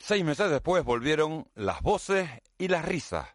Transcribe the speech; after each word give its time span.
Seis 0.00 0.24
meses 0.24 0.48
después 0.48 0.84
volvieron 0.84 1.48
las 1.54 1.82
voces 1.82 2.30
y 2.56 2.68
las 2.68 2.84
risas. 2.84 3.26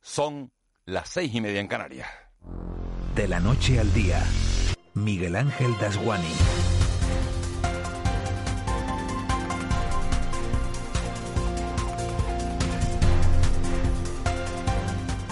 Son 0.00 0.50
las 0.86 1.10
seis 1.10 1.34
y 1.34 1.40
media 1.40 1.60
en 1.60 1.68
Canarias. 1.68 2.08
De 3.14 3.28
la 3.28 3.40
noche 3.40 3.78
al 3.78 3.92
día, 3.92 4.24
Miguel 4.94 5.36
Ángel 5.36 5.76
Dasguani. 5.78 6.32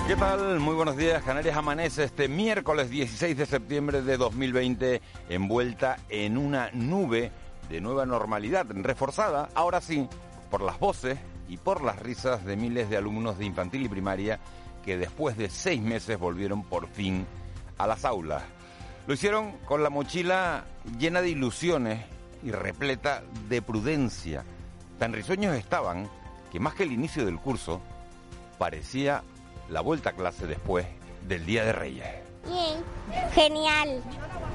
¿Qué 0.07 0.15
tal? 0.15 0.61
Muy 0.61 0.75
buenos 0.75 0.97
días. 0.97 1.23
Canarias 1.25 1.57
amanece 1.57 2.05
este 2.05 2.29
miércoles 2.29 2.91
16 2.91 3.37
de 3.37 3.47
septiembre 3.47 4.03
de 4.03 4.17
2020 4.19 5.01
envuelta 5.31 5.99
en 6.11 6.37
una 6.37 6.71
nube 6.73 7.33
de 7.69 7.81
nueva 7.81 8.07
normalidad, 8.07 8.67
reforzada, 8.71 9.49
ahora 9.55 9.81
sí, 9.81 10.09
por 10.51 10.63
las 10.63 10.79
voces 10.79 11.19
y 11.49 11.57
por 11.57 11.83
las 11.83 11.99
risas 11.99 12.45
de 12.45 12.57
miles 12.57 12.91
de 12.91 12.97
alumnos 12.97 13.39
de 13.39 13.45
infantil 13.45 13.85
y 13.85 13.89
primaria 13.89 14.41
que 14.85 14.97
después 14.97 15.37
de 15.37 15.49
seis 15.51 15.81
meses 15.83 16.19
volvieron 16.19 16.63
por 16.63 16.89
fin 16.89 17.27
a 17.79 17.87
las 17.87 18.05
aulas. 18.05 18.43
Lo 19.07 19.15
hicieron 19.15 19.53
con 19.65 19.83
la 19.83 19.91
mochila 19.91 20.65
llena 20.99 21.21
de 21.21 21.31
ilusiones 21.31 22.05
y 22.43 22.51
repleta 22.51 23.23
de 23.49 23.63
prudencia. 23.63 24.45
Tan 24.99 25.13
risueños 25.13 25.57
estaban 25.57 26.09
que 26.51 26.61
más 26.61 26.75
que 26.75 26.85
el 26.85 26.93
inicio 26.93 27.25
del 27.25 27.39
curso, 27.39 27.81
parecía 28.59 29.23
la 29.69 29.81
vuelta 29.81 30.11
a 30.11 30.13
clase 30.13 30.47
después 30.47 30.87
del 31.27 31.45
Día 31.45 31.65
de 31.65 31.73
Reyes. 31.73 32.07
Bien, 32.45 32.83
genial. 33.33 34.03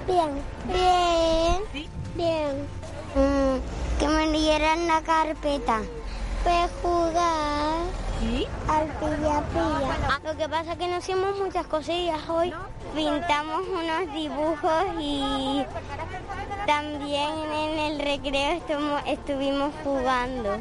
Bien, 0.07 0.29
bien, 0.67 1.85
bien. 2.15 3.00
Mm, 3.15 3.99
que 3.99 4.07
me 4.07 4.31
dieran 4.31 4.87
la 4.87 5.01
carpeta. 5.01 5.81
Para 6.43 6.69
jugar 6.81 8.01
al 8.67 8.87
pilla 8.99 9.41
pilla. 9.51 10.19
Lo 10.23 10.37
que 10.37 10.47
pasa 10.47 10.73
es 10.73 10.77
que 10.77 10.87
no 10.87 10.97
hicimos 10.97 11.37
muchas 11.37 11.65
cosillas 11.67 12.21
hoy. 12.29 12.53
Pintamos 12.95 13.61
unos 13.67 14.13
dibujos 14.13 14.83
y 14.99 15.65
también 16.65 17.31
en 17.53 17.79
el 17.79 17.99
recreo 17.99 18.61
estuvimos 19.07 19.73
jugando. 19.83 20.57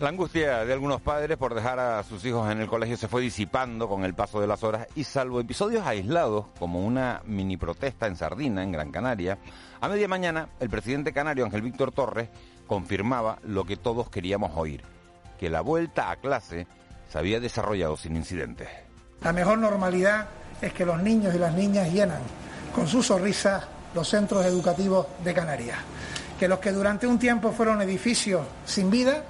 La 0.00 0.08
angustia 0.08 0.64
de 0.64 0.72
algunos 0.72 1.00
padres 1.00 1.36
por 1.36 1.54
dejar 1.54 1.78
a 1.78 2.02
sus 2.02 2.24
hijos 2.24 2.50
en 2.50 2.60
el 2.60 2.66
colegio 2.66 2.96
se 2.96 3.06
fue 3.06 3.22
disipando 3.22 3.88
con 3.88 4.04
el 4.04 4.12
paso 4.12 4.40
de 4.40 4.48
las 4.48 4.64
horas 4.64 4.88
y 4.96 5.04
salvo 5.04 5.38
episodios 5.38 5.86
aislados 5.86 6.46
como 6.58 6.84
una 6.84 7.22
mini 7.24 7.56
protesta 7.56 8.08
en 8.08 8.16
Sardina, 8.16 8.64
en 8.64 8.72
Gran 8.72 8.90
Canaria, 8.90 9.38
a 9.80 9.88
media 9.88 10.08
mañana 10.08 10.48
el 10.58 10.68
presidente 10.68 11.12
canario 11.12 11.44
Ángel 11.44 11.62
Víctor 11.62 11.92
Torres 11.92 12.28
confirmaba 12.66 13.38
lo 13.44 13.64
que 13.64 13.76
todos 13.76 14.10
queríamos 14.10 14.50
oír, 14.56 14.82
que 15.38 15.48
la 15.48 15.60
vuelta 15.60 16.10
a 16.10 16.16
clase 16.16 16.66
se 17.08 17.18
había 17.18 17.38
desarrollado 17.38 17.96
sin 17.96 18.16
incidentes. 18.16 18.68
La 19.22 19.32
mejor 19.32 19.58
normalidad 19.58 20.26
es 20.60 20.72
que 20.72 20.84
los 20.84 21.00
niños 21.00 21.34
y 21.36 21.38
las 21.38 21.54
niñas 21.54 21.92
llenan 21.92 22.20
con 22.74 22.88
sus 22.88 23.06
sonrisas 23.06 23.64
los 23.94 24.08
centros 24.08 24.44
educativos 24.44 25.06
de 25.22 25.32
Canarias. 25.32 25.78
Que 26.38 26.48
los 26.48 26.58
que 26.58 26.72
durante 26.72 27.06
un 27.06 27.18
tiempo 27.18 27.52
fueron 27.52 27.80
edificios 27.80 28.44
sin 28.66 28.90
vida, 28.90 29.24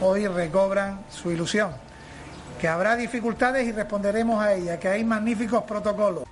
hoy 0.00 0.26
recobran 0.26 1.04
su 1.10 1.30
ilusión. 1.30 1.72
Que 2.60 2.68
habrá 2.68 2.96
dificultades 2.96 3.66
y 3.66 3.72
responderemos 3.72 4.42
a 4.42 4.54
ellas, 4.54 4.78
que 4.78 4.88
hay 4.88 5.04
magníficos 5.04 5.64
protocolos. 5.64 6.24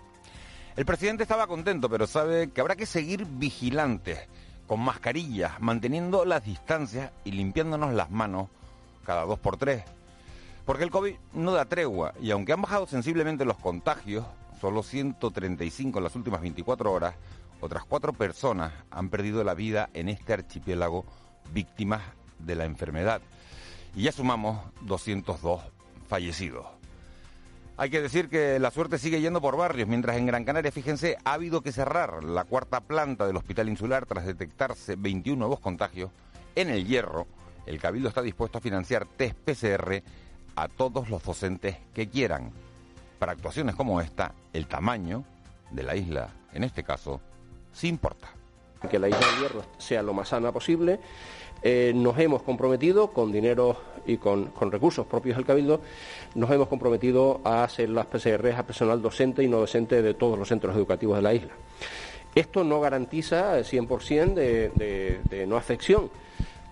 El 0.76 0.86
presidente 0.86 1.24
estaba 1.24 1.46
contento, 1.46 1.90
pero 1.90 2.06
sabe 2.06 2.50
que 2.50 2.60
habrá 2.60 2.76
que 2.76 2.86
seguir 2.86 3.26
vigilantes, 3.26 4.18
con 4.66 4.80
mascarillas, 4.80 5.60
manteniendo 5.60 6.24
las 6.24 6.44
distancias 6.44 7.10
y 7.24 7.32
limpiándonos 7.32 7.92
las 7.92 8.10
manos 8.10 8.48
cada 9.04 9.24
dos 9.24 9.38
por 9.38 9.56
tres. 9.56 9.84
Porque 10.64 10.84
el 10.84 10.90
COVID 10.90 11.14
no 11.34 11.52
da 11.52 11.64
tregua 11.64 12.14
y 12.20 12.30
aunque 12.30 12.52
han 12.52 12.62
bajado 12.62 12.86
sensiblemente 12.86 13.44
los 13.44 13.58
contagios, 13.58 14.24
solo 14.60 14.82
135 14.82 15.98
en 15.98 16.04
las 16.04 16.14
últimas 16.14 16.40
24 16.40 16.90
horas, 16.90 17.14
otras 17.60 17.84
cuatro 17.84 18.12
personas 18.12 18.72
han 18.90 19.10
perdido 19.10 19.44
la 19.44 19.54
vida 19.54 19.90
en 19.92 20.08
este 20.08 20.32
archipiélago 20.32 21.04
víctimas 21.52 22.02
de 22.38 22.54
la 22.54 22.64
enfermedad. 22.64 23.20
Y 23.94 24.02
ya 24.02 24.12
sumamos 24.12 24.58
202 24.82 25.60
fallecidos. 26.08 26.66
Hay 27.76 27.90
que 27.90 28.00
decir 28.00 28.28
que 28.28 28.58
la 28.58 28.70
suerte 28.70 28.98
sigue 28.98 29.20
yendo 29.20 29.40
por 29.40 29.56
barrios, 29.56 29.88
mientras 29.88 30.16
en 30.16 30.26
Gran 30.26 30.44
Canaria, 30.44 30.70
fíjense, 30.70 31.16
ha 31.24 31.32
habido 31.32 31.62
que 31.62 31.72
cerrar 31.72 32.22
la 32.22 32.44
cuarta 32.44 32.80
planta 32.80 33.26
del 33.26 33.36
Hospital 33.36 33.68
Insular 33.68 34.06
tras 34.06 34.26
detectarse 34.26 34.96
21 34.96 35.38
nuevos 35.38 35.58
contagios. 35.58 36.10
En 36.54 36.68
el 36.68 36.86
Hierro, 36.86 37.26
el 37.66 37.80
Cabildo 37.80 38.08
está 38.08 38.20
dispuesto 38.20 38.58
a 38.58 38.60
financiar 38.60 39.06
test 39.06 39.36
PCR 39.38 40.02
a 40.54 40.68
todos 40.68 41.08
los 41.08 41.22
docentes 41.22 41.78
que 41.94 42.08
quieran. 42.08 42.52
Para 43.18 43.32
actuaciones 43.32 43.74
como 43.74 44.00
esta, 44.00 44.34
el 44.52 44.66
tamaño 44.66 45.24
de 45.70 45.82
la 45.82 45.96
isla, 45.96 46.28
en 46.52 46.64
este 46.64 46.84
caso, 46.84 47.20
sí 47.72 47.88
importa. 47.88 48.28
que 48.90 48.98
la 48.98 49.08
isla 49.08 49.26
del 49.26 49.38
Hierro 49.40 49.64
sea 49.78 50.02
lo 50.02 50.12
más 50.12 50.28
sana 50.28 50.52
posible. 50.52 51.00
Eh, 51.62 51.92
nos 51.94 52.18
hemos 52.18 52.42
comprometido 52.42 53.08
con 53.08 53.30
dinero 53.30 53.76
y 54.04 54.16
con, 54.16 54.52
recursos 54.70 55.06
propios 55.06 55.36
del 55.36 55.46
Cabildo, 55.46 55.80
nos 56.34 56.50
hemos 56.50 56.68
comprometido 56.68 57.40
a 57.44 57.64
hacer 57.64 57.88
las 57.90 58.06
PCR 58.06 58.52
a 58.56 58.66
personal 58.66 59.00
docente 59.00 59.42
y 59.42 59.48
no 59.48 59.58
docente 59.58 60.02
de 60.02 60.14
todos 60.14 60.38
los 60.38 60.48
centros 60.48 60.74
educativos 60.76 61.16
de 61.16 61.22
la 61.22 61.34
isla. 61.34 61.52
Esto 62.34 62.64
no 62.64 62.80
garantiza 62.80 63.58
el 63.58 63.64
100% 63.64 64.34
de, 64.34 64.70
de, 64.70 65.20
de 65.28 65.46
no 65.46 65.56
afección, 65.56 66.10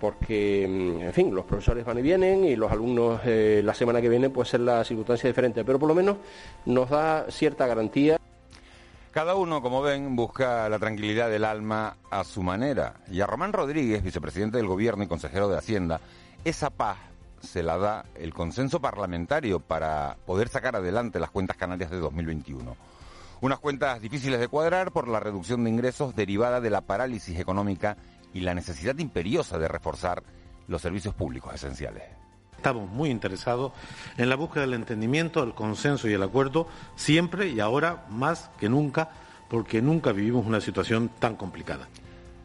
porque, 0.01 0.67
mm, 0.69 1.03
en 1.03 1.13
fin, 1.13 1.35
los 1.35 1.45
profesores 1.45 1.85
van 1.85 1.99
y 1.99 2.03
vienen 2.03 2.45
y 2.45 2.57
los 2.57 2.73
alumnos 2.73 3.21
eh, 3.25 3.61
la 3.65 3.75
semana 3.75 4.01
que 4.01 4.09
viene 4.09 4.31
puede 4.31 4.49
ser 4.49 4.61
la 4.61 4.83
circunstancia 4.83 5.29
diferente, 5.29 5.65
pero 5.65 5.79
por 5.79 5.89
lo 5.89 5.95
menos 5.95 6.17
nos 6.65 6.89
da 6.89 7.27
cierta 7.29 7.67
garantía. 7.67 8.20
Cada 9.11 9.35
uno, 9.35 9.61
como 9.61 9.83
ven, 9.83 10.15
busca 10.15 10.69
la 10.69 10.79
tranquilidad 10.79 11.29
del 11.29 11.45
alma 11.45 11.97
a 12.13 12.23
su 12.23 12.45
manera. 12.45 13.01
Y 13.11 13.21
a 13.21 13.27
Román 13.27 13.53
Rodríguez, 13.53 14.05
vicepresidente 14.05 14.57
del 14.57 14.69
Gobierno 14.69 15.03
y 15.03 15.09
consejero 15.09 15.49
de 15.49 15.59
Hacienda, 15.59 16.01
esa 16.45 16.71
paz 16.71 16.97
se 17.43 17.65
la 17.65 17.77
da 17.77 18.05
el 18.15 18.33
consenso 18.33 18.81
parlamentario 18.81 19.59
para 19.59 20.17
poder 20.27 20.49
sacar 20.49 20.77
adelante 20.77 21.19
las 21.19 21.31
cuentas 21.31 21.57
canarias 21.57 21.91
de 21.91 21.99
2021. 21.99 22.77
Unas 23.41 23.59
cuentas 23.59 24.01
difíciles 24.01 24.39
de 24.39 24.47
cuadrar 24.47 24.93
por 24.93 25.09
la 25.09 25.19
reducción 25.19 25.65
de 25.65 25.71
ingresos 25.71 26.15
derivada 26.15 26.61
de 26.61 26.71
la 26.71 26.83
parálisis 26.83 27.41
económica 27.41 27.97
y 28.33 28.41
la 28.41 28.55
necesidad 28.55 28.97
imperiosa 28.99 29.59
de 29.59 29.67
reforzar 29.67 30.23
los 30.69 30.83
servicios 30.83 31.17
públicos 31.17 31.53
esenciales. 31.53 32.05
Estamos 32.61 32.91
muy 32.91 33.09
interesados 33.09 33.73
en 34.19 34.29
la 34.29 34.37
búsqueda 34.37 34.61
del 34.65 34.75
entendimiento, 34.75 35.43
el 35.43 35.55
consenso 35.55 36.11
y 36.11 36.13
el 36.13 36.23
acuerdo, 36.23 36.69
siempre 36.95 37.49
y 37.49 37.59
ahora 37.59 38.05
más 38.11 38.51
que 38.61 38.69
nunca, 38.69 39.09
porque 39.49 39.81
nunca 39.81 40.13
vivimos 40.13 40.45
una 40.45 40.61
situación 40.61 41.09
tan 41.19 41.37
complicada. 41.37 41.89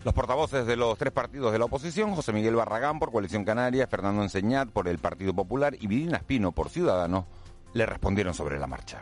Los 0.05 0.13
portavoces 0.13 0.65
de 0.65 0.77
los 0.77 0.97
tres 0.97 1.11
partidos 1.11 1.51
de 1.51 1.59
la 1.59 1.65
oposición, 1.65 2.15
José 2.15 2.31
Miguel 2.31 2.55
Barragán 2.55 2.97
por 2.97 3.11
Coalición 3.11 3.43
Canaria, 3.43 3.87
Fernando 3.87 4.23
Enseñat 4.23 4.69
por 4.69 4.87
el 4.87 4.99
Partido 4.99 5.33
Popular 5.33 5.75
y 5.77 5.85
Virina 5.87 6.15
Espino 6.15 6.53
por 6.53 6.69
Ciudadanos, 6.69 7.25
le 7.73 7.85
respondieron 7.85 8.33
sobre 8.33 8.57
la 8.57 8.67
marcha. 8.67 9.01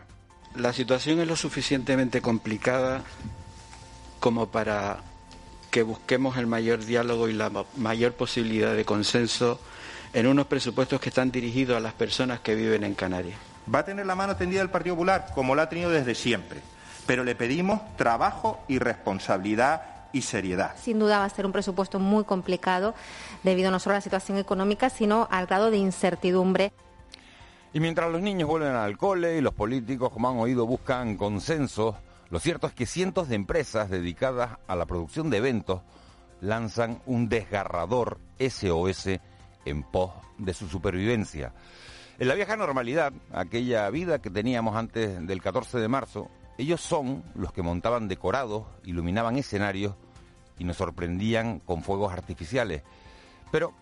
La 0.56 0.74
situación 0.74 1.20
es 1.20 1.28
lo 1.28 1.36
suficientemente 1.36 2.22
complicada 2.22 3.04
como 4.20 4.48
para 4.50 4.98
que 5.70 5.84
busquemos 5.84 6.38
el 6.38 6.48
mayor 6.48 6.84
diálogo 6.86 7.30
y 7.30 7.34
la 7.34 7.52
ma- 7.52 7.66
mayor 7.78 8.14
posibilidad 8.14 8.74
de 8.74 8.84
consenso 8.84 9.60
en 10.14 10.28
unos 10.28 10.46
presupuestos 10.46 11.02
que 11.02 11.10
están 11.10 11.32
dirigidos 11.32 11.76
a 11.76 11.80
las 11.80 11.94
personas 11.94 12.40
que 12.40 12.56
viven 12.56 12.84
en 12.84 12.94
Canarias. 12.94 13.38
Va 13.74 13.80
a 13.80 13.86
tener 13.86 14.06
la 14.06 14.16
mano 14.16 14.36
tendida 14.36 14.62
el 14.62 14.70
Partido 14.70 14.96
Popular, 14.96 15.28
como 15.34 15.56
la 15.56 15.64
ha 15.64 15.70
tenido 15.70 15.90
desde 15.90 16.16
siempre. 16.16 16.62
Pero 17.08 17.24
le 17.24 17.36
pedimos 17.36 17.82
trabajo 17.98 18.64
y 18.68 18.80
responsabilidad 18.80 20.08
y 20.14 20.22
seriedad. 20.22 20.76
Sin 20.78 21.00
duda 21.00 21.20
va 21.20 21.26
a 21.26 21.30
ser 21.30 21.46
un 21.46 21.52
presupuesto 21.52 22.00
muy 22.00 22.24
complicado 22.24 22.94
debido 23.42 23.72
no 23.72 23.80
solo 23.80 23.96
a 23.96 23.98
la 23.98 24.02
situación 24.02 24.38
económica, 24.38 24.90
sino 24.90 25.28
al 25.32 25.48
grado 25.48 25.72
de 25.72 25.78
incertidumbre. 25.78 26.72
Y 27.74 27.80
mientras 27.80 28.12
los 28.12 28.22
niños 28.22 28.48
vuelven 28.48 28.76
al 28.76 28.98
cole 28.98 29.38
y 29.38 29.42
los 29.42 29.54
políticos, 29.54 30.12
como 30.12 30.30
han 30.30 30.38
oído, 30.38 30.68
buscan 30.68 31.18
consensos, 31.18 31.96
lo 32.30 32.40
cierto 32.40 32.68
es 32.68 32.74
que 32.74 32.86
cientos 32.86 33.30
de 33.30 33.36
empresas 33.36 33.90
dedicadas 33.90 34.58
a 34.68 34.76
la 34.76 34.86
producción 34.86 35.32
de 35.32 35.38
eventos 35.38 35.82
lanzan 36.40 37.02
un 37.08 37.30
desgarrador 37.30 38.20
SOS 38.38 39.20
en 39.66 39.84
pos 39.84 40.12
de 40.38 40.54
su 40.54 40.68
supervivencia. 40.68 41.54
En 42.20 42.28
la 42.28 42.36
vieja 42.36 42.56
normalidad, 42.56 43.12
aquella 43.32 43.90
vida 43.90 44.22
que 44.22 44.30
teníamos 44.30 44.76
antes 44.76 45.26
del 45.26 45.42
14 45.42 45.80
de 45.80 45.88
marzo, 45.88 46.30
ellos 46.58 46.82
son 46.82 47.24
los 47.34 47.52
que 47.52 47.64
montaban 47.64 48.08
decorados, 48.08 48.66
iluminaban 48.84 49.38
escenarios 49.38 49.96
y 50.60 50.64
nos 50.64 50.78
sorprendían 50.78 51.60
con 51.60 51.82
fuegos 51.82 52.14
artificiales. 52.14 52.84
Pero 53.52 53.74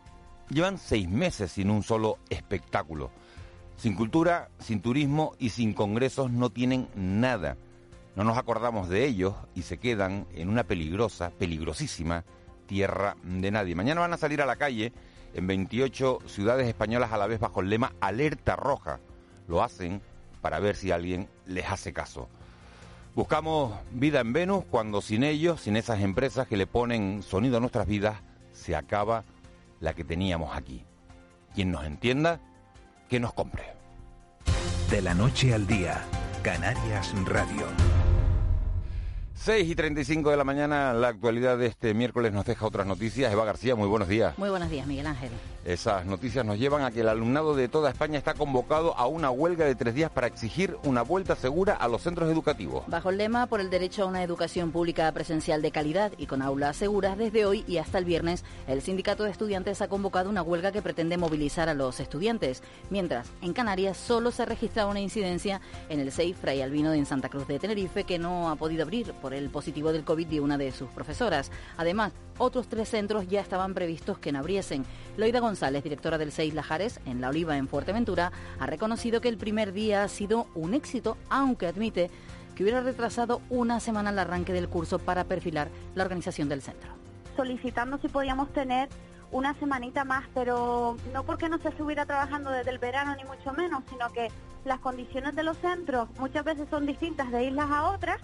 llevan 0.50 0.78
seis 0.78 1.10
meses 1.10 1.52
sin 1.52 1.70
un 1.70 1.84
solo 1.84 2.18
espectáculo. 2.30 3.12
Sin 3.78 3.96
cultura, 3.96 4.50
sin 4.60 4.82
turismo 4.82 5.34
y 5.40 5.50
sin 5.50 5.74
congresos 5.74 6.32
no 6.32 6.50
tienen 6.50 6.88
nada. 6.96 7.58
No 8.16 8.24
nos 8.24 8.38
acordamos 8.38 8.90
de 8.90 9.06
ellos 9.06 9.36
y 9.56 9.64
se 9.64 9.78
quedan 9.78 10.28
en 10.34 10.50
una 10.50 10.64
peligrosa, 10.64 11.32
peligrosísima 11.32 12.24
tierra 12.68 13.18
de 13.24 13.52
nadie. 13.52 13.76
Mañana 13.76 14.02
van 14.02 14.14
a 14.14 14.18
salir 14.18 14.42
a 14.42 14.46
la 14.46 14.56
calle 14.56 14.94
en 15.34 15.48
28 15.48 16.20
ciudades 16.26 16.68
españolas 16.68 17.12
a 17.12 17.18
la 17.18 17.28
vez 17.28 17.40
bajo 17.40 17.62
el 17.62 17.70
lema 17.70 17.94
Alerta 18.00 18.56
Roja. 18.56 19.00
Lo 19.48 19.64
hacen 19.64 20.02
para 20.42 20.60
ver 20.60 20.76
si 20.76 20.92
alguien 20.92 21.30
les 21.46 21.70
hace 21.70 21.94
caso. 21.94 22.28
Buscamos 23.16 23.74
vida 23.92 24.22
en 24.22 24.34
Venus 24.34 24.64
cuando 24.70 25.02
sin 25.02 25.24
ellos, 25.24 25.62
sin 25.62 25.76
esas 25.76 26.00
empresas 26.02 26.48
que 26.48 26.58
le 26.58 26.68
ponen 26.68 27.24
sonido 27.24 27.58
a 27.58 27.60
nuestras 27.60 27.86
vidas, 27.86 28.18
se 28.54 28.76
acaba 28.76 29.26
la 29.80 29.94
que 29.94 30.04
teníamos 30.04 30.56
aquí. 30.56 30.86
Quien 31.54 31.72
nos 31.72 31.86
entienda, 31.86 32.40
que 33.10 33.20
nos 33.20 33.34
compre. 33.34 33.74
De 34.90 35.02
la 35.02 35.14
noche 35.14 35.54
al 35.54 35.68
día, 35.68 36.02
Canarias 36.44 37.14
Radio. 37.26 37.66
6 39.44 39.68
y 39.72 39.74
35 39.74 40.30
de 40.30 40.38
la 40.38 40.44
mañana, 40.44 40.94
la 40.94 41.08
actualidad 41.08 41.58
de 41.58 41.66
este 41.66 41.96
miércoles 41.96 42.32
nos 42.32 42.46
deja 42.46 42.64
otras 42.64 42.86
noticias. 42.86 43.34
Eva 43.34 43.44
García, 43.44 43.76
muy 43.76 43.88
buenos 43.88 44.08
días. 44.08 44.38
Muy 44.38 44.52
buenos 44.52 44.70
días, 44.70 44.86
Miguel 44.86 45.08
Ángel. 45.08 45.32
Esas 45.66 46.06
noticias 46.06 46.46
nos 46.46 46.60
llevan 46.60 46.84
a 46.84 46.92
que 46.92 47.02
el 47.02 47.10
alumnado 47.10 47.56
de 47.56 47.68
toda 47.68 47.90
España 47.90 48.20
está 48.20 48.36
convocado 48.36 48.96
a 48.98 49.08
una 49.08 49.32
huelga 49.32 49.66
de 49.66 49.74
tres 49.74 49.96
días 49.96 50.12
para 50.12 50.28
exigir 50.28 50.78
una 50.84 51.02
vuelta 51.02 51.36
segura 51.36 51.74
a 51.74 51.88
los 51.88 52.04
centros 52.04 52.32
educativos. 52.32 52.84
Bajo 52.86 53.10
el 53.10 53.18
lema 53.18 53.48
por 53.48 53.62
el 53.62 53.72
derecho 53.72 54.04
a 54.04 54.06
una 54.08 54.24
educación 54.24 54.72
pública 54.72 55.12
presencial 55.12 55.64
de 55.64 55.72
calidad 55.72 56.12
y 56.18 56.28
con 56.28 56.44
aulas 56.44 56.78
seguras, 56.78 57.18
desde 57.18 57.46
hoy 57.46 57.64
y 57.68 57.78
hasta 57.78 57.98
el 57.98 58.06
viernes, 58.06 58.44
el 58.68 58.82
Sindicato 58.84 59.24
de 59.24 59.32
Estudiantes 59.32 59.82
ha 59.82 59.88
convocado 59.88 60.30
una 60.30 60.44
huelga 60.44 60.72
que 60.72 60.84
pretende 60.84 61.18
movilizar 61.18 61.68
a 61.68 61.74
los 61.74 62.00
estudiantes. 62.00 62.62
Mientras, 62.92 63.28
en 63.42 63.54
Canarias 63.54 63.98
solo 63.98 64.30
se 64.30 64.44
ha 64.44 64.46
registrado 64.46 64.90
una 64.90 65.00
incidencia 65.00 65.62
en 65.90 66.00
el 66.00 66.12
SEI 66.12 66.34
Fray 66.34 66.62
Albino 66.62 66.92
de 66.92 67.06
Santa 67.06 67.30
Cruz 67.30 67.48
de 67.48 67.60
Tenerife, 67.60 68.04
que 68.04 68.20
no 68.20 68.50
ha 68.50 68.56
podido 68.56 68.84
abrir 68.84 69.14
por 69.14 69.31
el 69.34 69.50
positivo 69.50 69.92
del 69.92 70.04
COVID 70.04 70.28
de 70.28 70.40
una 70.40 70.58
de 70.58 70.72
sus 70.72 70.90
profesoras. 70.90 71.52
Además, 71.78 72.14
otros 72.38 72.68
tres 72.68 72.90
centros 72.90 73.28
ya 73.28 73.42
estaban 73.42 73.74
previstos 73.74 74.18
que 74.18 74.32
no 74.32 74.40
abriesen. 74.40 74.86
Loida 75.18 75.40
González, 75.40 75.84
directora 75.84 76.18
del 76.18 76.32
Seis 76.32 76.54
Lajares, 76.54 77.00
en 77.06 77.22
La 77.22 77.30
Oliva, 77.30 77.58
en 77.58 77.68
Fuerteventura, 77.68 78.32
ha 78.60 78.66
reconocido 78.66 79.22
que 79.22 79.30
el 79.30 79.38
primer 79.38 79.74
día 79.74 80.04
ha 80.04 80.08
sido 80.08 80.48
un 80.56 80.74
éxito, 80.74 81.18
aunque 81.30 81.68
admite 81.68 82.10
que 82.56 82.64
hubiera 82.64 82.82
retrasado 82.82 83.42
una 83.50 83.80
semana 83.80 84.10
el 84.10 84.20
arranque 84.20 84.54
del 84.54 84.70
curso 84.70 85.00
para 85.00 85.24
perfilar 85.24 85.70
la 85.96 86.04
organización 86.04 86.50
del 86.50 86.62
centro. 86.62 86.92
Solicitando 87.36 87.98
si 88.00 88.08
podíamos 88.08 88.52
tener 88.54 88.90
una 89.32 89.54
semanita 89.56 90.04
más, 90.04 90.26
pero 90.34 90.98
no 91.14 91.24
porque 91.24 91.48
no 91.48 91.58
se 91.60 91.70
estuviera 91.70 92.06
trabajando 92.06 92.50
desde 92.50 92.72
el 92.72 92.80
verano 92.80 93.16
ni 93.16 93.24
mucho 93.24 93.54
menos, 93.54 93.84
sino 93.90 94.12
que 94.12 94.28
las 94.66 94.80
condiciones 94.80 95.36
de 95.36 95.44
los 95.44 95.58
centros 95.58 96.10
muchas 96.20 96.44
veces 96.44 96.68
son 96.70 96.86
distintas 96.86 97.32
de 97.32 97.46
islas 97.46 97.72
a 97.72 97.90
otras 97.90 98.20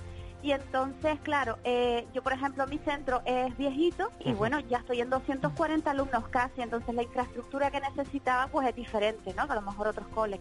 y 0.48 0.54
entonces, 0.54 1.20
claro, 1.24 1.58
eh, 1.66 2.08
yo 2.14 2.24
por 2.24 2.32
ejemplo, 2.32 2.66
mi 2.68 2.78
centro 2.78 3.22
es 3.26 3.58
viejito 3.58 4.10
y 4.24 4.32
bueno, 4.32 4.62
ya 4.62 4.78
estoy 4.78 5.02
en 5.02 5.10
240 5.10 5.92
alumnos 5.92 6.30
casi, 6.30 6.62
entonces 6.62 6.96
la 6.96 7.04
infraestructura 7.04 7.70
que 7.70 7.82
necesitaba 7.82 8.48
pues 8.48 8.66
es 8.70 8.74
diferente, 8.74 9.34
¿no? 9.34 9.46
Que 9.46 9.52
a 9.52 9.56
lo 9.56 9.62
mejor 9.62 9.90
otros 9.90 10.08
coles. 10.08 10.40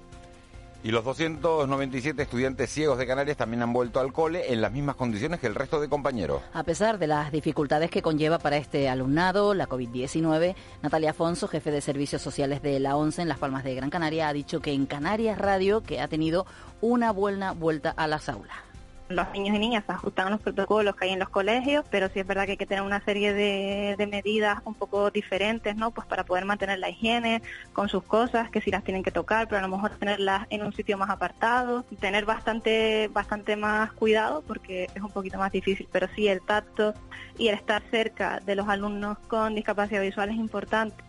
Y 0.85 0.93
los 0.93 1.05
297 1.05 2.23
estudiantes 2.23 2.70
ciegos 2.70 2.99
de 2.99 3.06
Canarias 3.08 3.37
también 3.37 3.64
han 3.64 3.73
vuelto 3.73 3.99
al 3.99 4.12
cole 4.12 4.53
en 4.53 4.61
las 4.61 4.70
mismas 4.70 4.94
condiciones 4.94 5.41
que 5.41 5.49
el 5.49 5.56
resto 5.56 5.81
de 5.81 5.88
compañeros. 5.88 6.41
A 6.52 6.62
pesar 6.62 7.00
de 7.00 7.09
las 7.09 7.32
dificultades 7.32 7.91
que 7.91 8.00
conlleva 8.00 8.38
para 8.38 8.59
este 8.59 8.88
alumnado 8.88 9.55
la 9.55 9.69
COVID-19, 9.69 10.55
Natalia 10.85 11.11
Afonso, 11.11 11.49
jefe 11.49 11.73
de 11.73 11.81
servicios 11.81 12.23
sociales 12.23 12.62
de 12.62 12.79
la 12.79 12.94
ONCE 12.94 13.23
en 13.23 13.29
Las 13.29 13.38
Palmas 13.38 13.64
de 13.64 13.75
Gran 13.75 13.91
Canaria, 13.91 14.29
ha 14.29 14.32
dicho 14.32 14.61
que 14.61 14.73
en 14.73 14.87
Canarias 14.87 15.37
Radio 15.37 15.82
que 15.82 16.00
ha 16.00 16.06
tenido 16.06 16.47
una 16.81 17.11
buena 17.11 17.50
vuelta 17.50 17.91
a 17.91 18.06
las 18.06 18.29
aulas 18.29 18.66
los 19.08 19.31
niños 19.32 19.56
y 19.56 19.58
niñas 19.58 19.85
se 19.87 19.93
ajustan 19.93 20.29
a 20.29 20.31
los 20.31 20.41
protocolos 20.41 20.97
que 20.97 21.06
hay 21.06 21.12
en 21.12 21.19
los 21.19 21.29
colegios, 21.29 21.85
pero 21.91 22.08
sí 22.08 22.20
es 22.20 22.26
verdad 22.26 22.44
que 22.44 22.53
hay 22.53 22.56
que 22.56 22.67
tener 22.67 22.82
una 22.82 23.05
serie 23.05 23.32
de, 23.32 24.06
medidas 24.06 24.61
un 24.64 24.75
poco 24.75 25.11
diferentes, 25.11 25.76
¿no? 25.76 25.91
Pues 25.91 26.06
para 26.06 26.25
poder 26.25 26.44
mantener 26.44 26.79
la 26.79 26.88
higiene 26.88 27.43
con 27.73 27.88
sus 27.88 28.05
cosas, 28.05 28.50
que 28.50 28.61
si 28.61 28.70
las 28.70 28.85
tienen 28.85 29.03
que 29.03 29.11
tocar, 29.11 29.49
pero 29.49 29.58
a 29.58 29.62
lo 29.62 29.69
mejor 29.69 29.91
tenerlas 29.99 30.47
en 30.50 30.62
un 30.64 30.73
sitio 30.73 30.97
más 30.97 31.11
apartado, 31.11 31.85
tener 32.00 32.25
bastante, 32.25 33.08
bastante 33.12 33.56
más 33.56 33.93
cuidado 33.93 34.43
porque 34.47 34.88
es 34.94 35.03
un 35.03 35.11
poquito 35.11 35.38
más 35.38 35.52
difícil, 35.52 35.88
pero 35.91 36.09
sí 36.14 36.29
el 36.29 36.41
tacto 36.41 36.94
y 37.38 37.49
el 37.49 37.55
estar 37.55 37.82
cerca 37.91 38.41
de 38.41 38.55
los 38.55 38.69
alumnos 38.69 39.19
con 39.29 39.55
discapacidad 39.55 40.02
visual 40.02 40.31
es 40.31 40.37
importante. 40.37 41.06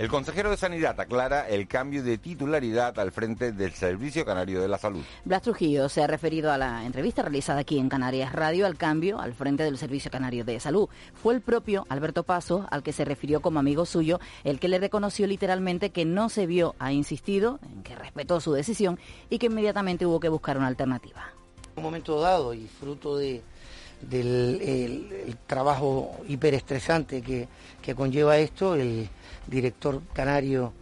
El 0.00 0.08
consejero 0.08 0.48
de 0.48 0.56
Sanidad 0.56 0.98
aclara 0.98 1.46
el 1.46 1.68
cambio 1.68 2.02
de 2.02 2.16
titularidad 2.16 2.98
al 2.98 3.12
frente 3.12 3.52
del 3.52 3.72
Servicio 3.72 4.24
Canario 4.24 4.62
de 4.62 4.66
la 4.66 4.78
Salud. 4.78 5.02
Blas 5.26 5.42
Trujillo 5.42 5.90
se 5.90 6.02
ha 6.02 6.06
referido 6.06 6.50
a 6.50 6.56
la 6.56 6.86
entrevista 6.86 7.20
realizada 7.20 7.60
aquí 7.60 7.78
en 7.78 7.90
Canarias 7.90 8.32
Radio 8.32 8.64
al 8.64 8.78
cambio 8.78 9.20
al 9.20 9.34
frente 9.34 9.62
del 9.62 9.76
Servicio 9.76 10.10
Canario 10.10 10.46
de 10.46 10.58
Salud. 10.58 10.88
Fue 11.12 11.34
el 11.34 11.42
propio 11.42 11.84
Alberto 11.90 12.22
Paso 12.22 12.66
al 12.70 12.82
que 12.82 12.94
se 12.94 13.04
refirió 13.04 13.42
como 13.42 13.58
amigo 13.58 13.84
suyo, 13.84 14.20
el 14.42 14.58
que 14.58 14.68
le 14.68 14.78
reconoció 14.78 15.26
literalmente 15.26 15.90
que 15.90 16.06
no 16.06 16.30
se 16.30 16.46
vio, 16.46 16.74
ha 16.78 16.92
insistido 16.92 17.60
en 17.70 17.82
que 17.82 17.94
respetó 17.94 18.40
su 18.40 18.54
decisión 18.54 18.98
y 19.28 19.36
que 19.36 19.48
inmediatamente 19.48 20.06
hubo 20.06 20.18
que 20.18 20.30
buscar 20.30 20.56
una 20.56 20.68
alternativa. 20.68 21.26
En 21.76 21.80
un 21.80 21.82
momento 21.82 22.18
dado 22.18 22.54
y 22.54 22.66
fruto 22.68 23.18
de, 23.18 23.42
del 24.00 25.36
trabajo 25.46 26.16
hiperestresante 26.28 27.22
que, 27.22 27.48
que 27.82 27.94
conlleva 27.94 28.38
esto, 28.38 28.74
el 28.74 29.08
director 29.46 30.02
canario 30.12 30.72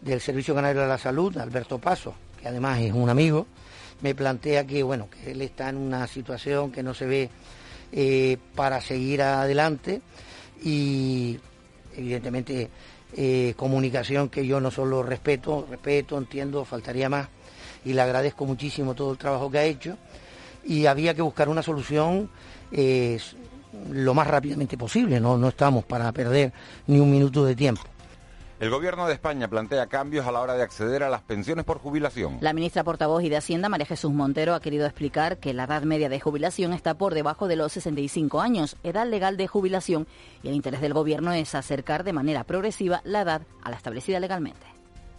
del 0.00 0.20
Servicio 0.20 0.54
Canario 0.54 0.82
de 0.82 0.88
la 0.88 0.98
Salud, 0.98 1.36
Alberto 1.38 1.78
Paso, 1.78 2.14
que 2.40 2.48
además 2.48 2.80
es 2.80 2.92
un 2.92 3.08
amigo, 3.08 3.46
me 4.02 4.14
plantea 4.14 4.66
que 4.66 4.82
bueno, 4.82 5.08
que 5.10 5.32
él 5.32 5.42
está 5.42 5.68
en 5.68 5.76
una 5.76 6.06
situación 6.06 6.70
que 6.70 6.82
no 6.82 6.94
se 6.94 7.06
ve 7.06 7.30
eh, 7.92 8.36
para 8.54 8.80
seguir 8.80 9.22
adelante 9.22 10.02
y 10.62 11.38
evidentemente 11.96 12.70
eh, 13.16 13.54
comunicación 13.56 14.28
que 14.28 14.46
yo 14.46 14.60
no 14.60 14.70
solo 14.70 15.02
respeto, 15.02 15.66
respeto, 15.68 16.18
entiendo, 16.18 16.64
faltaría 16.64 17.08
más 17.08 17.28
y 17.84 17.92
le 17.92 18.02
agradezco 18.02 18.44
muchísimo 18.44 18.94
todo 18.94 19.12
el 19.12 19.18
trabajo 19.18 19.50
que 19.50 19.58
ha 19.58 19.64
hecho 19.64 19.96
y 20.64 20.86
había 20.86 21.14
que 21.14 21.22
buscar 21.22 21.48
una 21.48 21.62
solución 21.62 22.28
eh, 22.72 23.18
lo 23.90 24.14
más 24.14 24.26
rápidamente 24.26 24.76
posible, 24.76 25.20
¿no? 25.20 25.36
no 25.36 25.48
estamos 25.48 25.84
para 25.84 26.10
perder 26.12 26.52
ni 26.86 27.00
un 27.00 27.10
minuto 27.10 27.44
de 27.44 27.54
tiempo. 27.54 27.82
El 28.58 28.70
Gobierno 28.70 29.06
de 29.06 29.12
España 29.12 29.48
plantea 29.48 29.86
cambios 29.86 30.26
a 30.26 30.32
la 30.32 30.40
hora 30.40 30.54
de 30.54 30.62
acceder 30.62 31.02
a 31.02 31.10
las 31.10 31.20
pensiones 31.20 31.66
por 31.66 31.78
jubilación. 31.78 32.38
La 32.40 32.54
ministra 32.54 32.84
portavoz 32.84 33.22
y 33.22 33.28
de 33.28 33.36
Hacienda, 33.36 33.68
María 33.68 33.84
Jesús 33.84 34.12
Montero, 34.12 34.54
ha 34.54 34.60
querido 34.60 34.86
explicar 34.86 35.36
que 35.36 35.52
la 35.52 35.64
edad 35.64 35.82
media 35.82 36.08
de 36.08 36.20
jubilación 36.20 36.72
está 36.72 36.94
por 36.94 37.12
debajo 37.12 37.48
de 37.48 37.56
los 37.56 37.72
65 37.72 38.40
años, 38.40 38.76
edad 38.82 39.06
legal 39.06 39.36
de 39.36 39.46
jubilación, 39.46 40.06
y 40.42 40.48
el 40.48 40.54
interés 40.54 40.80
del 40.80 40.94
Gobierno 40.94 41.32
es 41.32 41.54
acercar 41.54 42.02
de 42.02 42.14
manera 42.14 42.44
progresiva 42.44 43.02
la 43.04 43.20
edad 43.20 43.42
a 43.62 43.68
la 43.68 43.76
establecida 43.76 44.20
legalmente. 44.20 44.75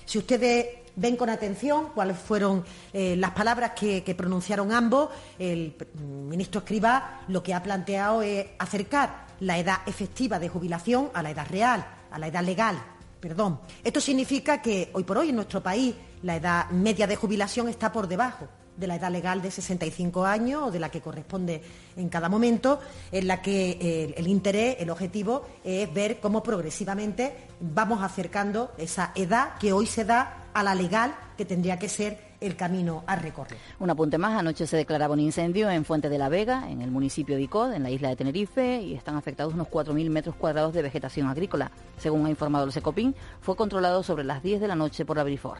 Si 0.07 0.17
ustedes 0.17 0.65
ven 0.95 1.17
con 1.17 1.29
atención 1.29 1.89
cuáles 1.93 2.17
fueron 2.17 2.63
eh, 2.93 3.15
las 3.17 3.31
palabras 3.31 3.73
que, 3.75 4.15
pronunciaron 4.17 4.71
ambos, 4.71 5.09
el 5.37 5.75
ministro 5.99 6.59
Escribá 6.59 7.25
lo 7.27 7.43
que 7.43 7.53
ha 7.53 7.61
planteado 7.61 8.21
es 8.21 8.47
acercar 8.57 9.27
la 9.41 9.59
edad 9.59 9.79
efectiva 9.85 10.39
de 10.39 10.47
jubilación 10.47 11.11
a 11.13 11.21
la 11.21 11.31
edad 11.31 11.47
real, 11.49 11.85
a 12.09 12.17
la 12.17 12.27
edad 12.27 12.41
legal 12.41 12.81
Perdón. 13.19 13.59
Esto 13.83 13.99
significa 13.99 14.61
que 14.61 14.89
hoy 14.93 15.03
por 15.03 15.17
hoy 15.17 15.29
en 15.29 15.35
nuestro 15.35 15.61
país 15.61 15.95
la 16.21 16.35
edad 16.35 16.69
media 16.69 17.07
de 17.07 17.15
jubilación 17.15 17.67
está 17.67 17.91
por 17.91 18.07
debajo 18.07 18.47
de 18.77 18.87
la 18.87 18.95
edad 18.95 19.11
legal 19.11 19.41
de 19.41 19.51
65 19.51 20.25
años 20.25 20.63
o 20.67 20.71
de 20.71 20.79
la 20.79 20.89
que 20.89 21.01
corresponde 21.01 21.61
en 21.95 22.09
cada 22.09 22.29
momento, 22.29 22.79
en 23.11 23.27
la 23.27 23.41
que 23.41 24.05
el, 24.05 24.13
el, 24.17 24.27
interés, 24.27 24.77
el 24.79 24.89
objetivo 24.89 25.45
es 25.63 25.91
ver 25.93 26.19
cómo 26.19 26.43
progresivamente 26.43 27.35
vamos 27.59 28.03
acercando 28.03 28.71
esa 28.77 29.11
edad 29.15 29.57
que 29.59 29.73
hoy 29.73 29.87
se 29.87 30.05
da 30.05 30.45
a 30.53 30.63
la 30.63 30.75
legal 30.75 31.15
que 31.37 31.45
tendría 31.45 31.77
que 31.77 31.89
ser 31.89 32.27
el 32.41 32.55
camino 32.55 33.03
a 33.07 33.15
recorrer. 33.15 33.57
Un 33.79 33.89
apunte 33.89 34.17
más, 34.17 34.37
anoche 34.37 34.67
se 34.67 34.77
declaraba 34.77 35.13
un 35.13 35.19
incendio 35.19 35.69
en 35.69 35.85
Fuente 35.85 36.09
de 36.09 36.17
la 36.17 36.29
Vega, 36.29 36.69
en 36.69 36.81
el 36.81 36.91
municipio 36.91 37.35
de 37.35 37.43
Icod, 37.43 37.73
en 37.73 37.83
la 37.83 37.89
isla 37.89 38.09
de 38.09 38.15
Tenerife, 38.15 38.81
y 38.81 38.93
están 38.93 39.15
afectados 39.15 39.53
unos 39.53 39.67
4.000 39.67 40.09
metros 40.09 40.35
cuadrados 40.35 40.73
de 40.73 40.81
vegetación 40.81 41.27
agrícola. 41.27 41.71
Según 41.97 42.25
ha 42.25 42.29
informado 42.29 42.65
el 42.65 42.71
Secopín, 42.71 43.15
fue 43.41 43.55
controlado 43.55 44.03
sobre 44.03 44.23
las 44.23 44.43
10 44.43 44.61
de 44.61 44.67
la 44.67 44.75
noche 44.75 45.05
por 45.05 45.17
la 45.17 45.23
Brifor. 45.23 45.57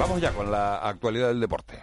Vamos 0.00 0.18
ya 0.18 0.32
con 0.32 0.50
la 0.50 0.78
actualidad 0.78 1.28
del 1.28 1.40
deporte. 1.40 1.78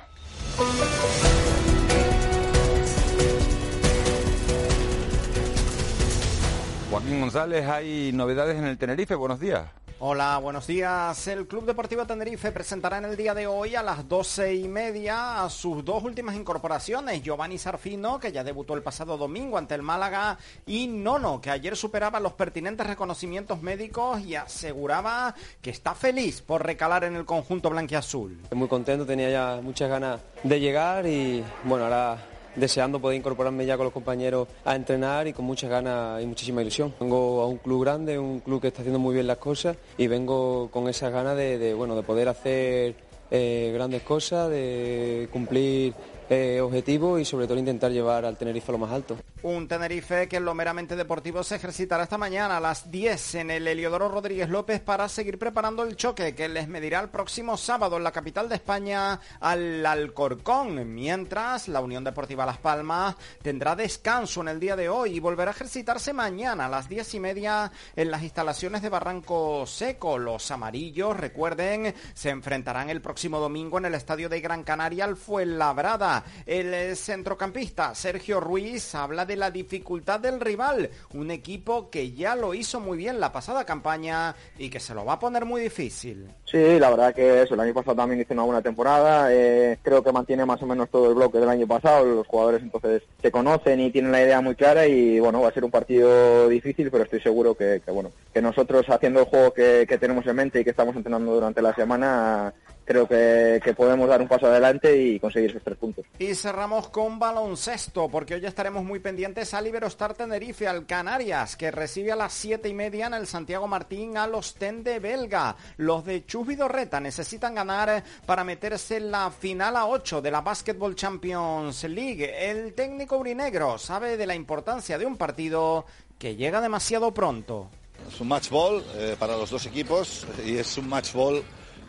Joaquín 6.90 7.22
González, 7.22 7.68
hay 7.68 8.12
novedades 8.14 8.58
en 8.58 8.66
el 8.66 8.80
Tenerife. 8.80 9.14
Buenos 9.14 9.40
días. 9.40 9.68
Hola, 10.00 10.38
buenos 10.38 10.68
días. 10.68 11.28
El 11.28 11.48
Club 11.48 11.66
Deportivo 11.66 12.06
Tenerife 12.06 12.52
presentará 12.52 13.00
en 13.00 13.06
el 13.06 13.18
día 13.18 13.34
de 13.34 13.48
hoy 13.48 13.74
a 13.74 13.82
las 13.82 14.08
doce 14.08 14.54
y 14.54 14.68
media 14.68 15.44
a 15.44 15.50
sus 15.50 15.84
dos 15.84 16.04
últimas 16.04 16.36
incorporaciones. 16.36 17.24
Giovanni 17.24 17.58
Sarfino, 17.58 18.20
que 18.20 18.32
ya 18.32 18.44
debutó 18.44 18.76
el 18.76 18.84
pasado 18.84 19.18
domingo 19.18 19.58
ante 19.58 19.74
el 19.74 19.82
Málaga, 19.82 20.38
y 20.68 20.86
Nono, 20.86 21.42
que 21.42 21.50
ayer 21.50 21.76
superaba 21.76 22.20
los 22.20 22.34
pertinentes 22.34 22.86
reconocimientos 22.86 23.64
médicos 23.64 24.22
y 24.22 24.36
aseguraba 24.36 25.34
que 25.64 25.72
está 25.72 25.96
feliz 25.96 26.44
por 26.44 26.64
recalar 26.64 27.04
en 27.04 27.16
el 27.16 27.26
conjunto 27.26 27.72
blanquiazul. 27.72 28.38
Muy 28.54 28.68
contento, 28.68 29.04
tenía 29.04 29.32
ya 29.32 29.62
muchas 29.64 29.90
ganas 29.90 30.22
de 30.44 30.60
llegar 30.60 31.08
y 31.08 31.44
bueno, 31.64 31.86
ahora 31.86 32.20
deseando 32.58 33.00
poder 33.00 33.18
incorporarme 33.18 33.66
ya 33.66 33.78
con 33.78 33.86
los 33.86 33.94
compañeros 33.94 34.48
a 34.66 34.76
entrenar 34.76 35.28
y 35.28 35.34
con 35.34 35.46
muchas 35.46 35.70
ganas 35.70 36.22
y 36.22 36.26
muchísima 36.26 36.62
ilusión. 36.62 36.94
Vengo 37.00 37.42
a 37.42 37.48
un 37.48 37.58
club 37.58 37.84
grande, 37.84 38.20
un 38.20 38.40
club 38.40 38.62
que 38.62 38.68
está 38.68 38.82
haciendo 38.82 39.00
muy 39.00 39.14
bien 39.14 39.28
las 39.28 39.38
cosas 39.38 39.78
y 39.98 40.08
vengo 40.08 40.70
con 40.72 40.90
esas 40.90 41.14
ganas 41.14 41.38
de, 41.38 41.74
bueno, 41.74 41.96
de 41.96 42.04
poder 42.04 42.28
hacer 42.28 42.96
eh, 43.32 43.72
grandes 43.74 44.02
cosas, 44.02 44.50
de 44.50 45.30
cumplir 45.32 45.94
eh, 46.30 46.60
objetivo 46.62 47.20
y 47.20 47.26
sobre 47.26 47.48
todo 47.48 47.58
intentar 47.58 47.92
llevar 47.92 48.26
al 48.26 48.38
Tenerife 48.38 48.72
a 48.72 48.74
lo 48.74 48.78
más 48.78 48.92
alto. 48.92 49.18
Un 49.44 49.68
Tenerife 49.68 50.28
que 50.28 50.38
en 50.38 50.46
lo 50.46 50.54
meramente 50.54 50.96
deportivo 50.96 51.44
se 51.44 51.56
ejercitará 51.56 52.04
esta 52.04 52.18
mañana 52.18 52.58
a 52.58 52.60
las 52.60 52.92
10 52.92 53.36
en 53.36 53.52
el 53.52 53.68
Heliodoro 53.68 54.10
Rodríguez 54.10 54.50
López 54.50 54.82
para 54.82 55.08
seguir 55.10 55.38
preparando 55.38 55.84
el 55.84 55.96
choque 55.96 56.36
que 56.36 56.50
les 56.50 56.68
medirá 56.68 57.00
el 57.00 57.10
próximo 57.10 57.56
sábado 57.56 57.98
en 57.98 58.04
la 58.04 58.12
capital 58.12 58.50
de 58.50 58.56
España 58.56 59.20
al 59.40 59.86
Alcorcón, 59.86 60.94
mientras 60.94 61.68
la 61.68 61.82
Unión 61.82 62.04
Deportiva 62.04 62.46
Las 62.46 62.58
Palmas 62.58 63.16
tendrá 63.42 63.76
descanso 63.76 64.42
en 64.42 64.50
el 64.50 64.60
día 64.60 64.76
de 64.76 64.90
hoy 64.90 65.16
y 65.16 65.20
volverá 65.20 65.52
a 65.52 65.54
ejercitarse 65.54 66.14
mañana 66.14 66.66
a 66.66 66.70
las 66.70 66.90
10 66.90 67.14
y 67.14 67.20
media 67.20 67.72
en 67.96 68.12
las 68.12 68.24
instalaciones 68.24 68.82
de 68.82 68.90
Barranco 68.90 69.66
Seco. 69.66 70.18
Los 70.18 70.50
amarillos, 70.52 71.16
recuerden, 71.16 71.94
se 72.14 72.32
enfrentarán 72.32 72.90
el 72.90 73.02
próximo 73.02 73.40
domingo 73.40 73.78
en 73.78 73.86
el 73.86 73.96
estadio 73.96 74.30
de 74.30 74.42
Gran 74.42 74.64
Canaria 74.64 75.06
al 75.06 75.16
Fuenlabrada. 75.16 76.17
El 76.46 76.74
eh, 76.74 76.96
centrocampista 76.96 77.94
Sergio 77.96 78.40
Ruiz 78.40 78.96
habla 78.96 79.26
de 79.26 79.36
la 79.36 79.52
dificultad 79.52 80.20
del 80.20 80.40
rival, 80.40 80.90
un 81.14 81.32
equipo 81.32 81.90
que 81.90 82.12
ya 82.12 82.36
lo 82.36 82.54
hizo 82.54 82.80
muy 82.80 82.98
bien 82.98 83.20
la 83.20 83.32
pasada 83.32 83.66
campaña 83.66 84.36
y 84.58 84.70
que 84.70 84.80
se 84.80 84.94
lo 84.94 85.06
va 85.06 85.14
a 85.14 85.20
poner 85.20 85.46
muy 85.46 85.62
difícil. 85.62 86.30
Sí, 86.46 86.80
la 86.80 86.90
verdad 86.90 87.14
que 87.14 87.44
eso, 87.44 87.54
el 87.54 87.60
año 87.60 87.74
pasado 87.74 87.96
también 87.96 88.22
hizo 88.22 88.34
una 88.34 88.44
buena 88.44 88.62
temporada, 88.62 89.34
eh, 89.34 89.78
creo 89.82 90.04
que 90.04 90.12
mantiene 90.12 90.46
más 90.46 90.62
o 90.62 90.66
menos 90.66 90.90
todo 90.90 91.10
el 91.10 91.16
bloque 91.16 91.40
del 91.40 91.50
año 91.50 91.68
pasado, 91.68 92.06
los 92.06 92.28
jugadores 92.28 92.62
entonces 92.62 93.04
se 93.22 93.32
conocen 93.32 93.80
y 93.80 93.92
tienen 93.92 94.12
la 94.12 94.22
idea 94.22 94.42
muy 94.42 94.56
clara 94.56 94.88
y 94.88 95.20
bueno, 95.20 95.42
va 95.42 95.50
a 95.50 95.54
ser 95.54 95.64
un 95.64 95.72
partido 95.72 96.48
difícil, 96.50 96.90
pero 96.92 97.04
estoy 97.04 97.22
seguro 97.22 97.56
que, 97.56 97.82
bueno, 97.88 98.12
que 98.34 98.42
nosotros 98.42 98.86
haciendo 98.90 99.20
el 99.20 99.26
juego 99.26 99.54
que 99.54 99.98
tenemos 100.00 100.26
en 100.28 100.36
mente 100.36 100.62
y 100.62 100.64
que 100.64 100.70
estamos 100.70 100.96
entrenando 100.96 101.34
durante 101.34 101.62
la 101.62 101.74
semana, 101.74 102.54
creo 102.88 103.06
que, 103.06 103.74
podemos 103.76 104.08
dar 104.08 104.22
un 104.22 104.30
paso 104.30 104.48
adelante 104.48 104.96
y 104.98 105.20
conseguir 105.20 105.50
esos 105.50 105.62
tres 105.62 105.78
puntos. 105.78 106.06
Y 106.18 106.34
cerramos 106.34 106.88
con 106.88 107.20
baloncesto, 107.20 108.08
porque 108.08 108.36
hoy 108.36 108.46
estaremos 108.46 108.84
muy 108.86 109.00
pendientes 109.00 109.54
al 109.54 109.68
Iberostar 109.68 110.14
Tenerife, 110.14 110.68
al 110.68 110.86
Canarias, 110.86 111.58
que 111.58 111.70
recibe 111.70 112.14
a 112.14 112.16
las 112.16 112.32
siete 112.32 112.70
y 112.70 112.74
media 112.74 113.08
en 113.08 113.14
el 113.14 113.28
Santiago 113.28 113.68
Martín 113.68 114.18
a 114.18 114.26
los 114.26 114.56
TEN 114.56 114.86
de 114.86 115.00
Belga. 115.00 115.58
Los 115.76 116.06
de 116.06 116.26
Chus 116.26 116.48
Vidorreta 116.48 117.02
necesitan 117.02 117.56
ganar 117.56 118.04
para 118.26 118.46
meterse 118.46 118.98
en 118.98 119.12
la 119.12 119.32
final 119.32 119.76
a 119.76 119.86
8 119.86 120.22
de 120.22 120.32
la 120.32 120.40
Basketball 120.40 120.96
Champions 120.96 121.84
League. 121.84 122.50
El 122.50 122.74
técnico 122.74 123.18
urinegro 123.18 123.78
sabe 123.78 124.16
de 124.16 124.26
la 124.26 124.34
importancia 124.34 124.98
de 124.98 125.06
un 125.06 125.18
partido 125.18 125.86
que 126.18 126.38
llega 126.38 126.62
demasiado 126.62 127.14
pronto. 127.14 127.70
Es 128.08 128.22
un 128.22 128.30
match 128.30 128.50
ball 128.50 128.82
eh, 128.96 129.18
para 129.20 129.36
los 129.36 129.50
dos 129.50 129.66
equipos 129.66 130.26
y 130.46 130.58
es 130.58 130.78
un 130.78 130.88
match 130.88 131.12
ball 131.12 131.44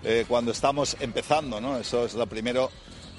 eh, 0.04 0.24
cuando 0.28 0.52
estamos 0.52 0.96
empezando, 1.00 1.60
¿no? 1.60 1.78
Eso 1.78 2.04
es 2.04 2.14
lo 2.14 2.26
primero, 2.26 2.70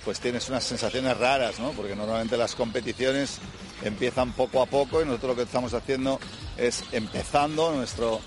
pues 0.06 0.20
tienes 0.20 0.48
unas 0.50 0.64
sensaciones 0.64 1.18
raras. 1.18 1.56
Porque 1.76 1.96
normalmente 1.96 2.38
las 2.38 2.56
competiciones 2.56 3.40
empiezan 3.84 4.34
poco 4.34 4.62
a 4.62 4.66
poco 4.66 5.02
y 5.02 5.06
nosotros 5.06 5.32
lo 5.32 5.36
que 5.36 5.44
estamos 5.44 5.74
haciendo 5.74 6.20
es 6.58 6.84
empezando 6.92 7.74
nuestro 7.74 8.20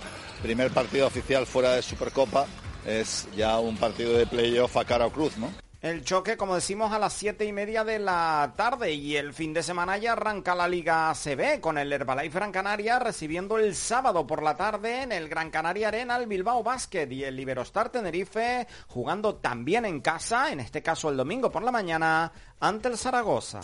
primer 0.43 0.71
partido 0.71 1.07
oficial 1.07 1.47
fuera 1.47 1.75
de 1.75 1.83
Supercopa, 1.83 2.47
es 2.85 3.29
ya 3.37 3.59
un 3.61 3.77
partido 3.77 4.15
de 4.15 4.27
playoff 4.27 4.77
a 4.77 4.85
cara 4.85 5.07
o 5.07 5.13
cruz, 5.13 5.37
¿no? 5.37 5.53
El 5.83 6.05
choque, 6.05 6.37
como 6.37 6.55
decimos, 6.55 6.93
a 6.93 6.99
las 7.01 7.13
siete 7.13 7.45
y 7.45 7.51
media 7.51 7.83
de 7.83 7.99
la 7.99 8.53
tarde 8.57 8.93
y 8.93 9.17
el 9.17 9.35
fin 9.35 9.53
de 9.53 9.65
semana 9.65 9.99
ya 9.99 10.13
arranca 10.13 10.55
la 10.55 10.69
Liga 10.69 11.11
ACB 11.11 11.61
con 11.61 11.77
el 11.77 11.93
Herbalife 11.93 12.39
Gran 12.39 12.53
Canaria 12.53 13.01
recibiendo 13.01 13.59
el 13.59 13.75
sábado 13.75 14.25
por 14.25 14.45
la 14.45 14.57
tarde 14.57 15.03
en 15.03 15.11
el 15.11 15.29
Gran 15.29 15.51
Canaria 15.51 15.89
Arena 15.89 16.19
el 16.19 16.29
Bilbao 16.29 16.63
Basket 16.63 17.11
y 17.11 17.25
el 17.25 17.35
Liberostar 17.35 17.89
Tenerife 17.89 18.69
jugando 18.87 19.35
también 19.35 19.85
en 19.85 20.01
casa, 20.01 20.53
en 20.53 20.61
este 20.61 20.85
caso 20.85 21.11
el 21.11 21.17
domingo 21.17 21.51
por 21.51 21.65
la 21.65 21.73
mañana, 21.73 22.31
ante 22.61 22.87
el 22.87 22.97
Zaragoza. 22.97 23.59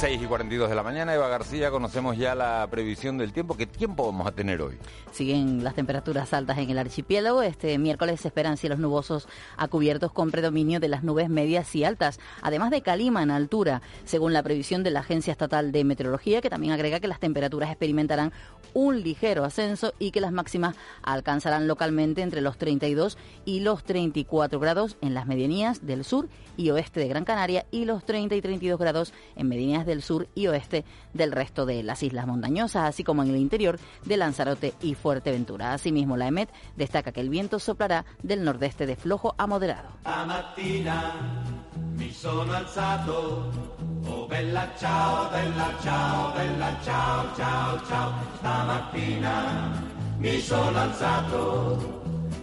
6 0.00 0.22
y 0.22 0.24
42 0.24 0.70
de 0.70 0.74
la 0.74 0.82
mañana, 0.82 1.12
Eva 1.12 1.28
García, 1.28 1.70
conocemos 1.70 2.16
ya 2.16 2.34
la 2.34 2.66
previsión 2.70 3.18
del 3.18 3.34
tiempo. 3.34 3.54
¿Qué 3.54 3.66
tiempo 3.66 4.06
vamos 4.06 4.26
a 4.26 4.32
tener 4.32 4.62
hoy? 4.62 4.78
Siguen 5.12 5.62
las 5.62 5.74
temperaturas 5.74 6.32
altas 6.32 6.56
en 6.56 6.70
el 6.70 6.78
archipiélago. 6.78 7.42
Este 7.42 7.76
miércoles 7.76 8.22
se 8.22 8.28
esperan 8.28 8.56
cielos 8.56 8.78
nubosos 8.78 9.28
a 9.58 9.68
cubiertos 9.68 10.10
con 10.10 10.30
predominio 10.30 10.80
de 10.80 10.88
las 10.88 11.04
nubes 11.04 11.28
medias 11.28 11.76
y 11.76 11.84
altas, 11.84 12.18
además 12.40 12.70
de 12.70 12.80
calima 12.80 13.22
en 13.22 13.30
altura, 13.30 13.82
según 14.06 14.32
la 14.32 14.42
previsión 14.42 14.82
de 14.82 14.90
la 14.90 15.00
Agencia 15.00 15.32
Estatal 15.32 15.70
de 15.70 15.84
Meteorología, 15.84 16.40
que 16.40 16.48
también 16.48 16.72
agrega 16.72 17.00
que 17.00 17.06
las 17.06 17.20
temperaturas 17.20 17.68
experimentarán 17.68 18.32
un 18.72 19.02
ligero 19.02 19.44
ascenso 19.44 19.92
y 19.98 20.12
que 20.12 20.22
las 20.22 20.32
máximas 20.32 20.76
alcanzarán 21.02 21.66
localmente 21.66 22.22
entre 22.22 22.40
los 22.40 22.56
32 22.56 23.18
y 23.44 23.60
los 23.60 23.84
34 23.84 24.58
grados 24.60 24.96
en 25.02 25.12
las 25.12 25.26
medianías 25.26 25.84
del 25.86 26.04
sur 26.04 26.30
y 26.56 26.70
oeste 26.70 27.00
de 27.00 27.08
Gran 27.08 27.24
Canaria 27.24 27.66
y 27.70 27.84
los 27.84 28.04
30 28.04 28.34
y 28.34 28.40
32 28.40 28.78
grados 28.78 29.12
en 29.36 29.48
medianías 29.48 29.86
del 29.90 30.02
sur 30.02 30.28
y 30.34 30.46
oeste 30.46 30.84
del 31.12 31.32
resto 31.32 31.66
de 31.66 31.82
las 31.82 32.02
islas 32.02 32.26
montañosas, 32.26 32.88
así 32.88 33.04
como 33.04 33.22
en 33.22 33.30
el 33.30 33.36
interior 33.36 33.78
de 34.04 34.16
Lanzarote 34.16 34.74
y 34.80 34.94
Fuerteventura. 34.94 35.74
Asimismo, 35.74 36.16
la 36.16 36.28
EMET 36.28 36.48
destaca 36.76 37.12
que 37.12 37.20
el 37.20 37.28
viento 37.28 37.58
soplará 37.58 38.04
del 38.22 38.44
nordeste 38.44 38.86
de 38.86 38.96
flojo 38.96 39.34
a 39.36 39.46
moderado. 39.46 39.88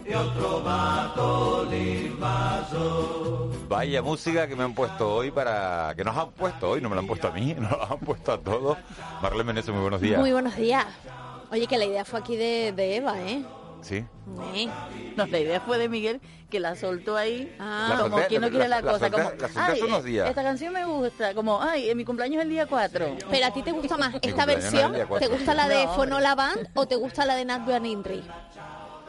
E 0.07 0.15
ho 0.15 0.31
trovato 0.31 1.67
l'invaso. 1.69 3.51
Vaya 3.67 4.01
música 4.01 4.47
que 4.47 4.55
me 4.55 4.63
han 4.63 4.73
puesto 4.73 5.15
hoy 5.15 5.31
para... 5.31 5.93
que 5.97 6.03
nos 6.05 6.15
han 6.15 6.31
puesto 6.31 6.69
hoy, 6.69 6.81
no 6.81 6.87
me 6.87 6.95
la 6.95 7.01
han 7.01 7.07
puesto 7.07 7.27
a 7.27 7.31
mí, 7.31 7.53
nos 7.59 7.71
la 7.71 7.87
han 7.89 7.99
puesto 7.99 8.31
a 8.31 8.39
todos. 8.39 8.77
Marlene 9.21 9.43
Meneses, 9.43 9.71
muy 9.71 9.81
buenos 9.81 9.99
días. 9.99 10.19
Muy 10.19 10.31
buenos 10.31 10.55
días. 10.55 10.85
Oye, 11.51 11.67
que 11.67 11.77
la 11.77 11.85
idea 11.85 12.05
fue 12.05 12.19
aquí 12.19 12.37
de, 12.37 12.71
de 12.71 12.95
Eva, 12.95 13.19
¿eh? 13.21 13.43
Sí. 13.81 14.05
No, 15.15 15.25
la 15.25 15.39
idea 15.39 15.61
fue 15.61 15.77
de 15.77 15.89
Miguel 15.89 16.21
que 16.49 16.59
la 16.59 16.75
soltó 16.75 17.17
ahí. 17.17 17.53
Ah, 17.59 17.97
como 18.01 18.17
quien 18.27 18.41
no 18.41 18.49
quiere 18.49 18.67
la, 18.67 18.81
cosa. 18.81 19.11
como, 19.11 19.29
ay, 19.55 20.17
esta 20.17 20.43
canción 20.43 20.73
me 20.73 20.85
gusta. 20.85 21.33
Como, 21.33 21.61
ay, 21.61 21.89
en 21.89 21.97
mi 21.97 22.05
cumpleaños 22.05 22.37
es 22.37 22.43
el 22.43 22.49
día 22.49 22.65
4. 22.65 23.17
Pero 23.29 23.45
a 23.45 23.51
ti 23.51 23.61
te 23.61 23.71
gusta 23.71 23.97
más 23.97 24.15
esta 24.21 24.45
versión. 24.45 24.93
¿Te 25.19 25.27
gusta 25.27 25.53
la 25.53 25.67
de 25.67 25.87
Fonola 25.89 26.35
Band 26.35 26.69
o 26.73 26.87
te 26.87 26.95
gusta 26.95 27.25
la 27.25 27.35
de 27.35 27.45
Nat 27.45 27.67
Inri? 27.85 28.23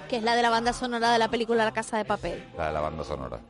Que 0.09 0.17
es 0.17 0.23
la 0.23 0.35
de 0.35 0.43
la 0.43 0.51
banda 0.51 0.73
sonora 0.73 1.13
de 1.13 1.19
la 1.19 1.29
película 1.29 1.65
La 1.65 1.73
Casa 1.73 1.99
de 1.99 2.05
Papel. 2.05 2.45
La 2.57 2.69
de 2.69 2.73
la 2.73 2.81
banda 2.81 3.05
sonora. 3.05 3.41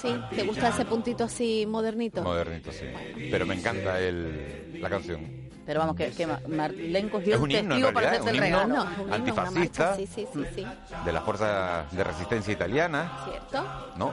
Sí, 0.00 0.14
¿te 0.34 0.42
gusta 0.44 0.68
ese 0.68 0.84
puntito 0.84 1.24
así 1.24 1.66
modernito? 1.66 2.22
Modernito, 2.22 2.70
sí. 2.72 2.86
Pero 3.30 3.46
me 3.46 3.54
encanta 3.54 3.98
el, 3.98 4.80
la 4.80 4.88
canción. 4.90 5.44
Pero 5.66 5.80
vamos, 5.80 5.96
que, 5.96 6.10
que 6.10 6.26
Marlene 6.26 7.08
cogió 7.08 7.40
un 7.40 7.48
testigo 7.48 7.92
para 7.92 8.10
hacerte 8.10 8.30
el 8.30 8.38
regalo. 8.38 8.86
antifascista 9.10 9.96
de 9.96 11.12
la 11.12 11.20
fuerza 11.22 11.86
de 11.90 12.04
resistencia 12.04 12.52
italiana. 12.52 13.24
¿Cierto? 13.28 13.92
¿No? 13.96 14.12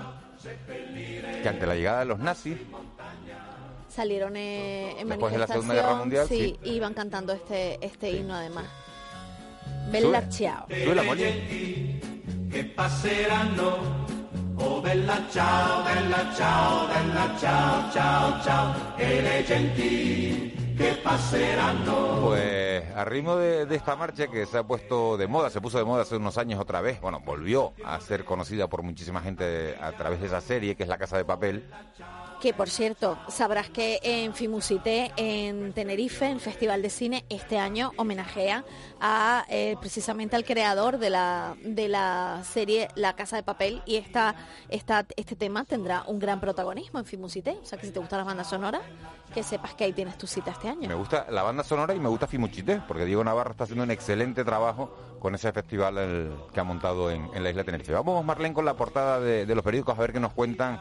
Que 1.43 1.47
ante 1.47 1.67
la 1.67 1.75
llegada 1.75 1.99
de 1.99 2.05
los 2.05 2.19
nazis 2.19 2.57
salieron 3.89 4.35
eh, 4.37 4.99
en 4.99 5.09
Después 5.09 5.33
de 5.33 5.39
la 5.39 5.47
Segunda 5.47 5.73
Guerra 5.73 5.95
Mundial, 5.95 6.27
sí, 6.27 6.57
sí. 6.63 6.69
iban 6.71 6.93
cantando 6.93 7.33
este 7.33 7.85
este 7.85 8.09
himno 8.11 8.33
además. 8.33 8.65
Bella 9.89 10.27
ciao. 10.29 10.65
la 10.67 11.03
Che 12.51 12.65
passeranno 12.75 13.99
Oh 14.55 14.79
bella 14.79 15.23
ciao, 15.31 15.83
bella 15.83 16.33
ciao, 16.35 16.87
bella 16.87 17.35
ciao, 17.39 17.91
ciao, 17.91 18.41
ciao, 18.43 18.73
e 18.97 19.21
le 19.21 19.43
genti 19.43 20.51
pues 22.21 22.83
a 22.95 23.05
ritmo 23.05 23.35
de, 23.35 23.75
esta 23.75 23.95
marcha 23.95 24.27
que 24.27 24.45
se 24.45 24.57
ha 24.57 24.63
puesto 24.63 25.17
de 25.17 25.27
moda, 25.27 25.49
se 25.49 25.61
puso 25.61 25.77
de 25.77 25.83
moda 25.83 26.01
hace 26.01 26.15
unos 26.15 26.37
años 26.37 26.59
otra 26.59 26.81
vez, 26.81 26.99
bueno, 27.01 27.19
volvió 27.19 27.73
a 27.85 27.99
ser 27.99 28.25
conocida 28.25 28.67
por 28.67 28.81
muchísima 28.81 29.21
gente 29.21 29.75
a 29.79 29.91
través 29.91 30.21
de 30.21 30.27
esa 30.27 30.41
serie 30.41 30.75
que 30.75 30.83
es 30.83 30.89
La 30.89 30.97
Casa 30.97 31.17
de 31.17 31.25
Papel. 31.25 31.69
Que 32.41 32.55
por 32.55 32.71
cierto, 32.71 33.19
sabrás 33.27 33.69
que 33.69 33.99
en 34.01 34.33
Fimusité, 34.33 35.11
en 35.15 35.73
Tenerife, 35.73 36.25
en 36.25 36.39
Festival 36.39 36.81
de 36.81 36.89
Cine, 36.89 37.23
este 37.29 37.59
año 37.59 37.91
homenajea 37.97 38.65
a 38.99 39.45
eh, 39.47 39.75
precisamente 39.79 40.35
al 40.35 40.43
creador 40.43 40.97
de 40.97 41.11
la, 41.11 41.55
de 41.63 41.87
la 41.87 42.41
serie 42.43 42.87
La 42.95 43.15
Casa 43.15 43.35
de 43.35 43.43
Papel 43.43 43.83
y 43.85 43.97
esta, 43.97 44.33
esta, 44.69 45.05
este 45.15 45.35
tema 45.35 45.65
tendrá 45.65 46.03
un 46.07 46.17
gran 46.17 46.41
protagonismo 46.41 46.97
en 46.97 47.05
Fimusité. 47.05 47.59
O 47.61 47.65
sea 47.65 47.77
que 47.77 47.85
si 47.85 47.91
te 47.91 47.99
gustan 47.99 48.17
las 48.17 48.25
bandas 48.25 48.49
sonoras, 48.49 48.81
que 49.31 49.43
sepas 49.43 49.75
que 49.75 49.83
ahí 49.83 49.93
tienes 49.93 50.17
tu 50.17 50.25
cita 50.25 50.49
este 50.49 50.67
año. 50.67 50.89
Me 50.89 50.95
gusta 50.95 51.27
la 51.29 51.43
banda 51.43 51.63
sonora 51.63 51.93
y 51.93 51.99
me 51.99 52.09
gusta 52.09 52.25
Fimuchité, 52.25 52.81
porque 52.87 53.05
Diego 53.05 53.23
Navarro 53.23 53.51
está 53.51 53.65
haciendo 53.65 53.83
un 53.83 53.91
excelente 53.91 54.43
trabajo 54.43 54.91
con 55.19 55.35
ese 55.35 55.51
festival 55.51 56.49
que 56.51 56.59
ha 56.59 56.63
montado 56.63 57.11
en, 57.11 57.29
la 57.35 57.51
isla 57.51 57.61
de 57.61 57.65
Tenerife. 57.65 57.93
Vamos, 57.93 58.25
Marlene, 58.25 58.55
con 58.55 58.65
la 58.65 58.73
portada 58.73 59.19
de 59.19 59.53
los 59.53 59.63
periódicos 59.63 59.95
a 59.95 60.01
ver 60.01 60.11
qué 60.11 60.19
nos 60.19 60.33
cuentan 60.33 60.79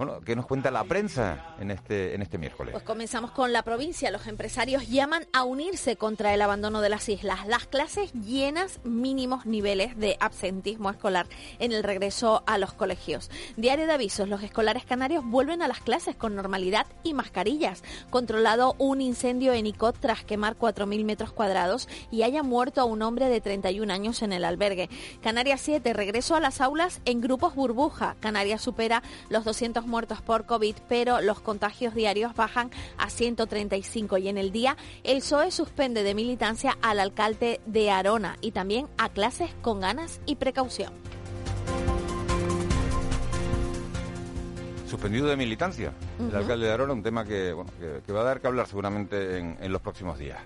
bueno, 0.00 0.22
¿qué 0.22 0.34
nos 0.34 0.46
cuenta 0.46 0.70
la 0.70 0.82
prensa 0.84 1.54
en 1.60 1.70
este, 1.70 2.14
en 2.14 2.22
este 2.22 2.38
miércoles? 2.38 2.72
Pues 2.72 2.84
comenzamos 2.84 3.32
con 3.32 3.52
la 3.52 3.62
provincia. 3.62 4.10
Los 4.10 4.26
empresarios 4.28 4.88
llaman 4.88 5.26
a 5.34 5.44
unirse 5.44 5.96
contra 5.96 6.32
el 6.32 6.40
abandono 6.40 6.80
de 6.80 6.88
las 6.88 7.06
islas. 7.10 7.46
Las 7.46 7.66
clases 7.66 8.10
llenas, 8.14 8.80
mínimos 8.82 9.44
niveles 9.44 9.98
de 9.98 10.16
absentismo 10.18 10.88
escolar 10.88 11.26
en 11.58 11.72
el 11.72 11.82
regreso 11.82 12.42
a 12.46 12.56
los 12.56 12.72
colegios. 12.72 13.30
Diario 13.58 13.86
de 13.86 13.92
avisos, 13.92 14.26
los 14.26 14.42
escolares 14.42 14.86
canarios 14.86 15.22
vuelven 15.22 15.60
a 15.60 15.68
las 15.68 15.80
clases 15.80 16.16
con 16.16 16.34
normalidad 16.34 16.86
y 17.02 17.12
mascarillas. 17.12 17.84
Controlado 18.08 18.76
un 18.78 19.02
incendio 19.02 19.52
en 19.52 19.66
Icot 19.66 19.98
tras 20.00 20.24
quemar 20.24 20.56
4.000 20.56 21.04
metros 21.04 21.30
cuadrados 21.30 21.90
y 22.10 22.22
haya 22.22 22.42
muerto 22.42 22.80
a 22.80 22.86
un 22.86 23.02
hombre 23.02 23.28
de 23.28 23.42
31 23.42 23.92
años 23.92 24.22
en 24.22 24.32
el 24.32 24.46
albergue. 24.46 24.88
Canarias 25.20 25.60
7, 25.60 25.92
regreso 25.92 26.36
a 26.36 26.40
las 26.40 26.62
aulas 26.62 27.02
en 27.04 27.20
grupos 27.20 27.54
burbuja. 27.54 28.16
Canarias 28.20 28.62
supera 28.62 29.02
los 29.28 29.44
200 29.44 29.89
muertos 29.90 30.22
por 30.22 30.46
COVID, 30.46 30.76
pero 30.88 31.20
los 31.20 31.40
contagios 31.40 31.94
diarios 31.94 32.34
bajan 32.34 32.70
a 32.96 33.10
135 33.10 34.16
y 34.18 34.28
en 34.28 34.38
el 34.38 34.52
día 34.52 34.76
el 35.04 35.18
PSOE 35.18 35.50
suspende 35.50 36.02
de 36.02 36.14
militancia 36.14 36.78
al 36.80 37.00
alcalde 37.00 37.60
de 37.66 37.90
Arona 37.90 38.38
y 38.40 38.52
también 38.52 38.88
a 38.96 39.10
clases 39.10 39.50
con 39.60 39.80
ganas 39.80 40.20
y 40.24 40.36
precaución. 40.36 40.92
Suspendido 44.88 45.28
de 45.28 45.36
militancia 45.36 45.92
el 46.18 46.34
alcalde 46.34 46.66
de 46.66 46.72
Arona, 46.72 46.92
un 46.92 47.02
tema 47.02 47.24
que, 47.24 47.52
bueno, 47.52 47.70
que, 47.78 48.00
que 48.04 48.12
va 48.12 48.22
a 48.22 48.24
dar 48.24 48.40
que 48.40 48.46
hablar 48.48 48.66
seguramente 48.66 49.38
en, 49.38 49.56
en 49.60 49.72
los 49.72 49.80
próximos 49.80 50.18
días 50.18 50.38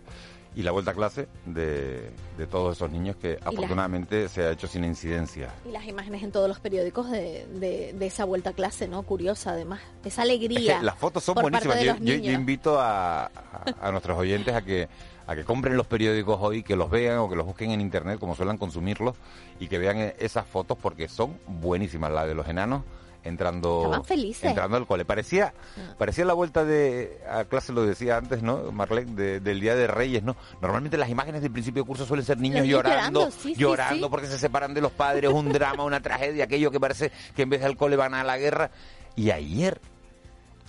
y 0.56 0.62
la 0.62 0.70
vuelta 0.70 0.92
a 0.92 0.94
clase 0.94 1.28
de, 1.46 2.10
de 2.38 2.46
todos 2.46 2.76
esos 2.76 2.90
niños 2.90 3.16
que 3.16 3.38
afortunadamente 3.42 4.28
se 4.28 4.42
ha 4.42 4.50
hecho 4.52 4.66
sin 4.66 4.84
incidencia. 4.84 5.50
Y 5.66 5.72
las 5.72 5.86
imágenes 5.86 6.22
en 6.22 6.32
todos 6.32 6.48
los 6.48 6.60
periódicos 6.60 7.10
de, 7.10 7.46
de, 7.46 7.92
de 7.92 8.06
esa 8.06 8.24
vuelta 8.24 8.50
a 8.50 8.52
clase, 8.52 8.88
¿no? 8.88 9.02
Curiosa 9.02 9.52
además, 9.52 9.80
esa 10.04 10.22
alegría. 10.22 10.74
Es 10.74 10.78
que 10.78 10.84
las 10.84 10.98
fotos 10.98 11.24
son 11.24 11.34
buenísimas. 11.34 11.82
Yo, 11.82 11.96
yo, 11.96 12.14
yo, 12.14 12.32
invito 12.32 12.80
a, 12.80 13.24
a, 13.24 13.30
a 13.80 13.90
nuestros 13.90 14.16
oyentes 14.18 14.54
a 14.54 14.62
que 14.62 14.88
a 15.26 15.34
que 15.34 15.44
compren 15.44 15.76
los 15.76 15.86
periódicos 15.86 16.38
hoy, 16.40 16.62
que 16.62 16.76
los 16.76 16.90
vean 16.90 17.18
o 17.18 17.28
que 17.28 17.36
los 17.36 17.46
busquen 17.46 17.70
en 17.70 17.80
internet 17.80 18.18
como 18.18 18.34
suelen 18.34 18.58
consumirlos 18.58 19.16
y 19.58 19.68
que 19.68 19.78
vean 19.78 20.12
esas 20.18 20.46
fotos 20.46 20.76
porque 20.80 21.08
son 21.08 21.38
buenísimas. 21.46 22.12
La 22.12 22.26
de 22.26 22.34
los 22.34 22.46
enanos 22.46 22.82
entrando 23.24 23.90
entrando 24.48 24.76
al 24.76 24.86
cole. 24.86 25.04
Parecía 25.04 25.52
Ah. 25.76 25.94
parecía 25.98 26.24
la 26.24 26.34
vuelta 26.34 26.64
de 26.64 27.18
a 27.30 27.44
clase, 27.44 27.72
lo 27.72 27.84
decía 27.84 28.16
antes, 28.16 28.42
¿no? 28.42 28.70
Marlene, 28.70 29.12
de, 29.14 29.40
del 29.40 29.60
Día 29.60 29.74
de 29.74 29.86
Reyes, 29.86 30.22
¿no? 30.22 30.36
Normalmente 30.60 30.96
las 30.96 31.08
imágenes 31.08 31.42
del 31.42 31.50
principio 31.50 31.82
de 31.82 31.86
curso 31.86 32.06
suelen 32.06 32.24
ser 32.24 32.38
niños 32.38 32.60
Los 32.60 32.68
llorando, 32.68 33.20
llorando, 33.20 33.30
sí, 33.30 33.54
sí, 33.54 33.60
llorando 33.60 34.06
sí. 34.06 34.10
porque 34.10 34.26
se 34.26 34.38
separan 34.38 34.74
de 34.74 34.80
los 34.80 34.92
padres, 34.92 35.30
un 35.32 35.52
drama, 35.52 35.84
una 35.84 36.00
tragedia, 36.00 36.44
aquello 36.44 36.70
que 36.70 36.80
parece 36.80 37.10
que 37.34 37.42
en 37.42 37.50
vez 37.50 37.62
del 37.62 37.76
cole 37.76 37.96
van 37.96 38.14
a 38.14 38.24
la 38.24 38.38
guerra. 38.38 38.70
Y 39.16 39.30
ayer, 39.30 39.80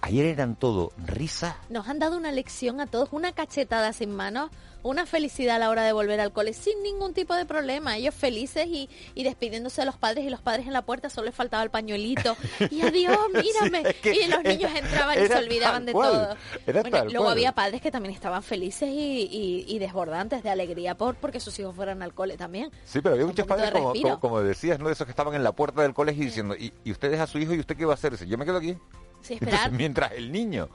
ayer 0.06 0.26
eran 0.26 0.56
todo 0.56 0.92
risas, 1.06 1.56
Nos 1.70 1.88
han 1.88 2.00
dado 2.00 2.18
una 2.18 2.32
lección 2.32 2.80
a 2.82 2.88
todos, 2.88 3.10
una 3.12 3.32
cachetada 3.34 3.92
sin 3.94 4.12
manos, 4.16 4.50
una 4.84 5.08
felicidad 5.08 5.56
a 5.56 5.60
la 5.60 5.70
hora 5.72 5.82
de 5.84 5.94
volver 5.94 6.20
al 6.20 6.32
cole 6.32 6.54
sin 6.54 6.84
ningún 6.84 7.14
tipo 7.16 7.34
de 7.34 7.46
problema. 7.48 7.98
Ellos 7.98 8.14
felices 8.14 8.68
y, 8.68 8.88
y 9.16 9.24
despidiéndose 9.24 9.82
de 9.82 9.86
los 9.88 9.98
padres 9.98 10.24
y 10.26 10.30
los 10.30 10.42
padres 10.42 10.68
en 10.68 10.74
la 10.74 10.84
puerta 10.84 11.10
solo 11.10 11.26
les 11.26 11.34
faltaba 11.36 11.64
el 11.64 11.72
pañuelito. 11.72 12.38
Y 12.70 12.82
adiós, 12.86 13.18
mírame. 13.34 13.82
Sí, 13.82 13.88
es 13.90 13.96
que 13.96 14.14
y 14.14 14.28
los 14.28 14.44
niños 14.44 14.72
entraban 14.76 15.24
y 15.24 15.28
se 15.28 15.36
olvidaban 15.36 15.86
de 15.88 15.92
cual, 15.94 16.12
todo. 16.12 16.82
Bueno, 16.84 17.06
luego 17.06 17.24
cual. 17.26 17.32
había 17.32 17.52
padres 17.54 17.82
que 17.82 17.90
también 17.90 18.14
estaban 18.14 18.44
felices 18.44 18.88
y, 18.90 19.22
y- 19.32 19.66
y 19.68 19.80
desbordantes 19.80 20.44
de 20.44 20.52
alegría 20.52 20.96
por 20.96 21.16
porque 21.16 21.40
sus 21.40 21.58
hijos 21.58 21.76
fueran 21.76 22.04
al 22.04 22.14
cole 22.14 22.38
también. 22.38 22.70
Sí, 22.86 23.02
pero 23.02 23.16
había 23.16 23.26
muchos 23.26 23.48
padres, 23.48 23.72
como, 23.72 23.94
como, 23.94 24.20
como 24.20 24.42
decías, 24.42 24.78
¿no? 24.80 24.86
De 24.86 24.94
esos 24.94 25.06
que 25.08 25.12
estaban 25.12 25.34
en 25.34 25.44
la 25.44 25.54
puerta 25.54 25.82
del 25.82 25.96
colegio 25.96 26.24
diciendo, 26.26 26.56
¿y, 26.56 26.72
y 26.84 26.92
usted 26.92 27.10
deja 27.10 27.24
a 27.24 27.28
su 27.28 27.40
hijo 27.40 27.56
y 27.56 27.60
usted 27.60 27.76
qué 27.76 27.86
va 27.86 27.94
a 27.94 27.96
hacer? 27.96 28.16
Yo 28.28 28.38
me 28.38 28.46
quedo 28.46 28.58
aquí. 28.58 28.78
Sí, 29.26 29.34
Entonces, 29.40 29.60
esperar. 29.60 29.72
mientras 29.72 30.12
el 30.14 30.32
niño 30.32 30.70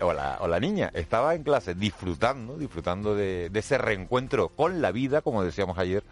o 0.00 0.12
la, 0.12 0.38
o 0.40 0.48
la 0.48 0.60
niña 0.60 0.90
estaba 0.94 1.34
en 1.34 1.42
clase 1.42 1.74
disfrutando, 1.74 2.56
disfrutando 2.56 3.14
de, 3.14 3.48
de 3.50 3.58
ese 3.58 3.78
reencuentro 3.78 4.50
con 4.50 4.82
la 4.82 4.92
vida, 4.92 5.22
como 5.22 5.42
decíamos 5.42 5.78
ayer, 5.78 6.04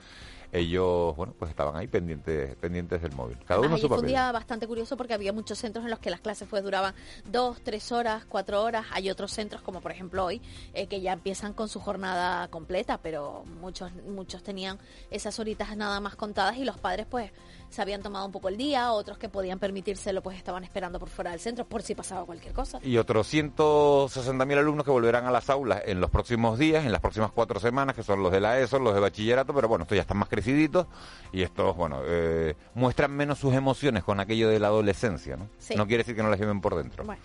ellos, 0.54 1.16
bueno, 1.16 1.34
pues 1.36 1.50
estaban 1.50 1.74
ahí 1.74 1.88
pendientes, 1.88 2.54
pendientes 2.56 3.02
del 3.02 3.12
móvil. 3.12 3.36
Cada 3.44 3.60
uno 3.60 3.76
su 3.76 3.88
fue 3.88 3.98
un 3.98 4.06
día 4.06 4.30
bastante 4.30 4.68
curioso 4.68 4.96
porque 4.96 5.12
había 5.12 5.32
muchos 5.32 5.58
centros 5.58 5.84
en 5.84 5.90
los 5.90 5.98
que 5.98 6.10
las 6.10 6.20
clases 6.20 6.46
pues 6.48 6.62
duraban 6.62 6.94
dos, 7.26 7.60
tres 7.62 7.90
horas, 7.90 8.24
cuatro 8.24 8.62
horas. 8.62 8.86
Hay 8.92 9.10
otros 9.10 9.32
centros, 9.32 9.62
como 9.62 9.80
por 9.80 9.90
ejemplo 9.90 10.24
hoy, 10.24 10.40
eh, 10.72 10.86
que 10.86 11.00
ya 11.00 11.12
empiezan 11.12 11.54
con 11.54 11.68
su 11.68 11.80
jornada 11.80 12.46
completa, 12.48 12.98
pero 13.02 13.42
muchos, 13.60 13.92
muchos 14.08 14.44
tenían 14.44 14.78
esas 15.10 15.38
horitas 15.40 15.76
nada 15.76 15.98
más 15.98 16.14
contadas 16.14 16.56
y 16.56 16.64
los 16.64 16.78
padres 16.78 17.06
pues 17.10 17.32
se 17.70 17.82
habían 17.82 18.02
tomado 18.02 18.26
un 18.26 18.32
poco 18.32 18.48
el 18.48 18.56
día, 18.56 18.92
otros 18.92 19.18
que 19.18 19.28
podían 19.28 19.58
permitírselo 19.58 20.22
pues 20.22 20.36
estaban 20.36 20.64
esperando 20.64 20.98
por 20.98 21.08
fuera 21.08 21.30
del 21.30 21.40
centro 21.40 21.64
por 21.64 21.82
si 21.82 21.94
pasaba 21.94 22.24
cualquier 22.24 22.52
cosa. 22.52 22.78
Y 22.82 22.96
otros 22.96 23.32
160.000 23.32 24.58
alumnos 24.58 24.84
que 24.84 24.90
volverán 24.90 25.26
a 25.26 25.30
las 25.30 25.50
aulas 25.50 25.82
en 25.86 26.00
los 26.00 26.10
próximos 26.10 26.58
días, 26.58 26.84
en 26.84 26.92
las 26.92 27.00
próximas 27.00 27.32
cuatro 27.32 27.60
semanas, 27.60 27.96
que 27.96 28.02
son 28.02 28.22
los 28.22 28.32
de 28.32 28.40
la 28.40 28.58
ESO, 28.60 28.78
los 28.78 28.94
de 28.94 29.00
bachillerato, 29.00 29.54
pero 29.54 29.68
bueno, 29.68 29.84
estos 29.84 29.96
ya 29.96 30.02
están 30.02 30.18
más 30.18 30.28
creciditos 30.28 30.86
y 31.32 31.42
estos, 31.42 31.76
bueno, 31.76 32.00
eh, 32.04 32.54
muestran 32.74 33.12
menos 33.12 33.38
sus 33.38 33.54
emociones 33.54 34.04
con 34.04 34.20
aquello 34.20 34.48
de 34.48 34.58
la 34.58 34.68
adolescencia, 34.68 35.36
¿no? 35.36 35.48
Sí. 35.58 35.74
No 35.74 35.86
quiere 35.86 36.02
decir 36.02 36.16
que 36.16 36.22
no 36.22 36.30
las 36.30 36.38
lleven 36.38 36.60
por 36.60 36.76
dentro. 36.76 37.04
Bueno. 37.04 37.22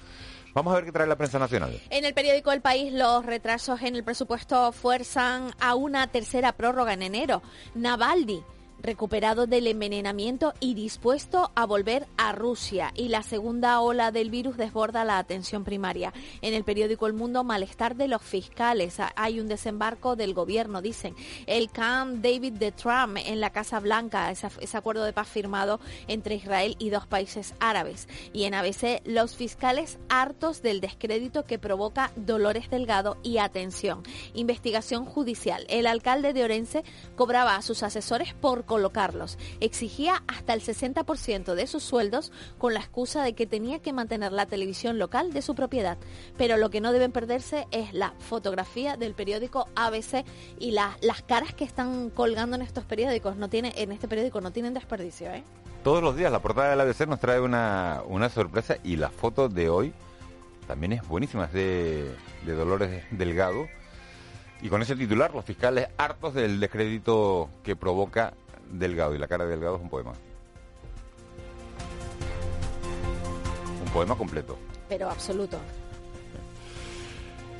Vamos 0.54 0.73
a 0.73 0.78
ver 0.78 0.86
qué 0.86 0.91
trae 0.91 1.08
la 1.08 1.15
prensa 1.15 1.38
nacional. 1.38 1.80
En 1.89 2.06
el 2.06 2.13
periódico 2.13 2.52
El 2.52 2.62
País, 2.62 2.91
los 2.91 3.25
retrasos 3.25 3.82
en 3.82 3.95
el 3.95 4.04
presupuesto 4.04 4.71
fuerzan 4.71 5.52
a 5.60 5.75
una 5.75 6.08
tercera 6.08 6.54
prórroga 6.54 6.93
en 6.93 7.04
enero. 7.04 7.41
Navaldi, 7.75 8.43
recuperado 8.82 9.48
del 9.48 9.68
envenenamiento 9.68 10.54
y 10.60 10.74
dispuesto 10.74 11.52
a 11.56 11.65
volver 11.65 12.08
a 12.18 12.32
Rusia. 12.32 12.92
Y 12.96 13.10
la 13.10 13.24
segunda 13.24 13.80
ola 13.82 14.12
del 14.12 14.30
virus 14.30 14.58
desborda 14.58 15.04
la 15.04 15.18
atención 15.18 15.63
primaria. 15.63 16.13
En 16.42 16.54
el 16.54 16.63
periódico 16.63 17.08
El 17.08 17.13
Mundo, 17.13 17.44
malestar 17.44 17.96
de 17.96 18.08
los 18.08 18.22
fiscales. 18.22 19.00
Ha- 19.00 19.12
Hay 19.15 19.39
un 19.39 19.48
desembarco 19.48 20.15
del 20.15 20.34
gobierno, 20.34 20.82
dicen. 20.82 21.15
El 21.46 21.70
Camp 21.72 22.24
David 22.24 22.54
de 22.54 22.72
Trump 22.72 23.18
en 23.26 23.39
la 23.42 23.50
Casa 23.50 23.80
Blanca, 23.80 24.32
ese 24.32 24.78
acuerdo 24.78 25.04
de 25.04 25.13
paz 25.13 25.28
firmado 25.28 25.80
entre 26.08 26.36
Israel 26.36 26.76
y 26.80 26.89
dos 26.89 27.06
países 27.08 27.54
árabes. 27.60 28.08
Y 28.34 28.44
en 28.46 28.54
ABC, 28.54 29.02
los 29.06 29.36
fiscales 29.36 30.00
hartos 30.10 30.62
del 30.62 30.80
descrédito 30.82 31.44
que 31.46 31.60
provoca 31.60 32.12
Dolores 32.15 32.70
Delgado 32.70 33.18
y 33.24 33.38
atención. 33.39 34.04
Investigación 34.34 35.06
judicial. 35.06 35.65
El 35.70 35.86
alcalde 35.88 36.34
de 36.34 36.44
Orense 36.44 36.84
cobraba 37.15 37.56
a 37.56 37.62
sus 37.62 37.84
asesores 37.84 38.34
por 38.34 38.65
colocarlos. 38.69 39.39
Exigía 39.60 40.21
hasta 40.27 40.53
el 40.53 40.62
60% 40.62 41.55
de 41.55 41.65
sus 41.65 41.82
sueldos 41.84 42.32
con 42.60 42.75
la 42.75 42.79
excusa 42.82 43.23
de 43.23 43.34
que 43.34 43.47
tenía 43.47 43.79
que 43.79 43.91
mantener 43.93 44.32
la 44.32 44.45
televisión 44.45 44.99
local 44.99 45.34
de 45.34 45.41
su 45.41 45.55
propiedad. 45.55 45.97
Pero 46.38 46.55
lo 46.58 46.69
que 46.69 46.79
no 46.79 46.93
deben 46.93 47.12
perderse 47.12 47.67
es 47.71 47.91
la 47.93 48.13
fotografía 48.19 48.95
del 48.95 49.15
periódico 49.15 49.67
ABC 49.75 50.23
y 50.60 50.69
la- 50.71 50.95
las 51.01 51.23
caras 51.23 51.53
que 51.55 51.63
están 51.63 52.12
colgando 52.12 52.55
en 52.55 52.62
estos 52.62 52.84
periódicos. 52.86 53.36
No 53.38 53.49
tiene, 53.49 53.73
en 53.75 53.91
este 53.91 54.08
periódico 54.08 54.39
no 54.39 54.51
tienen 54.51 54.75
desperdicio, 54.75 55.32
¿eh? 55.32 55.43
Todos 55.84 56.03
los 56.03 56.15
días 56.15 56.32
la 56.32 56.39
portada 56.41 56.69
del 56.69 56.82
ABC 56.82 57.08
nos 57.08 57.19
trae 57.19 57.39
una, 57.39 58.03
una 58.05 58.29
sorpresa 58.29 58.77
y 58.84 58.97
la 58.97 59.10
foto 59.10 59.49
de 59.49 59.69
hoy 59.69 59.93
también 60.67 60.91
es 60.93 61.08
buenísima, 61.08 61.45
es 61.45 61.53
de, 61.53 62.15
de 62.45 62.53
Dolores 62.53 63.03
Delgado. 63.10 63.67
Y 64.62 64.67
con 64.67 64.82
ese 64.82 64.95
titular, 64.97 65.34
los 65.34 65.45
fiscales 65.45 65.88
hartos 65.97 66.34
del 66.34 66.60
descrédito 66.60 67.49
que 67.63 67.77
provoca 67.77 68.34
Delgado. 68.71 69.15
Y 69.15 69.17
la 69.17 69.27
cara 69.27 69.45
de 69.45 69.51
Delgado 69.51 69.75
es 69.75 69.82
un 69.82 69.89
poema. 69.89 70.13
Un 73.84 73.91
poema 73.91 74.15
completo. 74.15 74.58
Pero 74.88 75.10
absoluto. 75.10 75.58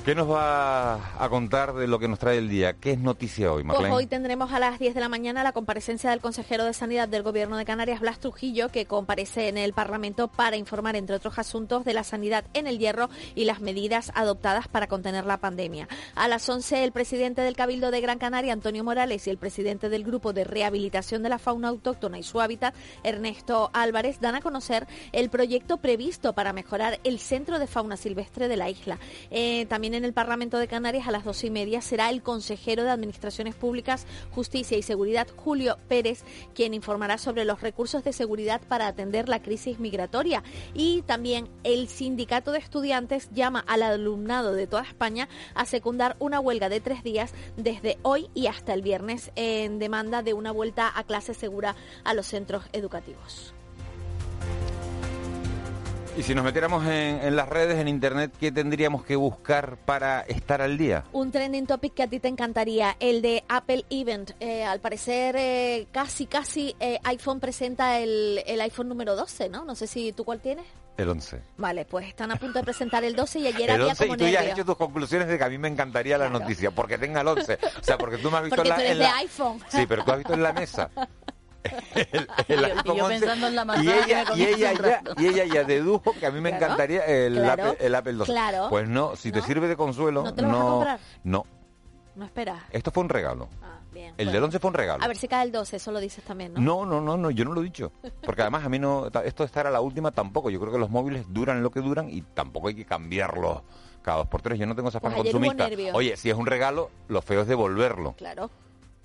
¿Qué 0.04 0.14
nos 0.14 0.30
va 0.30 0.94
a 1.22 1.28
contar 1.28 1.74
de 1.74 1.86
lo 1.86 1.98
que 1.98 2.08
nos 2.08 2.18
trae 2.18 2.38
el 2.38 2.48
día? 2.48 2.72
¿Qué 2.72 2.92
es 2.92 2.98
noticia 2.98 3.52
hoy, 3.52 3.62
Pues 3.62 3.76
Marlene? 3.78 3.94
hoy 3.94 4.06
tendremos 4.06 4.50
a 4.50 4.58
las 4.58 4.78
10 4.78 4.94
de 4.94 5.00
la 5.00 5.10
mañana 5.10 5.44
la 5.44 5.52
comparecencia 5.52 6.08
del 6.08 6.20
consejero 6.20 6.64
de 6.64 6.72
Sanidad 6.72 7.06
del 7.06 7.22
Gobierno 7.22 7.58
de 7.58 7.66
Canarias, 7.66 8.00
Blas 8.00 8.18
Trujillo, 8.18 8.70
que 8.70 8.86
comparece 8.86 9.48
en 9.48 9.58
el 9.58 9.74
Parlamento 9.74 10.28
para 10.28 10.56
informar, 10.56 10.96
entre 10.96 11.16
otros 11.16 11.38
asuntos, 11.38 11.84
de 11.84 11.92
la 11.92 12.02
sanidad 12.02 12.46
en 12.54 12.66
el 12.66 12.78
hierro 12.78 13.10
y 13.34 13.44
las 13.44 13.60
medidas 13.60 14.10
adoptadas 14.14 14.68
para 14.68 14.86
contener 14.86 15.26
la 15.26 15.36
pandemia. 15.36 15.86
A 16.14 16.28
las 16.28 16.48
11, 16.48 16.82
el 16.82 16.92
presidente 16.92 17.42
del 17.42 17.54
Cabildo 17.54 17.90
de 17.90 18.00
Gran 18.00 18.18
Canaria, 18.18 18.54
Antonio 18.54 18.82
Morales, 18.82 19.26
y 19.26 19.30
el 19.30 19.36
presidente 19.36 19.90
del 19.90 20.04
Grupo 20.04 20.32
de 20.32 20.44
Rehabilitación 20.44 21.22
de 21.22 21.28
la 21.28 21.38
Fauna 21.38 21.68
Autóctona 21.68 22.18
y 22.18 22.22
su 22.22 22.40
hábitat, 22.40 22.74
Ernesto 23.04 23.70
Álvarez, 23.74 24.18
dan 24.18 24.34
a 24.34 24.40
conocer 24.40 24.86
el 25.12 25.28
proyecto 25.28 25.76
previsto 25.76 26.32
para 26.32 26.54
mejorar 26.54 26.98
el 27.04 27.18
Centro 27.20 27.58
de 27.58 27.66
Fauna 27.66 27.98
Silvestre 27.98 28.48
de 28.48 28.56
la 28.56 28.70
isla. 28.70 28.98
Eh, 29.30 29.66
también 29.66 29.89
en 29.94 30.04
el 30.04 30.12
Parlamento 30.12 30.58
de 30.58 30.68
Canarias 30.68 31.08
a 31.08 31.10
las 31.10 31.24
dos 31.24 31.44
y 31.44 31.50
media 31.50 31.80
será 31.80 32.10
el 32.10 32.22
consejero 32.22 32.84
de 32.84 32.90
Administraciones 32.90 33.54
Públicas, 33.54 34.06
Justicia 34.30 34.76
y 34.76 34.82
Seguridad, 34.82 35.28
Julio 35.36 35.78
Pérez, 35.88 36.24
quien 36.54 36.74
informará 36.74 37.18
sobre 37.18 37.44
los 37.44 37.60
recursos 37.60 38.04
de 38.04 38.12
seguridad 38.12 38.60
para 38.68 38.86
atender 38.86 39.28
la 39.28 39.42
crisis 39.42 39.78
migratoria. 39.78 40.42
Y 40.74 41.02
también 41.02 41.48
el 41.64 41.88
sindicato 41.88 42.52
de 42.52 42.58
estudiantes 42.58 43.30
llama 43.32 43.64
al 43.66 43.82
alumnado 43.82 44.52
de 44.52 44.66
toda 44.66 44.82
España 44.82 45.28
a 45.54 45.64
secundar 45.64 46.16
una 46.18 46.40
huelga 46.40 46.68
de 46.68 46.80
tres 46.80 47.02
días 47.02 47.32
desde 47.56 47.98
hoy 48.02 48.28
y 48.34 48.46
hasta 48.46 48.74
el 48.74 48.82
viernes 48.82 49.30
en 49.36 49.78
demanda 49.78 50.22
de 50.22 50.34
una 50.34 50.52
vuelta 50.52 50.92
a 50.94 51.04
clase 51.04 51.34
segura 51.34 51.76
a 52.04 52.14
los 52.14 52.26
centros 52.26 52.64
educativos. 52.72 53.54
Y 56.20 56.22
si 56.22 56.34
nos 56.34 56.44
metiéramos 56.44 56.84
en, 56.84 57.18
en 57.22 57.34
las 57.34 57.48
redes, 57.48 57.78
en 57.78 57.88
internet, 57.88 58.30
¿qué 58.38 58.52
tendríamos 58.52 59.06
que 59.06 59.16
buscar 59.16 59.78
para 59.78 60.20
estar 60.20 60.60
al 60.60 60.76
día? 60.76 61.02
Un 61.12 61.32
trending 61.32 61.66
topic 61.66 61.94
que 61.94 62.02
a 62.02 62.08
ti 62.08 62.20
te 62.20 62.28
encantaría, 62.28 62.94
el 63.00 63.22
de 63.22 63.42
Apple 63.48 63.86
Event. 63.88 64.32
Eh, 64.38 64.62
al 64.62 64.80
parecer, 64.80 65.34
eh, 65.38 65.86
casi, 65.90 66.26
casi 66.26 66.76
eh, 66.78 66.98
iPhone 67.04 67.40
presenta 67.40 67.98
el, 68.00 68.42
el 68.46 68.60
iPhone 68.60 68.90
número 68.90 69.16
12, 69.16 69.48
¿no? 69.48 69.64
No 69.64 69.74
sé 69.74 69.86
si 69.86 70.12
tú 70.12 70.26
cuál 70.26 70.40
tienes. 70.40 70.66
El 70.98 71.08
11. 71.08 71.40
Vale, 71.56 71.86
pues 71.86 72.06
están 72.08 72.30
a 72.32 72.36
punto 72.36 72.58
de 72.58 72.64
presentar 72.66 73.02
el 73.02 73.16
12 73.16 73.38
y 73.38 73.46
ayer 73.46 73.70
El 73.70 73.76
había 73.76 73.86
11 73.92 74.04
como 74.06 74.14
y 74.16 74.18
tú 74.18 74.26
ya 74.26 74.40
has 74.40 74.46
hecho 74.48 74.66
tus 74.66 74.76
conclusiones 74.76 75.26
de 75.26 75.38
que 75.38 75.44
a 75.44 75.48
mí 75.48 75.56
me 75.56 75.68
encantaría 75.68 76.18
la 76.18 76.28
Claro. 76.28 76.40
noticia, 76.44 76.70
porque 76.70 76.98
tenga 76.98 77.22
el 77.22 77.28
11. 77.28 77.58
O 77.80 77.82
sea, 77.82 77.96
porque 77.96 78.18
tú 78.18 78.30
me 78.30 78.36
has 78.36 78.42
visto 78.42 78.56
Porque 78.56 78.68
la... 78.68 78.74
tú 78.74 78.80
eres 78.82 78.92
en 78.92 78.98
de 78.98 79.04
la- 79.04 79.16
iPhone. 79.16 79.58
Sí, 79.68 79.86
pero 79.88 80.04
tú 80.04 80.10
has 80.12 80.18
visto 80.18 80.34
en 80.34 80.42
la 80.42 80.52
mesa. 80.52 80.90
el, 81.94 82.28
el 82.48 82.58
Y 82.58 82.60
yo- 82.60 82.66
iPhone 82.66 82.94
y 82.94 82.98
yo 82.98 83.04
11, 83.04 83.18
pensando 83.20 83.46
en 83.48 83.54
la 83.56 83.62
y 83.62 83.64
manzana 83.66 83.92
que 84.06 84.12
ella, 84.12 84.24
y, 84.36 84.42
ella 84.42 84.72
ya, 84.72 84.78
rato. 84.78 85.14
y 85.18 85.26
ella 85.26 85.44
ya 85.44 85.64
dedujo 85.64 86.12
que 86.18 86.26
a 86.26 86.30
mí 86.30 86.40
me 86.40 86.50
Claro, 86.50 86.64
encantaría 86.66 87.04
el, 87.04 87.34
claro, 87.34 87.64
Apple, 87.70 87.86
el 87.86 87.94
Apple 87.94 88.12
12. 88.14 88.32
claro. 88.32 88.66
Pues 88.70 88.88
no, 88.88 89.16
si 89.16 89.30
te 89.32 89.42
sirve 89.42 89.68
de 89.68 89.76
consuelo, 89.76 90.22
¿No 90.22 90.34
te 90.34 90.42
lo 90.42 90.48
vas 90.48 90.56
a 90.56 90.60
comprar? 90.62 91.00
no. 91.24 91.46
No 92.16 92.24
esperas. 92.26 92.62
Esto 92.70 92.90
fue 92.90 93.02
un 93.04 93.08
regalo. 93.08 93.48
bien. 93.92 94.08
el 94.18 94.26
Bueno. 94.26 94.32
del 94.32 94.44
11 94.44 94.58
fue 94.58 94.68
un 94.68 94.74
regalo. 94.74 95.02
A 95.04 95.06
ver 95.08 95.16
si 95.16 95.26
cae 95.28 95.44
el 95.44 95.52
12, 95.52 95.76
eso 95.76 95.92
lo 95.92 96.00
dices 96.00 96.22
también, 96.24 96.52
¿no? 96.54 96.60
No, 96.60 96.84
no, 96.84 97.00
no, 97.00 97.16
no, 97.16 97.30
yo 97.30 97.44
no 97.44 97.52
lo 97.52 97.60
he 97.60 97.64
dicho. 97.64 97.92
Porque 98.22 98.42
además 98.42 98.64
a 98.64 98.68
mí 98.68 98.78
no, 98.78 99.06
esto 99.06 99.42
de 99.42 99.46
estar 99.46 99.66
a 99.66 99.70
la 99.70 99.80
última 99.80 100.10
tampoco. 100.10 100.50
Yo 100.50 100.60
creo 100.60 100.72
que 100.72 100.78
los 100.78 100.90
móviles 100.90 101.24
duran 101.28 101.62
lo 101.62 101.70
que 101.70 101.80
duran 101.80 102.10
y 102.10 102.20
tampoco 102.22 102.68
hay 102.68 102.74
que 102.74 102.84
cambiarlos 102.84 103.62
cada 104.02 104.18
dos 104.18 104.26
por 104.26 104.42
tres. 104.42 104.58
Yo 104.58 104.66
no 104.66 104.74
tengo 104.74 104.88
esa 104.90 105.00
Pues 105.00 105.14
hubo 105.14 105.22
consumista. 105.22 105.68
Oye, 105.94 106.16
si 106.16 106.28
es 106.30 106.36
un 106.36 106.46
regalo, 106.46 106.90
lo 107.08 107.22
feo 107.22 107.42
es 107.42 107.46
devolverlo. 107.48 108.14
Claro. 108.18 108.50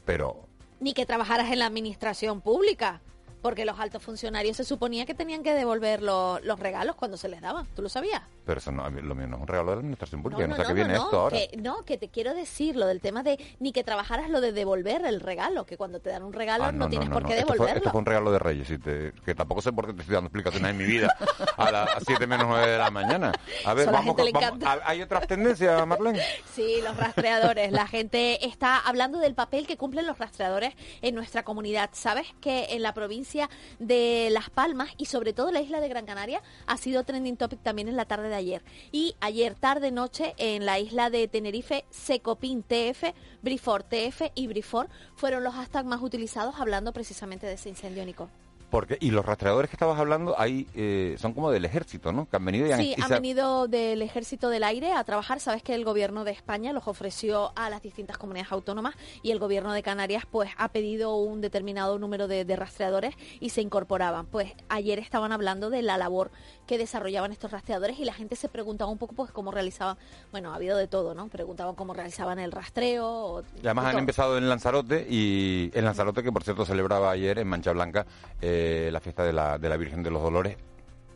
Pero 0.04 0.48
Ni 0.80 0.94
que 0.94 1.06
trabajaras 1.06 1.52
en 1.52 1.60
la 1.60 1.66
administración 1.66 2.42
pública. 2.42 3.02
Porque 3.46 3.64
los 3.64 3.80
altos 3.80 4.02
funcionarios 4.02 4.58
se 4.58 4.64
suponía 4.64 5.06
que 5.06 5.14
tenían 5.14 5.44
que 5.44 5.54
devolver 5.54 6.02
lo- 6.02 6.40
los 6.40 6.60
regalos 6.60 6.96
cuando 6.96 7.16
se 7.16 7.30
les 7.30 7.42
daban. 7.42 7.68
¿Tú 7.76 7.84
lo 7.84 7.90
sabías? 7.90 8.24
pero 8.44 8.60
eso 8.60 8.72
no, 8.72 8.88
lo 8.88 9.16
mío 9.16 9.26
no 9.26 9.38
es 9.38 9.42
un 9.42 9.48
regalo 9.48 9.72
de 9.72 9.76
la 9.78 9.80
administración 9.80 10.22
pública. 10.22 10.44
No, 10.44 10.48
No, 10.50 10.52
no, 10.52 10.56
sé 10.58 10.62
a 10.62 10.66
qué 10.66 10.70
no, 10.70 10.76
viene 10.76 10.94
esto 10.94 11.20
ahora. 11.20 11.36
Que, 11.36 11.58
no, 11.58 11.84
que 11.84 11.98
te 11.98 12.10
quiero 12.10 12.36
decir 12.36 12.76
lo 12.76 12.86
del 12.86 13.02
tema 13.02 13.24
de 13.24 13.40
ni 13.60 13.72
que 13.72 13.84
trabajaras 13.84 14.30
lo 14.30 14.40
de 14.40 14.52
devolver 14.52 15.04
el 15.04 15.20
regalo, 15.20 15.66
que 15.66 15.78
cuando 15.78 16.00
te 16.00 16.12
dan 16.12 16.22
un 16.22 16.32
regalo 16.32 16.64
Ah, 16.66 16.72
no, 16.72 16.88
tienes 16.88 17.10
por 17.10 17.26
qué 17.26 17.34
Esto 17.40 17.48
fue, 17.48 17.56
devolverlo. 17.56 17.78
esto 17.80 17.90
fue 17.92 18.00
un 18.02 18.06
regalo 18.06 18.32
de 18.32 18.38
Reyes, 18.38 18.70
y 18.70 18.78
te- 18.78 19.14
que 19.26 19.34
tampoco 19.34 19.64
sé 19.64 19.74
por 19.74 19.88
qué 19.88 19.94
te 19.94 20.02
estoy 20.02 20.14
dando 20.14 20.28
explicaciones 20.28 20.70
en 20.70 20.78
mi 20.78 20.84
vida 20.84 21.16
a 21.58 21.72
las 21.72 21.90
7 22.06 22.28
menos 22.28 22.46
9 22.48 22.68
de 22.72 22.78
la 22.78 22.92
mañana. 22.92 23.32
A 23.66 23.74
ver, 23.74 23.88
Eso 23.88 23.90
a 23.90 23.94
vamos, 24.00 24.16
vamos-. 24.16 24.64
¿hay 24.86 25.02
otras 25.02 25.26
tendencias, 25.28 25.88
Marlene? 25.88 26.22
Sí, 26.54 26.82
los 26.84 26.96
rastreadores. 26.98 27.72
La 27.72 27.88
gente 27.88 28.46
está 28.46 28.78
hablando 28.78 29.18
del 29.18 29.34
papel 29.34 29.66
que 29.66 29.76
cumplen 29.76 30.06
los 30.06 30.20
rastreadores 30.20 30.76
en 31.02 31.16
nuestra 31.16 31.44
comunidad. 31.44 31.90
¿Sabes 31.94 32.28
que 32.42 32.68
en 32.76 32.84
la 32.84 32.94
provincia 32.94 33.35
de 33.80 34.30
Las 34.32 34.50
Palmas 34.50 34.90
y 34.98 35.06
sobre 35.06 35.34
todo 35.34 35.52
la 35.52 35.62
isla 35.62 35.80
de 35.80 35.90
Gran 35.90 36.06
Canaria 36.06 36.42
ha 36.68 36.78
sido 36.78 37.04
trending 37.04 37.38
topic 37.38 37.62
también 37.62 37.88
en 37.88 37.96
la 37.96 38.06
tarde 38.06 38.30
de 38.30 38.36
ayer? 38.36 38.64
Y 38.92 39.16
ayer 39.20 39.56
tarde 39.56 39.92
noche 39.92 40.34
en 40.38 40.66
la 40.66 40.80
isla 40.80 41.10
de 41.10 41.28
Tenerife, 41.28 41.86
Secopin 41.90 42.64
TF, 42.64 43.14
Brifor 43.42 43.84
TF 43.84 44.32
y 44.36 44.48
Brifor 44.48 44.88
fueron 45.16 45.44
los 45.44 45.54
hashtags 45.54 45.88
más 45.88 46.02
utilizados 46.02 46.56
hablando 46.60 46.94
precisamente 46.94 47.46
de 47.46 47.54
ese 47.54 47.70
incendio, 47.70 48.06
Nico. 48.06 48.30
Porque, 48.76 48.98
y 49.00 49.12
los 49.12 49.26
rastreadores 49.26 49.70
que 49.70 49.76
estabas 49.76 49.98
hablando 50.00 50.36
ahí 50.40 50.68
eh, 50.76 51.16
son 51.18 51.34
como 51.34 51.50
del 51.52 51.64
ejército, 51.66 52.12
¿no? 52.12 52.28
Que 52.30 52.36
han 52.36 52.46
venido 52.46 52.68
y 52.68 52.72
han... 52.72 52.80
Sí, 52.80 52.94
y 52.98 53.02
han 53.02 53.10
venido 53.10 53.68
del 53.68 54.02
Ejército 54.02 54.50
del 54.50 54.64
Aire 54.64 54.92
a 54.92 55.04
trabajar. 55.04 55.40
Sabes 55.40 55.64
que 55.64 55.74
el 55.74 55.86
Gobierno 55.86 56.24
de 56.26 56.32
España 56.32 56.74
los 56.74 56.88
ofreció 56.88 57.52
a 57.56 57.70
las 57.70 57.82
distintas 57.82 58.18
comunidades 58.18 58.52
autónomas 58.52 58.96
y 59.24 59.32
el 59.32 59.40
Gobierno 59.40 59.72
de 59.74 59.82
Canarias 59.82 60.26
pues 60.30 60.50
ha 60.58 60.68
pedido 60.70 61.16
un 61.16 61.42
determinado 61.42 61.98
número 62.00 62.28
de, 62.28 62.44
de 62.46 62.56
rastreadores 62.56 63.16
y 63.40 63.50
se 63.50 63.62
incorporaban. 63.62 64.26
Pues 64.26 64.52
ayer 64.70 65.00
estaban 65.00 65.32
hablando 65.32 65.70
de 65.70 65.82
la 65.82 65.98
labor 65.98 66.32
que 66.68 66.78
desarrollaban 66.78 67.32
estos 67.32 67.52
rastreadores 67.52 68.00
y 68.00 68.06
la 68.06 68.14
gente 68.14 68.36
se 68.36 68.50
preguntaba 68.50 68.92
un 68.92 68.98
poco 68.98 69.14
pues 69.16 69.32
cómo 69.32 69.52
realizaban, 69.52 69.98
bueno, 70.32 70.52
ha 70.52 70.56
habido 70.56 70.78
de 70.78 70.88
todo, 70.88 71.14
¿no? 71.16 71.28
Preguntaban 71.30 71.76
cómo 71.76 71.94
realizaban 71.94 72.40
el 72.40 72.52
rastreo. 72.52 73.08
o- 73.08 73.42
Y 73.42 73.66
además 73.66 73.86
de 73.86 73.90
han 73.90 73.92
todo. 73.94 74.00
empezado 74.00 74.38
en 74.38 74.50
Lanzarote 74.50 75.06
y 75.10 75.72
en 75.74 75.86
Lanzarote, 75.86 76.24
que 76.24 76.32
por 76.32 76.44
cierto 76.44 76.66
celebraba 76.66 77.12
ayer 77.12 77.40
en 77.40 77.48
Mancha 77.48 77.72
Blanca 77.72 78.06
eh, 78.42 78.64
la 78.92 79.00
fiesta 79.00 79.24
de 79.24 79.34
la, 79.34 79.58
de 79.58 79.70
la 79.70 79.78
Virgen 79.78 80.04
de 80.04 80.12
los 80.12 80.22
Dolores. 80.22 80.58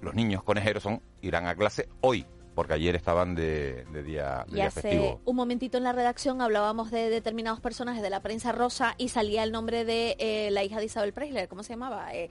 Los 0.02 0.16
niños 0.16 0.44
conejeros 0.44 0.84
son, 0.84 1.02
irán 1.22 1.48
a 1.48 1.56
clase 1.56 1.90
hoy, 2.02 2.26
porque 2.60 2.74
ayer 2.74 2.94
estaban 2.94 3.36
de, 3.36 3.86
de 3.86 4.04
día, 4.04 4.44
de 4.48 4.52
Y 4.52 4.56
día 4.56 4.68
hace 4.68 4.82
festivo. 4.82 5.22
un 5.24 5.36
momentito 5.38 5.78
en 5.78 5.86
la 5.86 5.94
redacción 5.94 6.42
hablábamos 6.42 6.92
de 6.92 7.10
determinados 7.10 7.62
personajes 7.62 8.02
de 8.04 8.10
la 8.10 8.22
prensa 8.22 8.52
rosa 8.52 8.96
y 8.98 9.08
salía 9.08 9.44
el 9.44 9.54
nombre 9.54 9.86
de 9.86 10.18
eh, 10.20 10.52
la 10.52 10.66
hija 10.66 10.78
de 10.80 10.88
Isabel 10.88 11.14
Preisler, 11.14 11.48
¿cómo 11.48 11.64
se 11.64 11.72
llamaba? 11.72 12.14
Eh, 12.14 12.30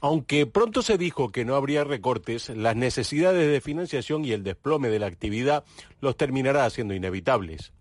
Aunque 0.00 0.46
pronto 0.46 0.80
se 0.82 0.96
dijo 0.96 1.30
que 1.30 1.44
no 1.44 1.56
habría 1.56 1.84
recortes, 1.84 2.48
las 2.48 2.74
necesidades 2.74 3.50
de 3.50 3.60
financiación 3.60 4.24
y 4.24 4.32
el 4.32 4.44
desplome 4.44 4.88
de 4.88 4.98
la 4.98 5.06
actividad 5.06 5.64
los 6.00 6.16
terminará 6.16 6.64
haciendo 6.64 6.94
inevitables. 6.94 7.72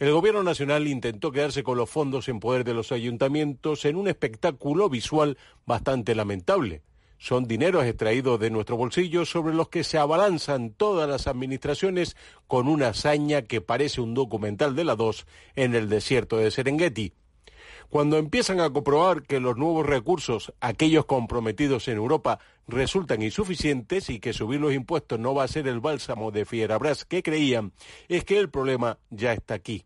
El 0.00 0.10
Gobierno 0.10 0.42
Nacional 0.42 0.88
intentó 0.88 1.30
quedarse 1.30 1.62
con 1.62 1.78
los 1.78 1.88
fondos 1.88 2.28
en 2.28 2.40
poder 2.40 2.64
de 2.64 2.74
los 2.74 2.90
ayuntamientos 2.90 3.84
en 3.84 3.94
un 3.94 4.08
espectáculo 4.08 4.88
visual 4.88 5.38
bastante 5.64 6.16
lamentable. 6.16 6.82
Son 7.18 7.46
dineros 7.46 7.84
extraídos 7.84 8.38
de 8.40 8.50
nuestro 8.50 8.76
bolsillo 8.76 9.24
sobre 9.24 9.54
los 9.54 9.68
que 9.68 9.84
se 9.84 9.98
abalanzan 9.98 10.70
todas 10.70 11.08
las 11.08 11.26
administraciones 11.26 12.16
con 12.46 12.68
una 12.68 12.88
hazaña 12.88 13.42
que 13.42 13.60
parece 13.60 14.00
un 14.00 14.14
documental 14.14 14.74
de 14.76 14.84
la 14.84 14.96
dos 14.96 15.26
en 15.56 15.74
el 15.74 15.88
desierto 15.88 16.36
de 16.36 16.50
Serengeti. 16.50 17.12
Cuando 17.88 18.18
empiezan 18.18 18.60
a 18.60 18.70
comprobar 18.70 19.22
que 19.22 19.40
los 19.40 19.56
nuevos 19.56 19.86
recursos, 19.86 20.52
aquellos 20.60 21.04
comprometidos 21.04 21.86
en 21.88 21.96
Europa, 21.96 22.40
resultan 22.66 23.22
insuficientes 23.22 24.10
y 24.10 24.18
que 24.18 24.32
subir 24.32 24.60
los 24.60 24.74
impuestos 24.74 25.20
no 25.20 25.34
va 25.34 25.44
a 25.44 25.48
ser 25.48 25.68
el 25.68 25.80
bálsamo 25.80 26.30
de 26.30 26.44
Fierabras 26.44 27.04
que 27.04 27.22
creían, 27.22 27.72
es 28.08 28.24
que 28.24 28.38
el 28.38 28.50
problema 28.50 28.98
ya 29.10 29.32
está 29.32 29.54
aquí. 29.54 29.84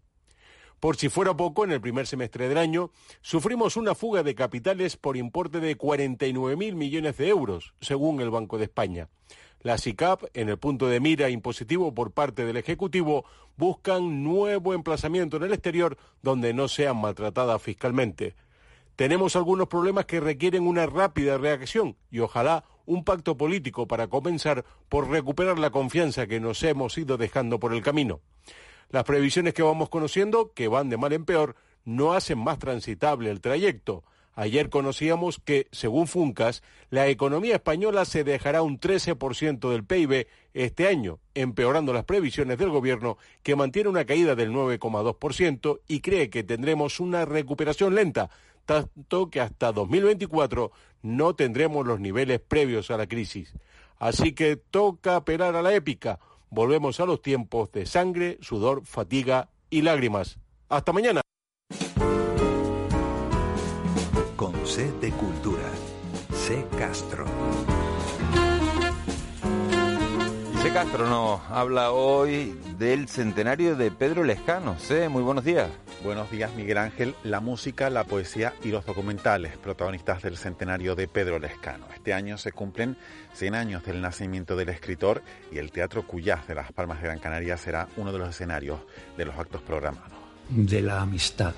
Por 0.81 0.97
si 0.97 1.09
fuera 1.09 1.37
poco, 1.37 1.65
en 1.65 1.73
el 1.73 1.81
primer 1.81 2.07
semestre 2.07 2.49
del 2.49 2.59
año 2.59 2.91
sufrimos 3.21 3.77
una 3.77 3.97
fuga 3.97 4.23
de 4.23 4.37
capitales 4.37 4.97
por 4.97 5.17
importe 5.17 5.59
de 5.59 5.77
49.000 5.77 6.75
millones 6.75 7.17
de 7.17 7.29
euros, 7.29 7.75
según 7.81 8.21
el 8.21 8.31
Banco 8.31 8.59
de 8.59 8.65
España. 8.65 9.09
La 9.61 9.77
SICAP, 9.77 10.25
en 10.35 10.49
el 10.49 10.59
punto 10.59 10.87
de 10.87 11.01
mira 11.01 11.31
impositivo 11.31 11.93
por 11.93 12.13
parte 12.13 12.45
del 12.45 12.57
Ejecutivo, 12.57 13.25
buscan 13.57 14.23
nuevo 14.23 14.73
emplazamiento 14.73 15.37
en 15.37 15.43
el 15.43 15.53
exterior 15.53 15.99
donde 16.23 16.55
no 16.55 16.69
sean 16.69 16.97
maltratadas 16.97 17.61
fiscalmente. 17.61 18.37
Tenemos 18.95 19.35
algunos 19.35 19.67
problemas 19.67 20.07
que 20.07 20.21
requieren 20.21 20.65
una 20.65 20.87
rápida 20.87 21.39
reacción 21.39 21.97
y 22.09 22.21
ojalá 22.21 22.65
un 22.87 23.03
pacto 23.05 23.37
político 23.37 23.89
para 23.89 24.07
comenzar 24.07 24.65
por 24.89 25.11
recuperar 25.11 25.59
la 25.59 25.71
confianza 25.71 26.29
que 26.29 26.39
nos 26.39 26.63
hemos 26.63 26.97
ido 26.97 27.17
dejando 27.17 27.59
por 27.59 27.75
el 27.75 27.83
camino. 27.83 28.21
Las 28.91 29.05
previsiones 29.05 29.53
que 29.53 29.63
vamos 29.63 29.91
conociendo, 29.91 30.53
que 30.55 30.67
van 30.67 30.89
de 30.89 30.97
mal 30.97 31.13
en 31.13 31.27
peor, 31.27 31.57
no 31.85 32.15
hacen 32.15 32.39
más 32.39 32.59
transitable 32.59 33.31
el 33.31 33.41
trayecto. 33.41 34.03
Ayer 34.35 34.71
conocíamos 34.71 35.41
que, 35.45 35.67
según 35.73 36.07
Funcas, 36.07 36.63
la 36.91 37.09
economía 37.09 37.57
española 37.57 38.05
se 38.05 38.25
dejará 38.25 38.63
un 38.63 38.79
13% 38.79 39.69
del 39.69 39.85
PIB 39.85 40.27
este 40.55 40.87
año, 40.87 41.19
empeorando 41.35 41.93
las 41.93 42.05
previsiones 42.05 42.57
del 42.57 42.71
gobierno, 42.71 43.19
que 43.43 43.57
mantiene 43.57 43.91
una 43.91 44.07
caída 44.07 44.37
del 44.37 44.53
9,2% 44.53 45.81
y 45.89 46.01
cree 46.01 46.31
que 46.31 46.45
tendremos 46.45 47.01
una 47.01 47.25
recuperación 47.25 47.95
lenta, 47.95 48.31
tanto 48.65 49.29
que 49.29 49.41
hasta 49.41 49.73
2024 49.73 50.71
no 51.03 51.35
tendremos 51.35 51.87
los 51.87 52.01
niveles 52.01 52.41
previos 52.41 52.91
a 52.91 52.97
la 52.97 53.07
crisis. 53.07 53.53
Así 53.99 54.33
que 54.33 54.57
toca 54.57 55.17
apelar 55.17 55.57
a 55.57 55.63
la 55.63 55.75
épica. 55.75 56.21
Volvemos 56.51 57.01
a 57.01 57.07
los 57.07 57.21
tiempos 57.23 57.71
de 57.73 57.87
sangre, 57.87 58.39
sudor, 58.41 58.85
fatiga 58.85 59.51
y 59.71 59.83
lágrimas. 59.83 60.39
Hasta 60.69 60.93
mañana. 60.93 61.21
Con 64.37 64.67
C 64.67 64.91
de 65.01 65.11
Cultura. 65.13 65.71
C 66.33 66.65
Castro. 66.79 67.27
Castro 70.73 71.09
nos 71.09 71.41
habla 71.51 71.93
hoy 71.93 72.59
del 72.79 73.09
centenario 73.09 73.75
de 73.75 73.91
Pedro 73.91 74.23
Lescano. 74.23 74.79
C, 74.79 75.09
muy 75.09 75.23
buenos 75.23 75.45
días. 75.45 75.71
Buenos 76.05 76.31
días, 76.31 76.55
Miguel 76.55 76.79
Ángel. 76.79 77.15
La 77.25 77.41
música, 77.41 77.89
la 77.89 78.05
poesía 78.05 78.53
y 78.63 78.69
los 78.69 78.85
documentales, 78.85 79.57
protagonistas 79.57 80.23
del 80.23 80.37
centenario 80.37 80.95
de 80.95 81.09
Pedro 81.09 81.39
Lescano. 81.39 81.87
Este 81.95 82.13
año 82.13 82.37
se 82.37 82.53
cumplen 82.53 82.99
100 83.33 83.55
años 83.55 83.85
del 83.85 84.03
nacimiento 84.03 84.57
del 84.57 84.69
escritor 84.69 85.23
y 85.51 85.59
el 85.59 85.73
Teatro 85.73 86.07
Cuyás 86.07 86.47
de 86.47 86.55
Las 86.55 86.71
Palmas 86.73 87.01
de 87.01 87.09
Gran 87.09 87.19
Canaria 87.19 87.57
será 87.57 87.89
uno 87.97 88.13
de 88.13 88.19
los 88.19 88.29
escenarios 88.29 88.81
de 89.17 89.25
los 89.25 89.39
actos 89.39 89.63
programados. 89.63 90.19
De 90.51 90.83
la 90.83 91.01
amistad. 91.01 91.55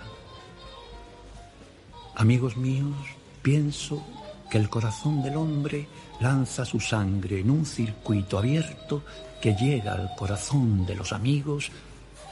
Amigos 2.14 2.56
míos, 2.56 2.94
pienso 3.42 4.04
que 4.50 4.58
el 4.58 4.68
corazón 4.68 5.22
del 5.22 5.36
hombre 5.36 5.86
lanza 6.20 6.64
su 6.64 6.80
sangre 6.80 7.40
en 7.40 7.50
un 7.50 7.64
circuito 7.64 8.36
abierto 8.36 9.04
que 9.40 9.54
llega 9.54 9.92
al 9.92 10.14
corazón 10.16 10.84
de 10.84 10.96
los 10.96 11.12
amigos 11.12 11.70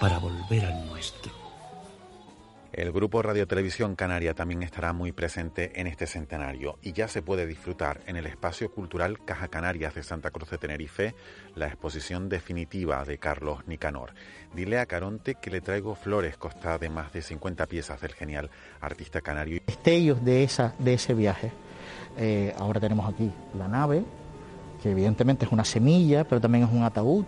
para 0.01 0.19
volver 0.19 0.67
al 0.67 0.87
nuestro. 0.87 1.39
El 2.73 2.93
grupo 2.93 3.23
Radio 3.23 3.49
Televisión 3.49 3.97
Canaria 3.97 4.35
también 4.35 4.63
estará 4.63 4.93
muy 4.93 5.11
presente 5.11 5.81
en 5.81 5.87
este 5.87 6.07
centenario 6.07 6.79
y 6.83 6.93
ya 6.93 7.09
se 7.09 7.23
puede 7.23 7.47
disfrutar 7.47 8.01
en 8.07 8.17
el 8.17 8.27
espacio 8.27 8.71
cultural 8.71 9.25
Caja 9.25 9.49
Canarias 9.49 9.95
de 9.95 10.03
Santa 10.03 10.31
Cruz 10.31 10.51
de 10.51 10.59
Tenerife 10.59 11.15
la 11.57 11.67
exposición 11.67 12.29
definitiva 12.29 13.05
de 13.05 13.19
Carlos 13.19 13.67
Nicanor. 13.67 14.13
Dile 14.55 14.79
a 14.79 14.87
Caronte 14.87 15.37
que 15.41 15.51
le 15.51 15.61
traigo 15.61 15.95
flores 15.95 16.37
consta 16.37 16.79
de 16.79 16.89
más 16.89 17.13
de 17.13 17.23
50 17.23 17.67
piezas 17.67 18.01
del 18.01 18.13
genial 18.13 18.51
artista 18.81 19.23
canario. 19.23 19.61
Destellos 19.67 20.25
de, 20.25 20.45
esa, 20.45 20.75
de 20.79 20.95
ese 20.95 21.15
viaje. 21.15 21.51
Eh, 22.17 22.55
ahora 22.59 22.81
tenemos 22.81 23.09
aquí 23.09 23.31
la 23.57 23.69
nave, 23.69 24.05
que 24.83 24.91
evidentemente 24.91 25.45
es 25.45 25.53
una 25.53 25.65
semilla, 25.65 26.25
pero 26.25 26.41
también 26.41 26.65
es 26.65 26.71
un 26.73 26.83
ataúd, 26.83 27.25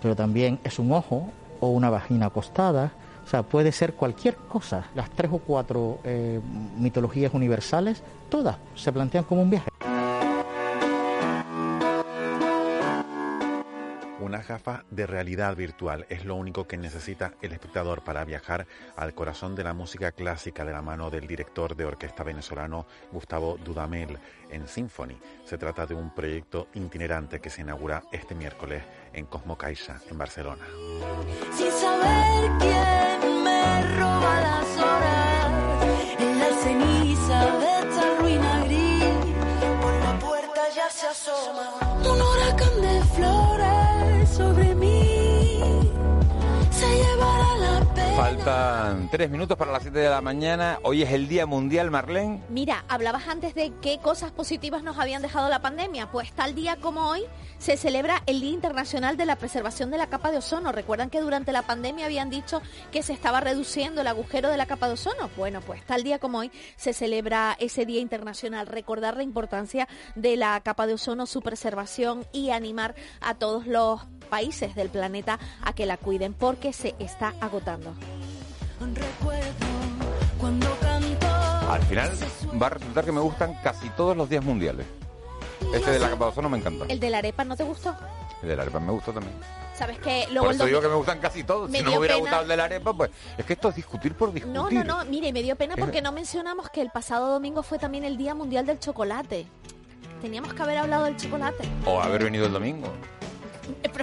pero 0.00 0.16
también 0.16 0.58
es 0.64 0.78
un 0.78 0.92
ojo 0.92 1.30
o 1.60 1.68
una 1.68 1.90
vagina 1.90 2.26
acostada 2.26 2.92
o 3.24 3.28
sea, 3.28 3.42
puede 3.42 3.72
ser 3.72 3.94
cualquier 3.94 4.36
cosa. 4.36 4.84
Las 4.94 5.10
tres 5.10 5.30
o 5.32 5.38
cuatro 5.38 5.98
eh, 6.04 6.40
mitologías 6.76 7.32
universales, 7.34 8.02
todas 8.28 8.56
se 8.74 8.92
plantean 8.92 9.24
como 9.24 9.42
un 9.42 9.50
viaje. 9.50 9.68
De 14.90 15.06
realidad 15.06 15.56
virtual 15.56 16.04
es 16.10 16.26
lo 16.26 16.34
único 16.34 16.66
que 16.66 16.76
necesita 16.76 17.32
el 17.40 17.52
espectador 17.52 18.04
para 18.04 18.22
viajar 18.26 18.66
al 18.96 19.14
corazón 19.14 19.54
de 19.54 19.64
la 19.64 19.72
música 19.72 20.12
clásica 20.12 20.62
de 20.66 20.72
la 20.72 20.82
mano 20.82 21.08
del 21.08 21.26
director 21.26 21.74
de 21.74 21.86
orquesta 21.86 22.22
venezolano 22.22 22.86
Gustavo 23.10 23.56
Dudamel 23.56 24.18
en 24.50 24.68
Symphony. 24.68 25.16
Se 25.46 25.56
trata 25.56 25.86
de 25.86 25.94
un 25.94 26.14
proyecto 26.14 26.68
itinerante 26.74 27.40
que 27.40 27.48
se 27.48 27.62
inaugura 27.62 28.02
este 28.12 28.34
miércoles 28.34 28.82
en 29.14 29.24
Cosmo 29.24 29.56
Caixa, 29.56 30.02
en 30.10 30.18
Barcelona. 30.18 30.66
Sin 31.56 31.70
saber 31.70 32.50
quién 32.58 33.42
me 33.44 33.96
roba 33.96 34.40
las 34.42 34.76
horas 34.76 36.16
en 36.18 36.38
la 36.38 36.50
ceniza 36.62 37.58
de 37.58 37.88
esta 37.88 38.18
ruina 38.20 38.64
gris. 38.66 39.04
Por 39.80 39.94
la 39.94 40.18
puerta 40.18 40.62
ya 40.76 40.90
se 40.90 41.06
asoma 41.06 41.70
un 42.04 42.20
huracán 42.20 42.82
de 42.82 43.02
flores 43.14 43.81
sobre 44.32 44.71
Faltan 48.16 49.08
tres 49.10 49.30
minutos 49.30 49.56
para 49.56 49.72
las 49.72 49.82
7 49.82 49.98
de 49.98 50.08
la 50.08 50.20
mañana. 50.20 50.78
Hoy 50.84 51.02
es 51.02 51.10
el 51.12 51.28
Día 51.28 51.46
Mundial, 51.46 51.90
Marlene. 51.90 52.42
Mira, 52.50 52.84
hablabas 52.88 53.26
antes 53.26 53.54
de 53.54 53.72
qué 53.80 53.98
cosas 53.98 54.30
positivas 54.30 54.82
nos 54.82 54.98
habían 54.98 55.22
dejado 55.22 55.48
la 55.48 55.60
pandemia. 55.60 56.10
Pues 56.10 56.30
tal 56.32 56.54
día 56.54 56.76
como 56.76 57.08
hoy 57.08 57.24
se 57.58 57.76
celebra 57.76 58.22
el 58.26 58.40
Día 58.40 58.50
Internacional 58.52 59.16
de 59.16 59.24
la 59.24 59.36
Preservación 59.36 59.90
de 59.90 59.98
la 59.98 60.08
Capa 60.08 60.30
de 60.30 60.38
Ozono. 60.38 60.72
Recuerdan 60.72 61.10
que 61.10 61.20
durante 61.20 61.52
la 61.52 61.62
pandemia 61.62 62.06
habían 62.06 62.30
dicho 62.30 62.62
que 62.92 63.02
se 63.02 63.12
estaba 63.12 63.40
reduciendo 63.40 64.02
el 64.02 64.06
agujero 64.06 64.50
de 64.50 64.56
la 64.56 64.66
capa 64.66 64.88
de 64.88 64.94
ozono. 64.94 65.30
Bueno, 65.36 65.60
pues 65.60 65.84
tal 65.84 66.02
día 66.02 66.18
como 66.18 66.38
hoy 66.38 66.52
se 66.76 66.92
celebra 66.92 67.56
ese 67.58 67.86
Día 67.86 68.00
Internacional. 68.00 68.66
Recordar 68.66 69.16
la 69.16 69.22
importancia 69.22 69.88
de 70.14 70.36
la 70.36 70.60
capa 70.60 70.86
de 70.86 70.94
ozono, 70.94 71.26
su 71.26 71.40
preservación 71.40 72.26
y 72.32 72.50
animar 72.50 72.94
a 73.20 73.34
todos 73.34 73.66
los 73.66 74.02
países 74.32 74.74
del 74.74 74.88
planeta 74.88 75.38
a 75.62 75.74
que 75.74 75.84
la 75.84 75.98
cuiden 75.98 76.32
porque 76.32 76.71
se 76.72 76.94
está 76.98 77.34
agotando. 77.40 77.94
Al 81.68 81.82
final 81.82 82.10
va 82.60 82.66
a 82.66 82.70
resultar 82.70 83.04
que 83.04 83.12
me 83.12 83.20
gustan 83.20 83.54
casi 83.62 83.88
todos 83.90 84.16
los 84.16 84.28
días 84.28 84.44
mundiales. 84.44 84.86
Este 85.72 85.90
de 85.92 85.98
la 85.98 86.10
capa 86.10 86.26
de 86.26 86.30
ozono 86.32 86.48
me 86.48 86.58
encanta. 86.58 86.84
¿El 86.88 87.00
de 87.00 87.10
la 87.10 87.18
arepa 87.18 87.44
no 87.44 87.56
te 87.56 87.64
gustó? 87.64 87.96
El 88.42 88.48
de 88.48 88.56
la 88.56 88.62
arepa 88.62 88.80
me 88.80 88.92
gustó 88.92 89.12
también. 89.12 89.34
Sabes 89.74 89.98
que 89.98 90.26
luego 90.30 90.46
Por 90.46 90.54
eso 90.54 90.66
digo 90.66 90.80
que 90.80 90.88
me 90.88 90.94
gustan 90.94 91.18
casi 91.18 91.44
todos. 91.44 91.70
Si 91.70 91.82
no 91.82 91.92
me 91.92 91.98
hubiera 91.98 92.14
pena. 92.14 92.20
gustado 92.20 92.42
el 92.42 92.48
de 92.48 92.56
la 92.56 92.64
arepa, 92.64 92.92
pues 92.92 93.10
es 93.38 93.44
que 93.44 93.52
esto 93.54 93.70
es 93.70 93.76
discutir 93.76 94.14
por 94.14 94.32
discutir. 94.32 94.54
No, 94.54 94.70
no, 94.70 94.84
no, 94.84 95.04
mire, 95.06 95.32
me 95.32 95.42
dio 95.42 95.56
pena 95.56 95.76
porque 95.76 96.02
no 96.02 96.12
mencionamos 96.12 96.68
que 96.70 96.82
el 96.82 96.90
pasado 96.90 97.28
domingo 97.28 97.62
fue 97.62 97.78
también 97.78 98.04
el 98.04 98.16
Día 98.16 98.34
Mundial 98.34 98.66
del 98.66 98.78
Chocolate. 98.78 99.46
Teníamos 100.20 100.52
que 100.54 100.62
haber 100.62 100.78
hablado 100.78 101.04
del 101.04 101.16
chocolate. 101.16 101.64
O 101.86 102.00
haber 102.00 102.24
venido 102.24 102.46
el 102.46 102.52
domingo. 102.52 102.92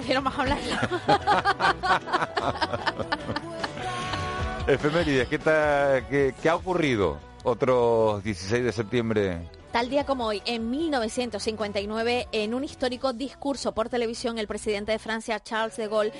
Prefiero 0.00 0.22
más 0.22 0.38
hablarlo. 0.38 0.64
Efemérides, 4.66 5.28
¿qué, 5.28 5.38
ta- 5.38 6.00
qué, 6.08 6.34
qué 6.42 6.48
ha 6.48 6.56
ocurrido? 6.56 7.18
Otro 7.42 8.22
16 8.24 8.64
de 8.64 8.72
septiembre. 8.72 9.38
Tal 9.72 9.90
día 9.90 10.04
como 10.06 10.24
hoy, 10.26 10.42
en 10.46 10.70
1959, 10.70 12.28
en 12.32 12.54
un 12.54 12.64
histórico 12.64 13.12
discurso 13.12 13.72
por 13.72 13.90
televisión, 13.90 14.38
el 14.38 14.46
presidente 14.46 14.92
de 14.92 14.98
Francia, 14.98 15.38
Charles 15.38 15.76
de 15.76 15.86
Gaulle, 15.88 16.12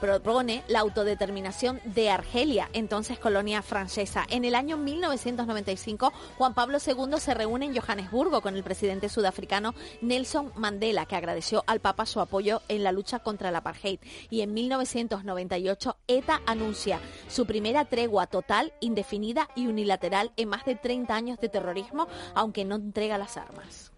propone 0.00 0.64
la 0.68 0.80
autodeterminación 0.80 1.80
de 1.84 2.10
Argelia, 2.10 2.68
entonces 2.72 3.18
colonia 3.18 3.62
francesa. 3.62 4.26
En 4.30 4.44
el 4.44 4.54
año 4.54 4.76
1995, 4.76 6.12
Juan 6.38 6.54
Pablo 6.54 6.78
II 6.84 7.18
se 7.18 7.34
reúne 7.34 7.66
en 7.66 7.76
Johannesburgo 7.76 8.40
con 8.40 8.56
el 8.56 8.64
presidente 8.64 9.08
sudafricano 9.08 9.74
Nelson 10.00 10.52
Mandela, 10.56 11.06
que 11.06 11.16
agradeció 11.16 11.62
al 11.66 11.80
Papa 11.80 12.06
su 12.06 12.20
apoyo 12.20 12.62
en 12.68 12.82
la 12.82 12.92
lucha 12.92 13.18
contra 13.18 13.50
el 13.50 13.56
apartheid. 13.56 14.00
Y 14.30 14.40
en 14.40 14.54
1998, 14.54 15.96
ETA 16.08 16.40
anuncia 16.46 17.00
su 17.28 17.46
primera 17.46 17.84
tregua 17.84 18.26
total, 18.26 18.72
indefinida 18.80 19.48
y 19.54 19.66
unilateral 19.66 20.32
en 20.36 20.48
más 20.48 20.64
de 20.64 20.76
30 20.76 21.14
años 21.14 21.38
de 21.38 21.48
terrorismo, 21.48 22.08
aunque 22.34 22.64
no 22.64 22.76
entrega 22.76 23.18
las 23.18 23.36
armas. 23.36 23.92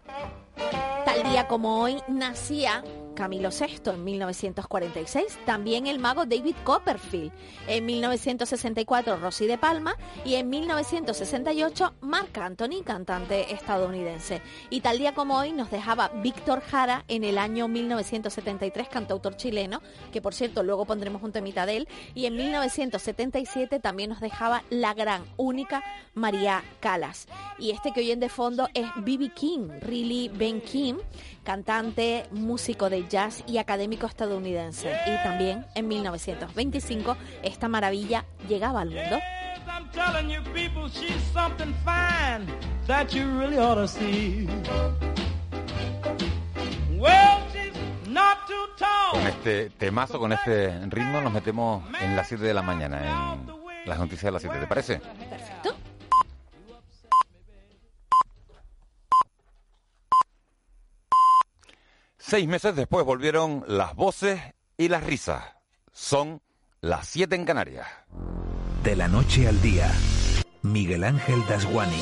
Tal 0.55 1.23
día 1.23 1.47
como 1.47 1.81
hoy 1.81 1.97
nacía 2.07 2.83
Camilo 3.13 3.49
VI 3.49 3.91
en 3.91 4.03
1946, 4.03 5.39
también 5.45 5.87
el 5.87 5.99
mago 5.99 6.25
David 6.25 6.55
Copperfield, 6.63 7.31
en 7.67 7.85
1964 7.85 9.17
Rosy 9.17 9.45
de 9.45 9.57
Palma 9.57 9.95
y 10.25 10.35
en 10.35 10.49
1968 10.49 11.93
Marc 12.01 12.37
Anthony, 12.37 12.83
cantante 12.83 13.53
estadounidense. 13.53 14.41
Y 14.69 14.81
tal 14.81 14.97
día 14.97 15.13
como 15.13 15.37
hoy 15.37 15.51
nos 15.51 15.69
dejaba 15.69 16.09
Víctor 16.09 16.61
Jara 16.61 17.05
en 17.07 17.23
el 17.23 17.37
año 17.37 17.67
1973, 17.67 18.89
cantautor 18.89 19.37
chileno, 19.37 19.81
que 20.11 20.21
por 20.21 20.33
cierto 20.33 20.63
luego 20.63 20.85
pondremos 20.85 21.21
un 21.23 21.31
temita 21.31 21.65
de 21.65 21.77
él, 21.77 21.87
y 22.15 22.25
en 22.25 22.35
1977 22.35 23.79
también 23.79 24.09
nos 24.09 24.21
dejaba 24.21 24.63
la 24.69 24.93
gran, 24.93 25.23
única 25.37 25.83
María 26.13 26.63
Calas. 26.79 27.27
Y 27.59 27.71
este 27.71 27.91
que 27.91 28.01
oyen 28.01 28.19
de 28.19 28.29
fondo 28.29 28.69
es 28.73 28.87
B.B. 28.97 29.29
King, 29.33 29.69
Really 29.81 30.29
Ben 30.43 30.59
King, 30.59 30.95
cantante, 31.45 32.25
músico 32.31 32.89
de 32.89 33.07
jazz 33.07 33.45
y 33.47 33.59
académico 33.59 34.07
estadounidense. 34.07 34.93
Y 35.07 35.23
también 35.23 35.65
en 35.73 35.87
1925 35.87 37.15
esta 37.43 37.69
maravilla 37.69 38.25
llegaba 38.49 38.81
al 38.81 38.89
mundo. 38.89 39.19
I'm 39.65 39.89
telling 39.93 40.29
you 40.29 40.43
people, 40.51 40.89
she's 40.89 41.23
something 41.31 41.73
fine 41.85 42.45
that 42.87 43.13
you 43.13 43.23
really 43.39 43.57
ought 43.57 43.75
to 43.75 43.87
see. 43.87 44.45
Well, 46.99 47.39
she's 47.53 48.09
not 48.09 48.45
too 48.45 48.67
tall. 48.77 49.13
Con 49.13 49.25
este 49.25 49.69
temazo, 49.69 50.19
con 50.19 50.33
este 50.33 50.77
ritmo, 50.89 51.21
nos 51.21 51.31
metemos 51.31 51.85
en 52.01 52.17
las 52.17 52.27
7 52.27 52.43
de 52.43 52.53
la 52.53 52.61
mañana, 52.61 53.37
en 53.37 53.89
las 53.89 53.97
noticias 53.97 54.23
de 54.25 54.31
las 54.31 54.41
7. 54.41 54.59
¿Te 54.59 54.67
parece? 54.67 54.99
Perfecto. 55.29 55.73
Seis 62.33 62.47
meses 62.47 62.75
después 62.75 63.05
volvieron 63.05 63.63
las 63.67 63.93
voces 63.93 64.41
y 64.75 64.87
las 64.87 65.03
risas. 65.03 65.43
Son 65.91 66.41
las 66.81 67.07
7 67.07 67.35
en 67.35 67.45
Canarias. 67.45 67.85
De 68.83 68.95
la 68.95 69.07
noche 69.07 69.47
al 69.47 69.61
día, 69.61 69.91
Miguel 70.63 71.03
Ángel 71.03 71.45
Dasguani. 71.47 72.01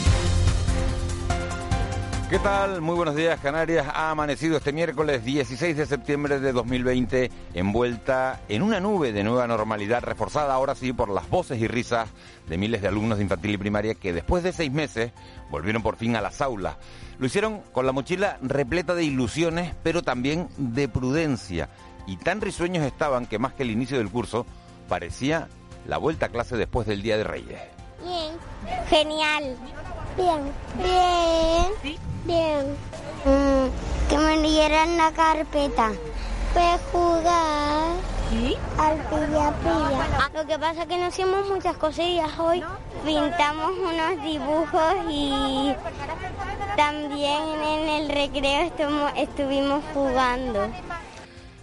¿Qué 2.32 2.40
tal? 2.40 2.80
Muy 2.80 2.96
buenos 2.96 3.18
días, 3.18 3.38
Canarias. 3.42 3.86
Ha 3.94 4.10
amanecido 4.10 4.56
este 4.56 4.72
miércoles 4.72 5.26
16 5.26 5.76
de 5.76 5.86
septiembre 5.86 6.40
de 6.40 6.54
2020 6.54 7.30
envuelta 7.54 8.40
en 8.48 8.62
una 8.62 8.80
nube 8.80 9.12
de 9.12 9.26
nueva 9.26 9.48
normalidad, 9.48 10.02
reforzada 10.02 10.54
ahora 10.54 10.74
sí 10.74 10.94
por 10.94 11.10
las 11.10 11.30
voces 11.30 11.60
y 11.60 11.68
risas 11.68 12.08
de 12.48 12.58
miles 12.58 12.82
de 12.82 12.88
alumnos 12.88 13.18
de 13.18 13.26
infantil 13.26 13.52
y 13.52 13.58
primaria 13.58 13.96
que 13.96 14.14
después 14.14 14.44
de 14.44 14.54
seis 14.54 14.72
meses 14.72 15.12
volvieron 15.50 15.84
por 15.84 15.98
fin 15.98 16.16
a 16.16 16.22
las 16.22 16.40
aulas. 16.40 16.78
Lo 17.20 17.26
hicieron 17.26 17.64
con 17.74 17.86
la 17.86 17.92
mochila 17.92 18.38
repleta 18.42 18.96
de 18.96 19.04
ilusiones, 19.04 19.76
pero 19.84 20.02
también 20.02 20.48
de 20.56 20.88
prudencia. 20.88 21.68
Y 22.08 22.16
tan 22.16 22.40
risueños 22.40 22.86
estaban 22.86 23.26
que 23.26 23.40
más 23.40 23.56
que 23.56 23.64
el 23.64 23.72
inicio 23.72 23.98
del 23.98 24.10
curso, 24.10 24.46
parecía 24.88 25.50
la 25.86 25.98
vuelta 25.98 26.28
a 26.28 26.30
clase 26.30 26.56
después 26.56 26.88
del 26.88 27.02
Día 27.02 27.18
de 27.18 27.26
Reyes. 27.26 27.60
Bien. 28.02 28.32
Genial. 28.88 29.58
Bien. 30.18 30.54
Bien. 30.78 31.96
Bien. 32.26 32.78
Mm, 33.26 34.10
que 34.10 34.18
me 34.18 34.42
dieran 34.42 34.98
la 34.98 35.12
carpeta. 35.12 35.92
Pues 36.54 36.82
jugar 36.92 37.96
al 38.78 38.98
pilla 39.10 39.54
pilla. 39.62 40.30
Lo 40.34 40.48
que 40.48 40.60
pasa 40.60 40.82
es 40.82 40.88
que 40.88 40.98
no 40.98 41.08
hicimos 41.08 41.50
muchas 41.50 41.78
cosillas 41.78 42.38
hoy. 42.40 42.64
Pintamos 43.06 43.72
unos 43.72 44.24
dibujos 44.24 44.94
y 45.10 45.74
también 46.76 47.44
en 47.64 47.90
el 47.90 48.10
recreo 48.10 48.72
estuvimos 49.16 49.84
jugando. 49.94 50.68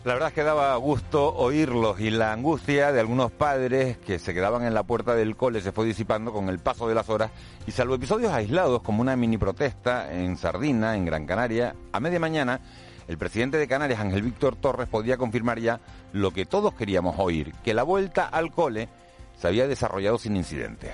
La 0.05 0.15
verdad 0.15 0.29
es 0.29 0.35
que 0.35 0.45
daba 0.45 0.75
gusto 0.77 1.35
oírlos 1.35 2.01
y 2.01 2.11
la 2.11 2.33
angustia 2.33 2.93
de 2.93 3.01
algunos 3.01 3.33
padres 3.33 3.99
que 3.99 4.19
se 4.19 4.33
quedaban 4.33 4.65
en 4.65 4.73
la 4.73 4.85
puerta 4.85 5.15
del 5.15 5.37
cole 5.37 5.61
se 5.61 5.73
fue 5.73 5.87
disipando 5.87 6.33
con 6.33 6.49
el 6.49 6.61
paso 6.61 6.89
de 6.89 6.95
las 6.95 7.09
horas 7.09 7.31
y 7.67 7.73
salvo 7.73 7.97
episodios 7.97 8.33
aislados 8.33 8.83
como 8.83 9.03
una 9.03 9.17
mini 9.17 9.39
protesta 9.39 10.13
en 10.13 10.37
Sardina, 10.37 10.95
en 10.95 11.05
Gran 11.05 11.27
Canaria, 11.27 11.75
a 11.93 12.01
media 12.01 12.21
mañana 12.21 12.61
el 13.09 13.19
presidente 13.19 13.57
de 13.57 13.67
Canarias, 13.67 14.01
Ángel 14.01 14.23
Víctor 14.23 14.55
Torres, 14.55 14.87
podía 14.87 15.17
confirmar 15.17 15.59
ya 15.59 15.81
lo 16.13 16.31
que 16.31 16.45
todos 16.45 16.75
queríamos 16.75 17.17
oír, 17.19 17.55
que 17.65 17.73
la 17.73 17.83
vuelta 17.83 18.27
al 18.27 18.53
cole 18.53 18.89
se 19.41 19.49
había 19.49 19.67
desarrollado 19.67 20.19
sin 20.19 20.37
incidentes. 20.37 20.93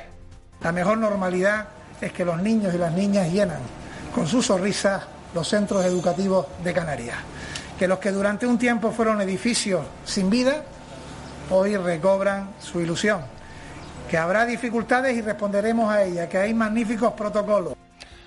La 0.62 0.70
mejor 0.70 0.96
normalidad 0.96 1.68
es 2.00 2.12
que 2.12 2.24
los 2.24 2.40
niños 2.40 2.72
y 2.72 2.78
las 2.78 2.92
niñas 2.92 3.30
llenan 3.32 3.60
con 4.14 4.28
sus 4.28 4.46
sonrisas 4.46 5.02
los 5.34 5.48
centros 5.48 5.84
educativos 5.84 6.46
de 6.62 6.72
Canarias. 6.72 7.16
Que 7.84 7.88
los 7.88 7.98
que 7.98 8.12
durante 8.12 8.46
un 8.46 8.56
tiempo 8.56 8.92
fueron 8.92 9.20
edificios 9.20 9.84
sin 10.06 10.30
vida, 10.30 10.64
hoy 11.50 11.76
recobran 11.76 12.54
su 12.58 12.80
ilusión. 12.80 13.20
Que 14.08 14.16
habrá 14.16 14.46
dificultades 14.46 15.14
y 15.14 15.20
responderemos 15.20 15.92
a 15.92 16.02
ellas, 16.02 16.26
que 16.30 16.38
hay 16.38 16.54
magníficos 16.54 17.12
protocolos. 17.12 17.74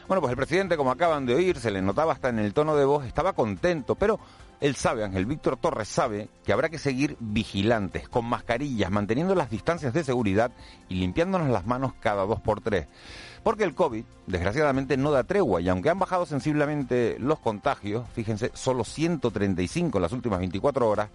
Bueno, 0.07 0.21
pues 0.21 0.29
el 0.29 0.37
presidente, 0.37 0.77
como 0.77 0.91
acaban 0.91 1.25
de 1.25 1.33
oír, 1.33 1.57
se 1.57 1.71
le 1.71 1.81
notaba 1.81 2.13
hasta 2.13 2.29
en 2.29 2.37
el 2.37 2.53
tono 2.53 2.75
de 2.75 2.85
voz, 2.85 3.03
estaba 3.07 3.33
contento, 3.33 3.95
pero 3.95 4.19
él 4.61 4.75
sabe, 4.75 5.03
Ángel 5.03 5.25
Víctor 5.25 5.57
Torres 5.57 5.87
sabe, 5.87 6.29
que 6.45 6.53
habrá 6.53 6.69
que 6.69 6.77
seguir 6.77 7.17
vigilantes, 7.19 8.07
con 8.07 8.25
mascarillas, 8.25 8.91
manteniendo 8.91 9.33
las 9.33 9.49
distancias 9.49 9.91
de 9.91 10.03
seguridad 10.03 10.51
y 10.87 10.97
limpiándonos 10.99 11.49
las 11.49 11.65
manos 11.65 11.93
cada 11.99 12.27
dos 12.27 12.39
por 12.41 12.61
tres. 12.61 12.85
Porque 13.47 13.63
el 13.63 13.75
COVID, 13.75 14.03
desgraciadamente, 14.25 14.97
no 14.97 15.09
da 15.09 15.23
tregua 15.23 15.61
y 15.61 15.69
aunque 15.69 15.89
han 15.89 15.97
bajado 15.97 16.25
sensiblemente 16.25 17.15
los 17.17 17.39
contagios, 17.39 18.05
fíjense, 18.11 18.51
solo 18.53 18.83
135 18.83 19.97
en 19.97 20.01
las 20.01 20.11
últimas 20.11 20.39
24 20.39 20.89
horas, 20.89 21.09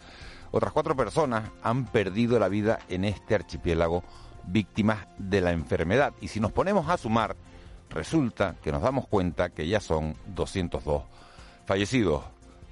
otras 0.51 0.73
cuatro 0.73 0.97
personas 0.97 1.51
han 1.63 1.85
perdido 1.85 2.39
la 2.39 2.49
vida 2.49 2.79
en 2.89 3.05
este 3.05 3.35
archipiélago 3.35 4.03
víctimas 4.47 5.07
de 5.19 5.43
la 5.43 5.53
enfermedad. 5.53 6.15
Y 6.23 6.29
si 6.29 6.41
nos 6.41 6.53
ponemos 6.53 6.89
a 6.89 6.97
sumar, 6.97 7.37
resulta 7.91 8.57
que 8.63 8.73
nos 8.73 8.81
damos 8.81 9.07
cuenta 9.09 9.51
que 9.51 9.69
ya 9.69 9.81
son 9.81 10.17
202 10.29 11.03
fallecidos. 11.67 12.23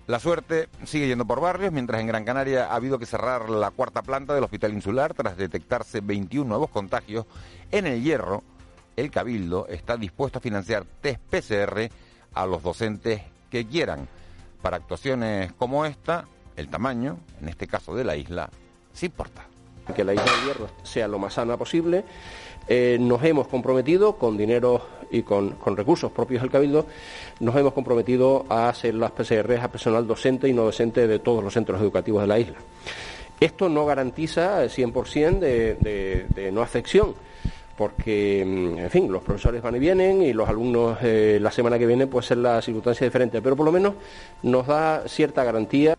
La 0.07 0.21
suerte 0.21 0.71
sigue 0.85 1.07
yendo 1.07 1.27
por 1.27 1.43
barrios, 1.43 1.71
mientras 1.71 2.01
en 2.01 2.07
Gran 2.07 2.25
Canaria 2.25 2.73
ha 2.73 2.77
habido 2.77 2.99
que 2.99 3.05
cerrar 3.05 3.51
la 3.51 3.71
cuarta 3.73 4.01
planta 4.01 4.33
del 4.33 4.43
Hospital 4.43 4.73
Insular 4.73 5.13
tras 5.13 5.37
detectarse 5.37 6.01
21 6.01 6.49
nuevos 6.49 6.71
contagios. 6.71 7.27
En 7.71 7.87
el 7.87 8.03
Hierro, 8.03 8.43
el 9.01 9.11
Cabildo 9.11 9.67
está 9.69 9.97
dispuesto 9.97 10.39
a 10.39 10.43
financiar 10.43 10.85
test 11.01 11.21
PCR 11.31 11.89
a 12.35 12.47
los 12.47 12.63
docentes 12.63 13.23
que 13.51 13.67
quieran. 13.67 14.07
Para 14.63 14.77
actuaciones 14.77 15.53
como 15.55 15.87
esta, 15.87 16.27
el 16.57 16.69
tamaño, 16.69 17.19
en 17.41 17.49
este 17.49 17.67
caso 17.67 17.95
de 17.95 18.05
la 18.05 18.17
isla, 18.17 18.51
sí 18.93 19.07
importa. 19.07 19.47
que 19.97 20.05
la 20.05 20.15
isla 20.15 20.25
del 20.25 20.45
Hierro 20.45 20.69
sea 20.85 21.09
lo 21.09 21.19
más 21.19 21.35
sana 21.35 21.57
posible. 21.57 22.05
Eh, 22.69 22.99
nos 23.01 23.25
hemos 23.25 23.49
comprometido 23.49 24.17
con 24.17 24.37
dinero 24.37 24.87
y 25.11 25.23
con, 25.23 25.57
recursos 25.77 26.13
propios 26.13 26.43
del 26.43 26.51
Cabildo, 26.51 26.87
nos 27.41 27.57
hemos 27.57 27.73
comprometido 27.73 28.47
a 28.49 28.69
hacer 28.69 28.95
las 28.95 29.11
PCR 29.11 29.59
a 29.61 29.69
personal 29.69 30.07
docente 30.07 30.49
y 30.49 30.53
no 30.53 30.63
docente 30.63 31.09
de 31.09 31.19
todos 31.19 31.43
los 31.43 31.53
centros 31.53 31.81
educativos 31.81 32.21
de 32.23 32.29
la 32.29 32.39
isla. 32.39 32.59
Esto 33.41 33.69
no 33.69 33.87
garantiza 33.87 34.63
el 34.63 34.71
100% 34.71 35.39
de, 35.41 35.75
de, 35.77 36.27
de 36.29 36.53
no 36.53 36.63
afección, 36.63 37.15
porque, 37.81 38.45
mm, 38.47 38.79
en 38.79 38.91
fin, 38.91 39.11
los 39.11 39.23
profesores 39.23 39.63
van 39.63 39.75
y 39.75 39.79
vienen 39.79 40.21
y 40.21 40.35
los 40.35 40.47
alumnos 40.47 40.99
eh, 41.01 41.39
la 41.41 41.51
semana 41.51 41.79
que 41.79 41.87
viene 41.87 42.07
puede 42.07 42.27
ser 42.27 42.37
la 42.37 42.61
circunstancia 42.61 43.07
diferente, 43.07 43.41
pero 43.41 43.57
por 43.57 43.65
lo 43.65 43.73
menos 43.73 43.95
nos 44.43 44.67
da 44.67 45.09
cierta 45.09 45.45
garantía. 45.45 45.97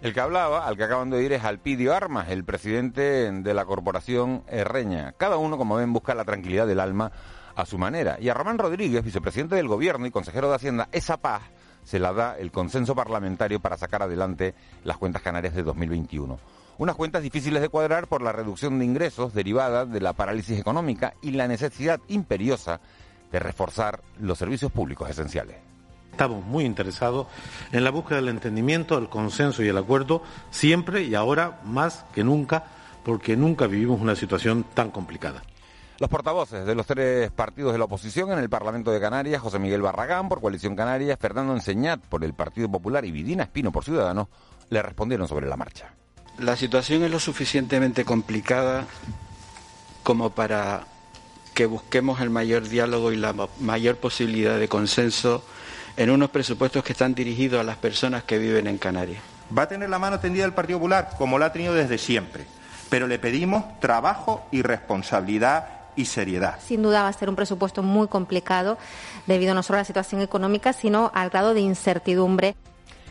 El 0.00 0.14
que 0.14 0.20
hablaba, 0.20 0.66
al 0.66 0.78
que 0.78 0.84
acaban 0.84 1.10
de 1.10 1.18
oír, 1.18 1.34
es 1.34 1.44
Alpidio 1.44 1.94
Armas, 1.94 2.30
el 2.30 2.44
presidente 2.44 3.30
de 3.30 3.52
la 3.52 3.66
corporación 3.66 4.42
Herreña. 4.46 5.12
Cada 5.18 5.36
uno, 5.36 5.58
como 5.58 5.76
ven, 5.76 5.92
busca 5.92 6.14
la 6.14 6.24
tranquilidad 6.24 6.66
del 6.66 6.80
alma 6.80 7.12
a 7.54 7.66
su 7.66 7.76
manera. 7.76 8.16
Y 8.18 8.30
a 8.30 8.34
Román 8.34 8.56
Rodríguez, 8.56 9.04
vicepresidente 9.04 9.54
del 9.54 9.68
Gobierno 9.68 10.06
y 10.06 10.10
consejero 10.10 10.48
de 10.48 10.54
Hacienda, 10.54 10.88
esa 10.92 11.18
paz 11.18 11.42
se 11.84 11.98
la 11.98 12.14
da 12.14 12.38
el 12.38 12.50
consenso 12.50 12.94
parlamentario 12.94 13.60
para 13.60 13.76
sacar 13.76 14.00
adelante 14.00 14.54
las 14.82 14.96
cuentas 14.96 15.20
canarias 15.20 15.54
de 15.54 15.62
2021. 15.62 16.38
Unas 16.78 16.96
cuentas 16.96 17.22
difíciles 17.22 17.62
de 17.62 17.70
cuadrar 17.70 18.06
por 18.06 18.20
la 18.20 18.32
reducción 18.32 18.78
de 18.78 18.84
ingresos 18.84 19.32
derivada 19.32 19.86
de 19.86 19.98
la 19.98 20.12
parálisis 20.12 20.60
económica 20.60 21.14
y 21.22 21.30
la 21.30 21.48
necesidad 21.48 22.00
imperiosa 22.08 22.80
de 23.32 23.38
reforzar 23.38 24.02
los 24.20 24.36
servicios 24.36 24.70
públicos 24.70 25.08
esenciales. 25.08 25.56
Estamos 26.10 26.44
muy 26.44 26.64
interesados 26.64 27.28
en 27.72 27.82
la 27.82 27.90
búsqueda 27.90 28.16
del 28.16 28.28
entendimiento, 28.28 28.98
el 28.98 29.08
consenso 29.08 29.62
y 29.62 29.68
el 29.68 29.78
acuerdo, 29.78 30.22
siempre 30.50 31.02
y 31.02 31.14
ahora 31.14 31.60
más 31.64 32.04
que 32.14 32.22
nunca, 32.22 32.64
porque 33.04 33.38
nunca 33.38 33.66
vivimos 33.66 33.98
una 33.98 34.14
situación 34.14 34.64
tan 34.74 34.90
complicada. 34.90 35.42
Los 35.98 36.10
portavoces 36.10 36.66
de 36.66 36.74
los 36.74 36.86
tres 36.86 37.30
partidos 37.30 37.72
de 37.72 37.78
la 37.78 37.86
oposición 37.86 38.32
en 38.32 38.38
el 38.38 38.50
Parlamento 38.50 38.92
de 38.92 39.00
Canarias, 39.00 39.40
José 39.40 39.58
Miguel 39.58 39.80
Barragán 39.80 40.28
por 40.28 40.42
Coalición 40.42 40.76
Canarias, 40.76 41.18
Fernando 41.18 41.54
Enseñat 41.54 42.00
por 42.00 42.22
el 42.22 42.34
Partido 42.34 42.70
Popular 42.70 43.02
y 43.06 43.12
Vidina 43.12 43.44
Espino 43.44 43.72
por 43.72 43.82
Ciudadanos, 43.82 44.28
le 44.68 44.82
respondieron 44.82 45.26
sobre 45.26 45.48
la 45.48 45.56
marcha. 45.56 45.94
La 46.38 46.56
situación 46.56 47.02
es 47.02 47.10
lo 47.10 47.18
suficientemente 47.18 48.04
complicada 48.04 48.86
como 50.02 50.30
para 50.30 50.86
que 51.54 51.64
busquemos 51.64 52.20
el 52.20 52.28
mayor 52.28 52.68
diálogo 52.68 53.10
y 53.10 53.16
la 53.16 53.34
mayor 53.60 53.96
posibilidad 53.96 54.58
de 54.58 54.68
consenso 54.68 55.42
en 55.96 56.10
unos 56.10 56.28
presupuestos 56.28 56.84
que 56.84 56.92
están 56.92 57.14
dirigidos 57.14 57.58
a 57.60 57.64
las 57.64 57.76
personas 57.76 58.22
que 58.24 58.36
viven 58.36 58.66
en 58.66 58.76
Canarias. 58.76 59.22
Va 59.56 59.62
a 59.62 59.68
tener 59.68 59.88
la 59.88 59.98
mano 59.98 60.20
tendida 60.20 60.44
el 60.44 60.52
Partido 60.52 60.78
Popular, 60.78 61.10
como 61.16 61.38
lo 61.38 61.46
ha 61.46 61.52
tenido 61.52 61.72
desde 61.72 61.96
siempre, 61.96 62.44
pero 62.90 63.06
le 63.06 63.18
pedimos 63.18 63.80
trabajo 63.80 64.46
y 64.50 64.60
responsabilidad 64.60 65.68
y 65.96 66.04
seriedad. 66.04 66.58
Sin 66.60 66.82
duda 66.82 67.02
va 67.02 67.08
a 67.08 67.12
ser 67.14 67.30
un 67.30 67.36
presupuesto 67.36 67.82
muy 67.82 68.08
complicado 68.08 68.76
debido 69.26 69.54
no 69.54 69.62
solo 69.62 69.78
a 69.78 69.80
la 69.80 69.86
situación 69.86 70.20
económica, 70.20 70.74
sino 70.74 71.10
al 71.14 71.30
grado 71.30 71.54
de 71.54 71.60
incertidumbre. 71.60 72.54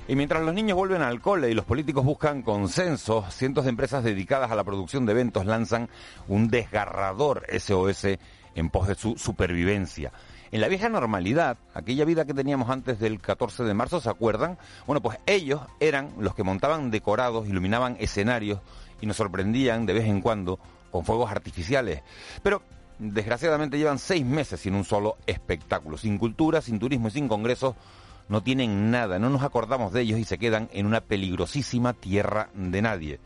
Y 0.08 0.16
mientras 0.16 0.44
los 0.44 0.54
niños 0.54 0.78
vuelven 0.78 1.02
al 1.02 1.20
cole 1.20 1.50
y 1.50 1.56
los 1.56 1.66
políticos 1.66 2.06
buscan 2.06 2.44
consenso, 2.44 3.26
cientos 3.32 3.64
de 3.64 3.72
empresas 3.72 4.04
dedicadas 4.04 4.52
a 4.52 4.56
la 4.56 4.64
producción 4.64 5.08
de 5.08 5.14
eventos 5.14 5.48
lanzan 5.48 5.90
un 6.28 6.48
desgarrador 6.48 7.44
SOS 7.58 8.20
en 8.54 8.70
pos 8.70 8.88
de 8.88 8.94
su 8.94 9.18
supervivencia. 9.18 10.12
En 10.52 10.62
la 10.62 10.68
vieja 10.68 10.90
normalidad, 10.90 11.58
aquella 11.74 12.06
vida 12.06 12.26
que 12.26 12.36
teníamos 12.36 12.70
antes 12.70 13.00
del 13.00 13.20
14 13.20 13.64
de 13.64 13.74
marzo, 13.74 14.00
¿se 14.00 14.10
acuerdan? 14.10 14.60
Bueno, 14.86 15.02
pues 15.02 15.18
ellos 15.26 15.62
eran 15.80 16.14
los 16.20 16.36
que 16.36 16.44
montaban 16.44 16.92
decorados, 16.92 17.48
iluminaban 17.48 17.98
escenarios 18.00 18.60
y 19.02 19.08
nos 19.08 19.18
sorprendían 19.18 19.88
de 19.88 19.94
vez 19.94 20.06
en 20.06 20.22
cuando 20.22 20.60
con 20.92 21.04
fuegos 21.04 21.32
artificiales. 21.32 22.04
Pero 22.44 22.62
desgraciadamente 23.00 23.80
llevan 23.80 23.98
seis 23.98 24.24
meses 24.24 24.60
sin 24.60 24.76
un 24.76 24.86
solo 24.86 25.18
espectáculo, 25.26 25.98
sin 25.98 26.20
cultura, 26.20 26.62
sin 26.62 26.78
turismo 26.78 27.08
y 27.08 27.12
sin 27.12 27.28
congresos. 27.28 27.76
No 28.28 28.42
tienen 28.42 28.92
nada, 28.92 29.20
no 29.20 29.30
nos 29.30 29.44
acordamos 29.44 29.94
de 29.94 30.02
ellos 30.02 30.20
y 30.20 30.24
se 30.24 30.38
quedan 30.38 30.70
en 30.74 30.86
una 30.86 31.02
peligrosísima 31.02 31.94
tierra 31.94 32.50
de 32.54 32.82
nadie. 32.82 33.20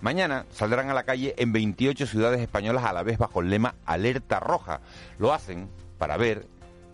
Mañana 0.00 0.44
saldrán 0.50 0.90
a 0.90 0.94
la 0.94 1.04
calle 1.04 1.34
en 1.38 1.52
28 1.52 2.06
ciudades 2.06 2.40
españolas 2.40 2.84
a 2.84 2.92
la 2.92 3.02
vez 3.02 3.16
bajo 3.16 3.40
el 3.40 3.48
lema 3.48 3.76
Alerta 3.86 4.40
Roja. 4.40 4.80
Lo 5.18 5.32
hacen 5.32 5.70
para 5.98 6.18
ver 6.18 6.46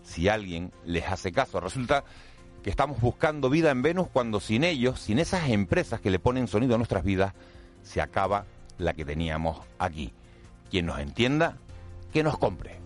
si 0.03 0.29
alguien 0.29 0.71
les 0.85 1.05
hace 1.07 1.33
caso. 1.33 1.59
Resulta 1.59 2.05
que 2.63 2.69
estamos 2.69 3.01
buscando 3.01 3.49
vida 3.49 3.71
en 3.71 3.81
Venus 3.81 4.07
cuando 4.11 4.39
sin 4.39 4.63
ellos, 4.63 5.01
sin 5.01 5.19
esas 5.19 5.49
empresas 5.49 5.99
que 5.99 6.11
le 6.11 6.19
ponen 6.19 6.47
sonido 6.47 6.75
a 6.75 6.77
nuestras 6.77 7.03
vidas, 7.03 7.33
se 7.81 7.99
acaba 7.99 8.45
la 8.77 8.93
que 8.93 9.03
teníamos 9.03 9.59
aquí. 9.79 10.13
Quien 10.71 10.85
nos 10.85 10.99
entienda, 10.99 11.57
que 12.13 12.23
nos 12.23 12.37
compre. 12.37 12.82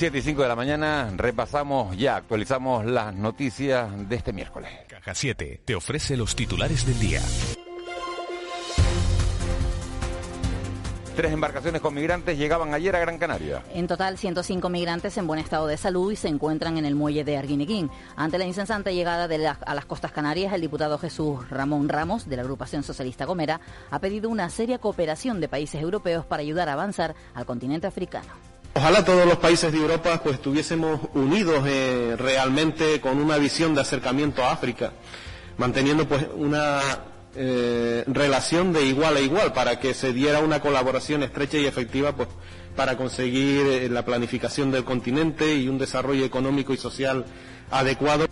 7 0.00 0.16
y 0.16 0.22
5 0.22 0.40
de 0.40 0.48
la 0.48 0.56
mañana 0.56 1.10
repasamos 1.14 1.94
ya, 1.94 2.16
actualizamos 2.16 2.86
las 2.86 3.14
noticias 3.14 4.08
de 4.08 4.16
este 4.16 4.32
miércoles. 4.32 4.70
Caja 4.88 5.14
7 5.14 5.60
te 5.62 5.74
ofrece 5.74 6.16
los 6.16 6.34
titulares 6.34 6.86
del 6.86 6.98
día. 6.98 7.20
Tres 11.14 11.32
embarcaciones 11.32 11.82
con 11.82 11.92
migrantes 11.92 12.38
llegaban 12.38 12.72
ayer 12.72 12.96
a 12.96 13.00
Gran 13.00 13.18
Canaria. 13.18 13.62
En 13.74 13.86
total, 13.86 14.16
105 14.16 14.70
migrantes 14.70 15.18
en 15.18 15.26
buen 15.26 15.38
estado 15.38 15.66
de 15.66 15.76
salud 15.76 16.10
y 16.10 16.16
se 16.16 16.28
encuentran 16.28 16.78
en 16.78 16.86
el 16.86 16.94
muelle 16.94 17.22
de 17.22 17.36
Arguineguín. 17.36 17.90
Ante 18.16 18.38
la 18.38 18.46
incesante 18.46 18.94
llegada 18.94 19.28
de 19.28 19.36
la- 19.36 19.58
a 19.66 19.74
las 19.74 19.84
costas 19.84 20.12
canarias, 20.12 20.54
el 20.54 20.62
diputado 20.62 20.96
Jesús 20.96 21.46
Ramón 21.50 21.90
Ramos, 21.90 22.26
de 22.26 22.36
la 22.36 22.42
agrupación 22.42 22.82
socialista 22.84 23.26
Gomera, 23.26 23.60
ha 23.90 23.98
pedido 23.98 24.30
una 24.30 24.48
seria 24.48 24.78
cooperación 24.78 25.42
de 25.42 25.48
países 25.50 25.82
europeos 25.82 26.24
para 26.24 26.40
ayudar 26.40 26.70
a 26.70 26.72
avanzar 26.72 27.14
al 27.34 27.44
continente 27.44 27.86
africano. 27.86 28.32
Ojalá 28.72 29.04
todos 29.04 29.26
los 29.26 29.38
países 29.38 29.72
de 29.72 29.78
Europa 29.78 30.20
pues 30.22 30.36
estuviésemos 30.36 31.00
unidos 31.14 31.64
eh, 31.66 32.14
realmente 32.16 33.00
con 33.00 33.20
una 33.20 33.36
visión 33.36 33.74
de 33.74 33.80
acercamiento 33.80 34.44
a 34.44 34.52
África, 34.52 34.92
manteniendo 35.58 36.06
pues 36.06 36.26
una 36.36 36.80
eh, 37.34 38.04
relación 38.06 38.72
de 38.72 38.84
igual 38.84 39.16
a 39.16 39.20
igual 39.20 39.52
para 39.52 39.80
que 39.80 39.92
se 39.92 40.12
diera 40.12 40.38
una 40.38 40.60
colaboración 40.60 41.24
estrecha 41.24 41.58
y 41.58 41.66
efectiva 41.66 42.14
pues 42.14 42.28
para 42.76 42.96
conseguir 42.96 43.66
eh, 43.66 43.88
la 43.88 44.04
planificación 44.04 44.70
del 44.70 44.84
continente 44.84 45.52
y 45.54 45.68
un 45.68 45.78
desarrollo 45.78 46.24
económico 46.24 46.72
y 46.72 46.76
social 46.76 47.24
adecuado. 47.72 48.26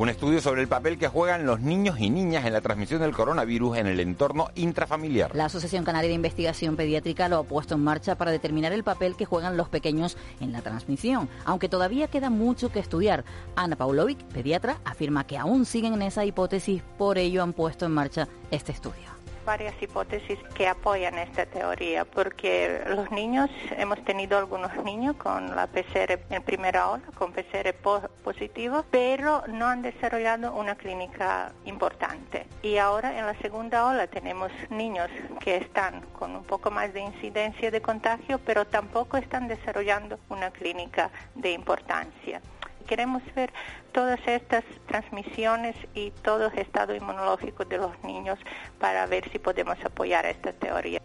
Un 0.00 0.08
estudio 0.08 0.40
sobre 0.40 0.62
el 0.62 0.66
papel 0.66 0.96
que 0.96 1.08
juegan 1.08 1.44
los 1.44 1.60
niños 1.60 2.00
y 2.00 2.08
niñas 2.08 2.46
en 2.46 2.54
la 2.54 2.62
transmisión 2.62 3.02
del 3.02 3.12
coronavirus 3.12 3.76
en 3.76 3.86
el 3.86 4.00
entorno 4.00 4.48
intrafamiliar. 4.54 5.36
La 5.36 5.44
Asociación 5.44 5.84
Canaria 5.84 6.08
de 6.08 6.14
Investigación 6.14 6.74
Pediátrica 6.74 7.28
lo 7.28 7.36
ha 7.36 7.42
puesto 7.42 7.74
en 7.74 7.84
marcha 7.84 8.14
para 8.14 8.30
determinar 8.30 8.72
el 8.72 8.82
papel 8.82 9.14
que 9.14 9.26
juegan 9.26 9.58
los 9.58 9.68
pequeños 9.68 10.16
en 10.40 10.52
la 10.52 10.62
transmisión, 10.62 11.28
aunque 11.44 11.68
todavía 11.68 12.08
queda 12.08 12.30
mucho 12.30 12.72
que 12.72 12.78
estudiar. 12.78 13.26
Ana 13.56 13.76
Paulovic, 13.76 14.24
pediatra, 14.28 14.78
afirma 14.86 15.26
que 15.26 15.36
aún 15.36 15.66
siguen 15.66 15.92
en 15.92 16.00
esa 16.00 16.24
hipótesis, 16.24 16.82
por 16.96 17.18
ello 17.18 17.42
han 17.42 17.52
puesto 17.52 17.84
en 17.84 17.92
marcha 17.92 18.26
este 18.50 18.72
estudio. 18.72 19.19
Varias 19.44 19.74
hipótesis 19.82 20.38
que 20.54 20.68
apoyan 20.68 21.18
esta 21.18 21.46
teoría, 21.46 22.04
porque 22.04 22.82
los 22.88 23.10
niños, 23.10 23.50
hemos 23.76 24.02
tenido 24.04 24.38
algunos 24.38 24.74
niños 24.84 25.16
con 25.16 25.54
la 25.56 25.66
PCR 25.66 26.18
en 26.30 26.42
primera 26.42 26.88
ola, 26.90 27.02
con 27.16 27.32
PCR 27.32 27.72
po- 27.74 28.02
positivo, 28.24 28.84
pero 28.90 29.42
no 29.48 29.66
han 29.66 29.82
desarrollado 29.82 30.52
una 30.54 30.74
clínica 30.74 31.52
importante. 31.64 32.46
Y 32.62 32.76
ahora 32.78 33.18
en 33.18 33.26
la 33.26 33.34
segunda 33.40 33.86
ola 33.86 34.06
tenemos 34.06 34.50
niños 34.70 35.08
que 35.40 35.56
están 35.56 36.02
con 36.18 36.36
un 36.36 36.44
poco 36.44 36.70
más 36.70 36.92
de 36.92 37.00
incidencia 37.00 37.70
de 37.70 37.80
contagio, 37.80 38.38
pero 38.44 38.66
tampoco 38.66 39.16
están 39.16 39.48
desarrollando 39.48 40.18
una 40.28 40.50
clínica 40.50 41.10
de 41.34 41.52
importancia. 41.52 42.40
Queremos 42.86 43.22
ver 43.34 43.52
todas 43.92 44.20
estas 44.26 44.64
transmisiones 44.86 45.76
y 45.94 46.10
todo 46.22 46.48
el 46.48 46.58
estado 46.58 46.94
inmunológico 46.94 47.64
de 47.64 47.78
los 47.78 47.92
niños 48.04 48.38
para 48.78 49.06
ver 49.06 49.30
si 49.30 49.38
podemos 49.38 49.78
apoyar 49.84 50.26
esta 50.26 50.52
teoría. 50.52 51.00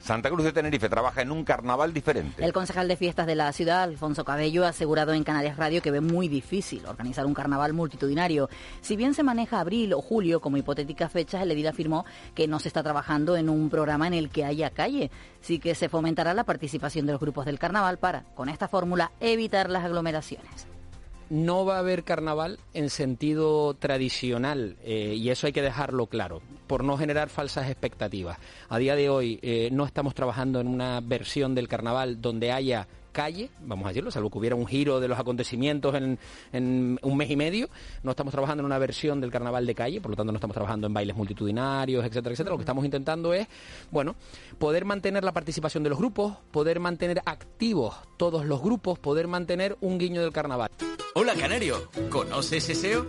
Santa 0.00 0.30
Cruz 0.30 0.44
de 0.44 0.52
Tenerife 0.52 0.88
trabaja 0.88 1.22
en 1.22 1.30
un 1.30 1.44
carnaval 1.44 1.92
diferente. 1.92 2.44
El 2.44 2.52
concejal 2.52 2.88
de 2.88 2.96
fiestas 2.96 3.26
de 3.26 3.34
la 3.34 3.52
ciudad, 3.52 3.82
Alfonso 3.82 4.24
Cabello, 4.24 4.64
ha 4.64 4.68
asegurado 4.68 5.12
en 5.12 5.24
Canarias 5.24 5.56
Radio 5.56 5.82
que 5.82 5.90
ve 5.90 6.00
muy 6.00 6.28
difícil 6.28 6.86
organizar 6.86 7.26
un 7.26 7.34
carnaval 7.34 7.72
multitudinario. 7.72 8.48
Si 8.80 8.96
bien 8.96 9.12
se 9.12 9.22
maneja 9.22 9.60
abril 9.60 9.92
o 9.92 10.00
julio 10.00 10.40
como 10.40 10.56
hipotéticas 10.56 11.12
fechas, 11.12 11.42
el 11.42 11.50
edil 11.50 11.66
afirmó 11.66 12.04
que 12.34 12.46
no 12.46 12.58
se 12.58 12.68
está 12.68 12.82
trabajando 12.82 13.36
en 13.36 13.48
un 13.48 13.68
programa 13.70 14.06
en 14.06 14.14
el 14.14 14.30
que 14.30 14.44
haya 14.44 14.70
calle. 14.70 15.10
Sí 15.40 15.58
que 15.58 15.74
se 15.74 15.88
fomentará 15.88 16.32
la 16.32 16.44
participación 16.44 17.04
de 17.04 17.12
los 17.12 17.20
grupos 17.20 17.44
del 17.44 17.58
carnaval 17.58 17.98
para, 17.98 18.22
con 18.34 18.48
esta 18.48 18.68
fórmula, 18.68 19.10
evitar 19.20 19.68
las 19.68 19.84
aglomeraciones. 19.84 20.77
No 21.30 21.64
va 21.64 21.76
a 21.76 21.80
haber 21.80 22.04
carnaval 22.04 22.58
en 22.74 22.90
sentido 22.90 23.74
tradicional 23.74 24.76
eh, 24.84 25.14
y 25.16 25.30
eso 25.30 25.46
hay 25.46 25.52
que 25.52 25.62
dejarlo 25.62 26.06
claro 26.06 26.40
por 26.66 26.84
no 26.84 26.96
generar 26.96 27.28
falsas 27.28 27.68
expectativas. 27.68 28.38
A 28.68 28.78
día 28.78 28.96
de 28.96 29.08
hoy 29.08 29.38
eh, 29.42 29.68
no 29.72 29.84
estamos 29.84 30.14
trabajando 30.14 30.60
en 30.60 30.68
una 30.68 31.00
versión 31.00 31.54
del 31.54 31.68
carnaval 31.68 32.20
donde 32.20 32.52
haya 32.52 32.86
calle, 33.18 33.50
vamos 33.62 33.84
a 33.86 33.88
decirlo, 33.88 34.12
salvo 34.12 34.30
que 34.30 34.38
hubiera 34.38 34.54
un 34.54 34.64
giro 34.64 35.00
de 35.00 35.08
los 35.08 35.18
acontecimientos 35.18 35.92
en, 35.96 36.20
un 37.02 37.16
mes 37.16 37.28
y 37.28 37.34
medio, 37.34 37.68
no 38.04 38.12
estamos 38.12 38.30
trabajando 38.30 38.60
en 38.60 38.66
una 38.66 38.78
versión 38.78 39.20
del 39.20 39.32
carnaval 39.32 39.66
de 39.66 39.74
calle, 39.74 40.00
por 40.00 40.12
lo 40.12 40.16
tanto 40.16 40.30
no 40.30 40.36
estamos 40.36 40.54
trabajando 40.54 40.86
en 40.86 40.94
bailes 40.94 41.16
multitudinarios, 41.16 42.04
etcétera, 42.04 42.34
etcétera. 42.34 42.52
Lo 42.52 42.58
que 42.58 42.62
estamos 42.62 42.84
intentando 42.84 43.34
es, 43.34 43.48
bueno, 43.90 44.14
poder 44.60 44.84
mantener 44.84 45.24
la 45.24 45.32
participación 45.32 45.82
de 45.82 45.90
los 45.90 45.98
grupos, 45.98 46.36
poder 46.52 46.78
mantener 46.78 47.20
activos 47.24 47.96
todos 48.18 48.46
los 48.46 48.62
grupos, 48.62 49.00
poder 49.00 49.26
mantener 49.26 49.76
un 49.80 49.98
guiño 49.98 50.22
del 50.22 50.32
carnaval. 50.32 50.70
Hola 51.16 51.34
Canario, 51.34 51.90
¿conoces 52.10 52.66
SEO? 52.66 53.06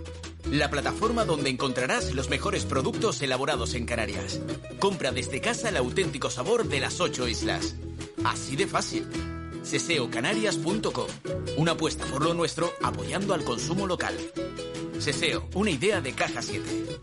La 0.50 0.70
plataforma 0.70 1.24
donde 1.24 1.50
encontrarás 1.50 2.12
los 2.14 2.30
mejores 2.30 2.64
productos 2.64 3.22
elaborados 3.22 3.74
en 3.74 3.86
Canarias. 3.86 4.40
Compra 4.80 5.12
desde 5.12 5.40
casa 5.40 5.68
el 5.68 5.76
auténtico 5.76 6.30
sabor 6.30 6.66
de 6.66 6.80
las 6.80 7.00
ocho 7.00 7.28
islas. 7.28 7.76
Así 8.24 8.56
de 8.56 8.66
fácil. 8.66 9.06
Seseocanarias.com. 9.70 11.06
Una 11.56 11.72
apuesta 11.72 12.04
por 12.06 12.24
lo 12.24 12.34
nuestro 12.34 12.72
apoyando 12.82 13.34
al 13.34 13.44
consumo 13.44 13.86
local. 13.86 14.16
Seseo, 14.98 15.48
una 15.54 15.70
idea 15.70 16.00
de 16.00 16.12
Caja 16.12 16.42
7. 16.42 16.98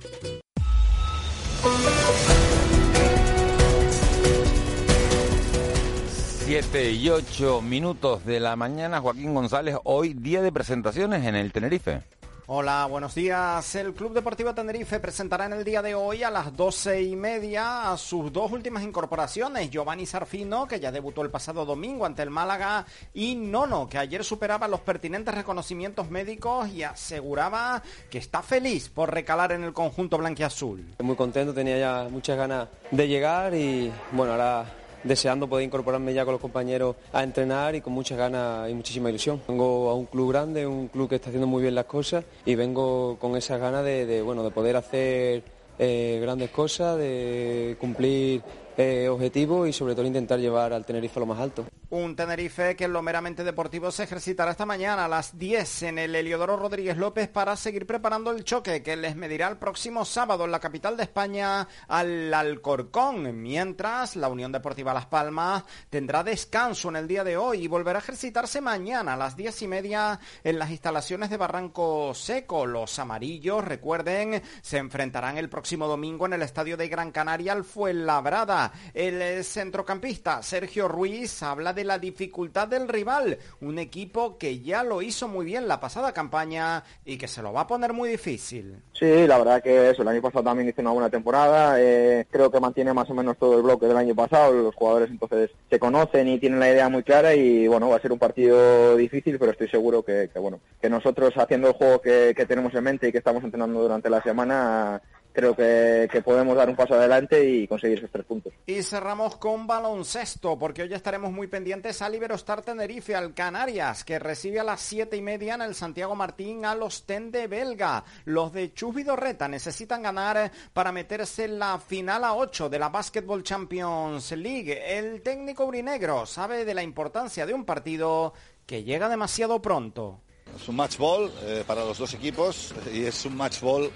Siete 6.44 6.92
y 6.92 7.10
ocho 7.10 7.62
minutos 7.62 8.26
de 8.26 8.42
la 8.42 8.58
mañana, 8.58 9.00
Joaquín 9.00 9.34
González, 9.34 9.78
hoy 9.86 10.14
día 10.14 10.42
de 10.42 10.52
presentaciones 10.52 11.26
en 11.26 11.36
el 11.38 11.54
Tenerife. 11.54 12.02
Hola, 12.50 12.86
buenos 12.86 13.14
días. 13.14 13.76
El 13.76 13.94
Club 13.94 14.14
Deportivo 14.14 14.56
Tenerife 14.56 15.02
presentará 15.02 15.48
en 15.48 15.52
el 15.52 15.66
día 15.66 15.82
de 15.82 15.96
hoy 15.96 16.24
a 16.24 16.32
las 16.32 16.56
doce 16.56 17.02
y 17.02 17.14
media 17.14 17.92
a 17.92 17.98
sus 17.98 18.32
dos 18.32 18.54
últimas 18.54 18.84
incorporaciones. 18.84 19.70
Giovanni 19.70 20.06
Sarfino, 20.06 20.66
que 20.66 20.80
ya 20.80 20.90
debutó 20.90 21.24
el 21.24 21.30
pasado 21.30 21.66
domingo 21.66 22.06
ante 22.06 22.24
el 22.24 22.30
Málaga, 22.30 22.86
y 23.14 23.36
Nono, 23.36 23.90
que 23.90 23.98
ayer 23.98 24.24
superaba 24.24 24.70
los 24.70 24.80
pertinentes 24.80 25.36
reconocimientos 25.36 26.10
médicos 26.10 26.70
y 26.70 26.84
aseguraba 26.84 27.84
que 28.10 28.20
está 28.20 28.42
feliz 28.42 28.88
por 28.88 29.14
recalar 29.14 29.52
en 29.52 29.66
el 29.66 29.74
conjunto 29.74 30.18
blanquiazul. 30.18 30.96
Muy 31.00 31.18
contento, 31.18 31.54
tenía 31.54 31.78
ya 31.78 32.08
muchas 32.10 32.38
ganas 32.38 32.70
de 32.92 33.10
llegar 33.10 33.54
y 33.56 33.92
bueno, 34.14 34.32
ahora 34.32 34.66
deseando 35.08 35.48
poder 35.48 35.66
incorporarme 35.66 36.14
ya 36.14 36.26
con 36.26 36.34
los 36.34 36.42
compañeros 36.42 36.96
a 37.14 37.24
entrenar 37.24 37.76
y 37.76 37.82
con 37.82 37.94
muchas 37.94 38.18
ganas 38.18 38.70
y 38.70 38.74
muchísima 38.74 39.10
ilusión. 39.10 39.42
Vengo 39.48 39.90
a 39.90 39.96
un 39.96 40.06
club 40.06 40.32
grande, 40.32 40.68
un 40.68 40.88
club 40.88 41.10
que 41.10 41.16
está 41.16 41.30
haciendo 41.30 41.48
muy 41.48 41.62
bien 41.62 41.76
las 41.76 41.86
cosas 41.86 42.26
y 42.46 42.56
vengo 42.56 43.18
con 43.20 43.36
esas 43.36 43.60
ganas 43.60 43.84
de, 43.84 44.22
bueno, 44.22 44.44
de 44.44 44.52
poder 44.52 44.76
hacer 44.76 45.44
eh, 45.80 46.20
grandes 46.22 46.50
cosas, 46.50 46.98
de 46.98 47.78
cumplir 47.80 48.42
eh, 48.78 49.08
objetivos 49.10 49.68
y 49.68 49.74
sobre 49.74 49.96
todo 49.96 50.06
intentar 50.06 50.40
llevar 50.40 50.74
al 50.74 50.86
Tenerife 50.86 51.20
a 51.20 51.22
lo 51.22 51.26
más 51.26 51.40
alto. 51.40 51.66
Un 51.90 52.18
Tenerife 52.18 52.76
que 52.76 52.84
en 52.84 52.92
lo 52.92 53.02
meramente 53.02 53.46
deportivo 53.46 53.92
se 53.92 54.04
ejercitará 54.04 54.52
esta 54.52 54.66
mañana 54.66 55.06
a 55.06 55.08
las 55.08 55.38
10 55.38 55.84
en 55.84 56.00
el 56.00 56.16
Heliodoro 56.16 56.58
Rodríguez 56.58 56.98
López 56.98 57.30
para 57.30 57.56
seguir 57.56 57.88
preparando 57.88 58.32
el 58.32 58.44
choque 58.44 58.84
que 58.84 58.98
les 58.98 59.16
medirá 59.16 59.48
el 59.48 59.56
próximo 59.56 60.04
sábado 60.04 60.44
en 60.44 60.52
la 60.52 60.60
capital 60.60 60.98
de 60.98 61.04
España 61.04 61.66
al 61.88 62.34
Alcorcón, 62.34 63.42
mientras 63.42 64.18
la 64.18 64.28
Unión 64.28 64.52
Deportiva 64.52 64.94
Las 64.94 65.06
Palmas 65.06 65.64
tendrá 65.90 66.26
descanso 66.26 66.90
en 66.90 66.98
el 66.98 67.08
día 67.08 67.24
de 67.24 67.38
hoy 67.38 67.64
y 67.64 67.68
volverá 67.70 68.00
a 68.00 68.02
ejercitarse 68.02 68.60
mañana 68.60 69.14
a 69.14 69.18
las 69.18 69.38
10 69.38 69.62
y 69.62 69.68
media 69.68 70.20
en 70.44 70.60
las 70.60 70.72
instalaciones 70.72 71.30
de 71.30 71.38
Barranco 71.38 72.14
Seco. 72.14 72.66
Los 72.66 73.00
amarillos, 73.00 73.64
recuerden, 73.64 74.44
se 74.62 74.78
enfrentarán 74.78 75.38
el 75.38 75.48
próximo 75.48 75.88
domingo 75.88 76.26
en 76.26 76.34
el 76.34 76.42
estadio 76.42 76.76
de 76.76 76.90
Gran 76.90 77.14
Canaria 77.14 77.54
al 77.54 77.64
Fuenlabrada. 77.64 78.74
El 78.94 79.46
centrocampista 79.46 80.44
Sergio 80.44 80.90
Ruiz 80.90 81.42
habla 81.44 81.77
la 81.84 82.00
dificultad 82.00 82.68
del 82.68 82.88
rival, 82.88 83.38
un 83.62 83.80
equipo 83.80 84.38
que 84.38 84.60
ya 84.60 84.84
lo 84.84 85.02
hizo 85.02 85.28
muy 85.28 85.46
bien 85.46 85.68
la 85.68 85.80
pasada 85.80 86.14
campaña 86.14 86.84
y 87.06 87.18
que 87.18 87.28
se 87.28 87.42
lo 87.42 87.54
va 87.54 87.62
a 87.62 87.68
poner 87.68 87.94
muy 87.94 88.10
difícil. 88.10 88.82
Sí, 88.94 89.28
la 89.28 89.38
verdad 89.38 89.62
que 89.62 89.92
eso, 89.92 90.02
el 90.02 90.08
año 90.08 90.22
pasado 90.22 90.44
también 90.44 90.70
hizo 90.70 90.82
una 90.82 90.92
buena 90.92 91.10
temporada, 91.10 91.80
eh, 91.80 92.26
creo 92.30 92.52
que 92.52 92.60
mantiene 92.60 92.94
más 92.94 93.10
o 93.10 93.14
menos 93.14 93.38
todo 93.38 93.58
el 93.58 93.64
bloque 93.64 93.86
del 93.86 93.98
año 93.98 94.16
pasado, 94.16 94.54
los 94.54 94.76
jugadores 94.76 95.10
entonces 95.10 95.52
se 95.70 95.80
conocen 95.80 96.28
y 96.28 96.40
tienen 96.40 96.60
la 96.60 96.70
idea 96.70 96.90
muy 96.90 97.04
clara 97.04 97.36
y 97.36 97.68
bueno, 97.68 97.90
va 97.90 97.98
a 97.98 98.02
ser 98.02 98.12
un 98.12 98.20
partido 98.20 98.96
difícil, 98.96 99.38
pero 99.38 99.52
estoy 99.52 99.68
seguro 99.70 100.04
que, 100.04 100.30
que 100.32 100.40
bueno, 100.40 100.60
que 100.82 100.90
nosotros 100.90 101.34
haciendo 101.38 101.68
el 101.70 101.74
juego 101.74 102.02
que, 102.02 102.34
que 102.36 102.46
tenemos 102.46 102.74
en 102.74 102.84
mente 102.84 103.08
y 103.08 103.12
que 103.12 103.18
estamos 103.18 103.44
entrenando 103.44 103.82
durante 103.82 104.10
la 104.10 104.22
semana, 104.22 105.02
creo 105.38 105.56
que, 105.56 106.10
que, 106.12 106.24
podemos 106.24 106.58
dar 106.58 106.68
un 106.68 106.76
paso 106.76 106.96
adelante 106.96 107.48
y 107.48 107.68
conseguir 107.68 108.00
esos 108.00 108.10
tres 108.10 108.26
puntos. 108.26 108.54
Y 108.66 108.82
cerramos 108.82 109.36
con 109.36 109.68
baloncesto, 109.68 110.58
porque 110.58 110.82
hoy 110.82 110.92
estaremos 110.92 111.32
muy 111.32 111.46
pendientes 111.46 112.02
al 112.02 112.16
Iberostar 112.16 112.64
Tenerife, 112.64 113.14
al 113.14 113.36
Canarias, 113.36 114.04
que 114.04 114.18
recibe 114.18 114.60
a 114.60 114.64
las 114.64 114.82
siete 114.82 115.16
y 115.16 115.22
media 115.22 115.54
en 115.54 115.62
el 115.62 115.76
Santiago 115.76 116.16
Martín 116.16 116.66
a 116.66 116.74
los 116.74 117.04
Tende 117.06 117.46
Belga. 117.46 118.04
Los 118.26 118.52
de 118.52 118.74
Chus 118.74 118.96
Vidorreta 118.96 119.48
necesitan 119.48 120.02
ganar 120.02 120.52
para 120.74 120.92
meterse 120.92 121.46
en 121.46 121.60
la 121.60 121.78
final 121.78 122.24
a 122.24 122.34
8 122.34 122.68
de 122.68 122.80
la 122.80 122.90
Basketball 122.90 123.44
Champions 123.44 124.32
League. 124.32 124.98
El 124.98 125.22
técnico 125.22 125.68
brinegro 125.68 126.26
sabe 126.26 126.66
de 126.66 126.74
la 126.74 126.82
importancia 126.82 127.46
de 127.46 127.54
un 127.54 127.64
partido 127.64 128.34
que 128.66 128.84
llega 128.84 129.08
demasiado 129.08 129.62
pronto. 129.62 130.20
Es 130.56 130.68
un 130.68 130.78
match 130.78 130.98
ball 130.98 131.32
eh, 131.44 131.64
para 131.68 131.86
los 131.86 132.00
dos 132.00 132.12
equipos 132.16 132.74
y 132.92 133.04
es 133.04 133.24
un 133.26 133.38
match 133.38 133.62
ball 133.62 133.92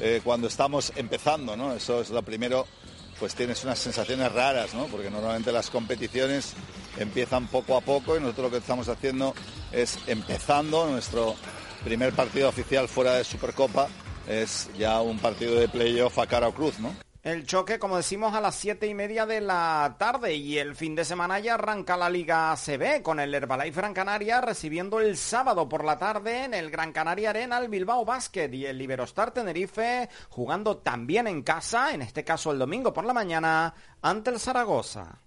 eh, 0.00 0.20
cuando 0.22 0.48
estamos 0.48 0.92
empezando, 0.96 1.56
¿no? 1.56 1.74
Eso 1.74 2.00
es 2.00 2.10
lo 2.10 2.22
primero, 2.22 2.66
pues 3.18 3.34
tienes 3.34 3.64
unas 3.64 3.78
sensaciones 3.78 4.32
raras. 4.32 4.70
Porque 4.90 5.10
normalmente 5.10 5.52
las 5.52 5.70
competiciones 5.70 6.54
empiezan 6.98 7.46
poco 7.48 7.76
a 7.76 7.80
poco 7.80 8.16
y 8.16 8.20
nosotros 8.20 8.46
lo 8.46 8.50
que 8.50 8.58
estamos 8.58 8.88
haciendo 8.88 9.34
es 9.72 9.98
empezando 10.06 10.86
nuestro 10.86 11.34
primer 11.84 12.12
partido 12.12 12.48
oficial 12.48 12.88
fuera 12.88 13.14
de 13.14 13.24
Supercopa, 13.24 13.88
es 14.26 14.68
ya 14.76 15.00
un 15.00 15.18
partido 15.18 15.54
de 15.54 15.68
playoff 15.68 16.18
a 16.18 16.26
cara 16.26 16.48
o 16.48 16.52
cruz, 16.52 16.80
¿no? 16.80 17.05
El 17.26 17.44
choque, 17.44 17.80
como 17.80 17.96
decimos, 17.96 18.36
a 18.36 18.40
las 18.40 18.54
siete 18.54 18.86
y 18.86 18.94
media 18.94 19.26
de 19.26 19.40
la 19.40 19.96
tarde 19.98 20.36
y 20.36 20.58
el 20.58 20.76
fin 20.76 20.94
de 20.94 21.04
semana 21.04 21.40
ya 21.40 21.54
arranca 21.54 21.96
la 21.96 22.08
Liga 22.08 22.52
ACB 22.52 23.02
con 23.02 23.18
el 23.18 23.34
Herbalife 23.34 23.80
Gran 23.80 23.94
Canaria 23.94 24.40
recibiendo 24.40 25.00
el 25.00 25.16
sábado 25.16 25.68
por 25.68 25.84
la 25.84 25.98
tarde 25.98 26.44
en 26.44 26.54
el 26.54 26.70
Gran 26.70 26.92
Canaria 26.92 27.30
Arena 27.30 27.58
el 27.58 27.68
Bilbao 27.68 28.04
Basket 28.04 28.48
y 28.52 28.66
el 28.66 28.80
Iberostar 28.80 29.32
Tenerife 29.32 30.08
jugando 30.28 30.76
también 30.76 31.26
en 31.26 31.42
casa, 31.42 31.92
en 31.92 32.02
este 32.02 32.22
caso 32.22 32.52
el 32.52 32.60
domingo 32.60 32.92
por 32.92 33.04
la 33.04 33.12
mañana, 33.12 33.74
ante 34.02 34.30
el 34.30 34.38
Zaragoza. 34.38 35.20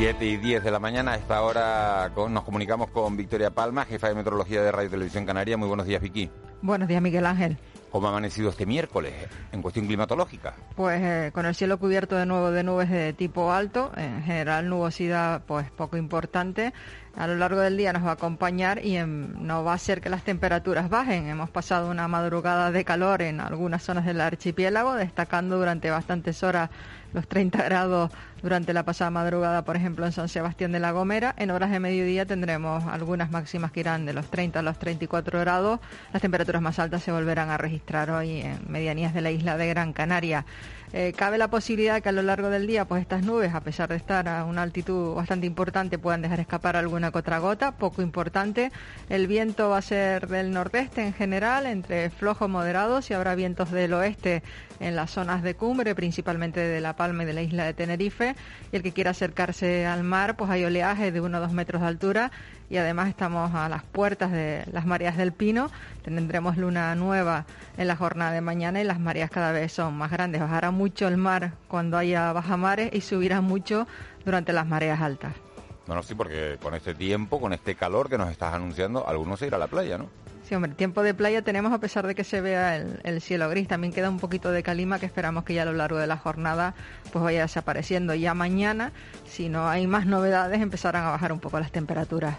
7 0.00 0.24
y 0.24 0.38
10 0.38 0.64
de 0.64 0.70
la 0.70 0.78
mañana, 0.78 1.12
a 1.12 1.16
esta 1.16 1.42
hora 1.42 2.10
nos 2.30 2.42
comunicamos 2.44 2.90
con 2.90 3.18
Victoria 3.18 3.50
Palma, 3.50 3.84
jefa 3.84 4.08
de 4.08 4.14
Meteorología 4.14 4.62
de 4.62 4.72
Radio 4.72 4.88
y 4.88 4.90
Televisión 4.90 5.26
Canaria. 5.26 5.58
Muy 5.58 5.68
buenos 5.68 5.84
días, 5.84 6.00
Vicky. 6.00 6.30
Buenos 6.62 6.88
días, 6.88 7.02
Miguel 7.02 7.26
Ángel. 7.26 7.58
¿Cómo 7.90 8.06
ha 8.06 8.10
amanecido 8.10 8.48
este 8.48 8.64
miércoles 8.64 9.12
en 9.52 9.60
cuestión 9.60 9.86
climatológica? 9.86 10.54
Pues 10.74 11.02
eh, 11.02 11.30
con 11.34 11.44
el 11.44 11.54
cielo 11.54 11.78
cubierto 11.78 12.16
de 12.16 12.24
nuevo 12.24 12.50
de 12.50 12.62
nubes 12.62 12.88
de 12.88 13.12
tipo 13.12 13.52
alto, 13.52 13.92
en 13.94 14.22
general 14.22 14.70
nubosidad 14.70 15.42
pues 15.44 15.70
poco 15.70 15.98
importante. 15.98 16.72
A 17.16 17.26
lo 17.26 17.36
largo 17.36 17.60
del 17.60 17.76
día 17.76 17.92
nos 17.92 18.04
va 18.04 18.10
a 18.10 18.14
acompañar 18.14 18.84
y 18.84 18.96
en, 18.96 19.46
no 19.46 19.64
va 19.64 19.74
a 19.74 19.78
ser 19.78 20.00
que 20.00 20.08
las 20.08 20.22
temperaturas 20.22 20.88
bajen. 20.88 21.26
Hemos 21.26 21.50
pasado 21.50 21.90
una 21.90 22.06
madrugada 22.06 22.70
de 22.70 22.84
calor 22.84 23.20
en 23.22 23.40
algunas 23.40 23.82
zonas 23.82 24.06
del 24.06 24.20
archipiélago, 24.20 24.94
destacando 24.94 25.58
durante 25.58 25.90
bastantes 25.90 26.42
horas 26.42 26.70
los 27.12 27.26
30 27.26 27.62
grados 27.64 28.12
durante 28.42 28.72
la 28.72 28.84
pasada 28.84 29.10
madrugada, 29.10 29.64
por 29.64 29.76
ejemplo, 29.76 30.06
en 30.06 30.12
San 30.12 30.28
Sebastián 30.28 30.72
de 30.72 30.78
la 30.78 30.92
Gomera. 30.92 31.34
En 31.36 31.50
horas 31.50 31.70
de 31.70 31.80
mediodía 31.80 32.26
tendremos 32.26 32.84
algunas 32.86 33.30
máximas 33.30 33.72
que 33.72 33.80
irán 33.80 34.06
de 34.06 34.12
los 34.12 34.30
30 34.30 34.60
a 34.60 34.62
los 34.62 34.78
34 34.78 35.40
grados. 35.40 35.80
Las 36.12 36.22
temperaturas 36.22 36.62
más 36.62 36.78
altas 36.78 37.02
se 37.02 37.12
volverán 37.12 37.50
a 37.50 37.58
registrar 37.58 38.10
hoy 38.10 38.40
en 38.40 38.60
medianías 38.68 39.12
de 39.12 39.20
la 39.20 39.30
isla 39.30 39.56
de 39.56 39.68
Gran 39.68 39.92
Canaria. 39.92 40.46
Eh, 40.92 41.12
cabe 41.16 41.38
la 41.38 41.48
posibilidad 41.48 42.02
que 42.02 42.08
a 42.08 42.12
lo 42.12 42.22
largo 42.22 42.50
del 42.50 42.66
día, 42.66 42.84
pues 42.84 43.02
estas 43.02 43.22
nubes, 43.22 43.54
a 43.54 43.60
pesar 43.60 43.88
de 43.90 43.96
estar 43.96 44.28
a 44.28 44.44
una 44.44 44.62
altitud 44.62 45.14
bastante 45.14 45.46
importante, 45.46 45.98
puedan 45.98 46.20
dejar 46.20 46.40
escapar 46.40 46.76
alguna 46.76 47.10
gota, 47.10 47.72
poco 47.72 48.02
importante. 48.02 48.72
El 49.08 49.28
viento 49.28 49.68
va 49.68 49.78
a 49.78 49.82
ser 49.82 50.26
del 50.26 50.50
nordeste 50.50 51.02
en 51.02 51.12
general, 51.12 51.66
entre 51.66 52.10
flojos 52.10 52.48
moderados, 52.48 53.10
y 53.10 53.14
habrá 53.14 53.36
vientos 53.36 53.70
del 53.70 53.94
oeste 53.94 54.42
en 54.80 54.96
las 54.96 55.10
zonas 55.10 55.42
de 55.42 55.54
cumbre, 55.54 55.94
principalmente 55.94 56.60
de 56.60 56.80
La 56.80 56.96
Palma 56.96 57.22
y 57.22 57.26
de 57.26 57.34
la 57.34 57.42
isla 57.42 57.64
de 57.64 57.74
Tenerife. 57.74 58.34
Y 58.72 58.76
el 58.76 58.82
que 58.82 58.92
quiera 58.92 59.10
acercarse 59.12 59.86
al 59.86 60.02
mar, 60.02 60.36
pues 60.36 60.50
hay 60.50 60.64
oleaje 60.64 61.12
de 61.12 61.20
1 61.20 61.38
o 61.38 61.40
2 61.40 61.52
metros 61.52 61.82
de 61.82 61.88
altura 61.88 62.32
y 62.70 62.76
además 62.76 63.08
estamos 63.08 63.54
a 63.54 63.68
las 63.68 63.82
puertas 63.82 64.32
de 64.32 64.64
las 64.72 64.86
mareas 64.86 65.16
del 65.16 65.32
Pino. 65.32 65.70
Tendremos 66.02 66.56
luna 66.56 66.94
nueva 66.94 67.44
en 67.76 67.86
la 67.88 67.96
jornada 67.96 68.32
de 68.32 68.40
mañana 68.40 68.80
y 68.80 68.84
las 68.84 69.00
mareas 69.00 69.30
cada 69.30 69.52
vez 69.52 69.72
son 69.72 69.96
más 69.96 70.10
grandes. 70.10 70.40
Bajará 70.40 70.70
mucho 70.70 71.08
el 71.08 71.16
mar 71.16 71.52
cuando 71.68 71.98
haya 71.98 72.32
bajamares 72.32 72.90
y 72.94 73.02
subirá 73.02 73.40
mucho 73.40 73.86
durante 74.24 74.52
las 74.52 74.66
mareas 74.66 75.00
altas. 75.00 75.34
Bueno, 75.86 76.02
sí, 76.04 76.14
porque 76.14 76.56
con 76.62 76.74
este 76.74 76.94
tiempo, 76.94 77.40
con 77.40 77.52
este 77.52 77.74
calor 77.74 78.08
que 78.08 78.16
nos 78.16 78.30
estás 78.30 78.54
anunciando, 78.54 79.08
algunos 79.08 79.40
se 79.40 79.48
irá 79.48 79.56
a 79.56 79.60
la 79.60 79.66
playa, 79.66 79.98
¿no? 79.98 80.08
Sí, 80.50 80.56
hombre, 80.56 80.72
tiempo 80.72 81.04
de 81.04 81.14
playa 81.14 81.42
tenemos 81.42 81.72
a 81.72 81.78
pesar 81.78 82.08
de 82.08 82.16
que 82.16 82.24
se 82.24 82.40
vea 82.40 82.74
el, 82.74 82.98
el, 83.04 83.20
cielo 83.20 83.48
gris. 83.48 83.68
También 83.68 83.92
queda 83.92 84.10
un 84.10 84.18
poquito 84.18 84.50
de 84.50 84.64
calima 84.64 84.98
que 84.98 85.06
esperamos 85.06 85.44
que 85.44 85.54
ya 85.54 85.62
a 85.62 85.64
lo 85.64 85.74
largo 85.74 85.96
de 85.96 86.08
la 86.08 86.16
jornada 86.16 86.74
pues 87.12 87.22
vaya 87.22 87.42
desapareciendo. 87.42 88.14
Ya 88.14 88.34
mañana, 88.34 88.90
si 89.28 89.48
no 89.48 89.68
hay 89.68 89.86
más 89.86 90.06
novedades, 90.06 90.60
empezarán 90.60 91.04
a 91.04 91.10
bajar 91.10 91.30
un 91.32 91.38
poco 91.38 91.60
las 91.60 91.70
temperaturas. 91.70 92.36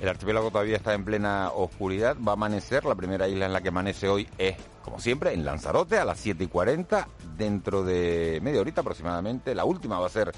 El 0.00 0.08
archipiélago 0.08 0.50
todavía 0.50 0.76
está 0.76 0.94
en 0.94 1.04
plena 1.04 1.50
oscuridad, 1.50 2.16
va 2.26 2.32
a 2.32 2.32
amanecer. 2.32 2.86
La 2.86 2.94
primera 2.94 3.28
isla 3.28 3.44
en 3.44 3.52
la 3.52 3.60
que 3.60 3.68
amanece 3.68 4.08
hoy 4.08 4.26
es, 4.38 4.56
como 4.82 4.98
siempre, 4.98 5.34
en 5.34 5.44
Lanzarote 5.44 5.98
a 5.98 6.06
las 6.06 6.18
7 6.18 6.42
y 6.42 6.46
40, 6.46 7.08
dentro 7.36 7.84
de 7.84 8.40
media 8.42 8.62
horita 8.62 8.80
aproximadamente. 8.80 9.54
La 9.54 9.66
última 9.66 9.98
va 9.98 10.06
a 10.06 10.08
ser 10.08 10.32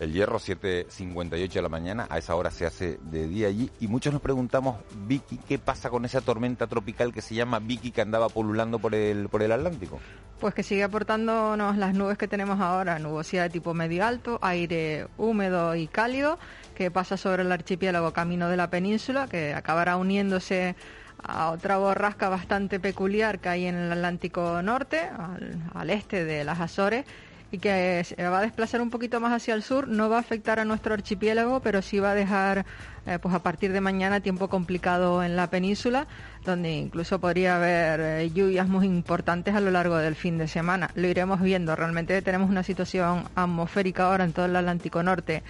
el 0.00 0.12
Hierro, 0.12 0.38
7.58 0.38 1.52
de 1.52 1.62
la 1.62 1.68
mañana. 1.68 2.06
A 2.10 2.18
esa 2.18 2.34
hora 2.34 2.50
se 2.50 2.66
hace 2.66 2.98
de 3.02 3.26
día 3.26 3.48
allí. 3.48 3.70
Y 3.80 3.88
muchos 3.88 4.12
nos 4.12 4.22
preguntamos, 4.22 4.76
Vicky, 5.06 5.38
¿qué 5.48 5.58
pasa 5.58 5.90
con 5.90 6.04
esa 6.04 6.20
tormenta 6.20 6.66
tropical 6.66 7.12
que 7.12 7.22
se 7.22 7.34
llama 7.34 7.58
Vicky 7.58 7.90
que 7.90 8.00
andaba 8.00 8.28
polulando 8.28 8.78
por 8.78 8.94
el, 8.94 9.28
por 9.28 9.42
el 9.42 9.52
Atlántico? 9.52 10.00
Pues 10.40 10.54
que 10.54 10.62
sigue 10.62 10.84
aportándonos 10.84 11.76
las 11.76 11.94
nubes 11.94 12.16
que 12.16 12.28
tenemos 12.28 12.60
ahora, 12.60 12.98
nubosidad 12.98 13.44
de 13.44 13.50
tipo 13.50 13.74
medio 13.74 14.04
alto, 14.04 14.38
aire 14.40 15.08
húmedo 15.16 15.74
y 15.74 15.88
cálido, 15.88 16.38
que 16.76 16.90
pasa 16.90 17.16
sobre 17.16 17.42
el 17.42 17.50
archipiélago 17.50 18.12
camino 18.12 18.48
de 18.48 18.56
la 18.56 18.70
península, 18.70 19.26
que 19.26 19.52
acabará 19.52 19.96
uniéndose 19.96 20.76
a 21.20 21.50
otra 21.50 21.78
borrasca 21.78 22.28
bastante 22.28 22.78
peculiar 22.78 23.40
que 23.40 23.48
hay 23.48 23.66
en 23.66 23.74
el 23.74 23.92
Atlántico 23.92 24.62
Norte, 24.62 25.00
al, 25.00 25.60
al 25.74 25.90
este 25.90 26.24
de 26.24 26.44
las 26.44 26.60
Azores, 26.60 27.04
y 27.50 27.58
que 27.58 28.04
se 28.04 28.28
va 28.28 28.38
a 28.38 28.42
desplazar 28.42 28.82
un 28.82 28.90
poquito 28.90 29.20
más 29.20 29.32
hacia 29.32 29.54
el 29.54 29.62
sur, 29.62 29.88
no 29.88 30.08
va 30.08 30.16
a 30.16 30.20
afectar 30.20 30.60
a 30.60 30.64
nuestro 30.64 30.94
archipiélago, 30.94 31.60
pero 31.60 31.80
sí 31.80 31.98
va 31.98 32.10
a 32.10 32.14
dejar 32.14 32.66
eh, 33.06 33.18
pues 33.20 33.34
a 33.34 33.42
partir 33.42 33.72
de 33.72 33.80
mañana 33.80 34.20
tiempo 34.20 34.48
complicado 34.48 35.22
en 35.22 35.34
la 35.34 35.48
península, 35.48 36.06
donde 36.44 36.72
incluso 36.72 37.20
podría 37.20 37.56
haber 37.56 38.00
eh, 38.00 38.30
lluvias 38.30 38.68
muy 38.68 38.86
importantes 38.86 39.54
a 39.54 39.60
lo 39.60 39.70
largo 39.70 39.96
del 39.96 40.14
fin 40.14 40.36
de 40.36 40.46
semana. 40.46 40.90
Lo 40.94 41.08
iremos 41.08 41.40
viendo. 41.40 41.74
Realmente 41.74 42.20
tenemos 42.20 42.50
una 42.50 42.62
situación 42.62 43.24
atmosférica 43.34 44.06
ahora 44.06 44.24
en 44.24 44.32
todo 44.32 44.46
el 44.46 44.56
Atlántico 44.56 45.02
Norte 45.02 45.42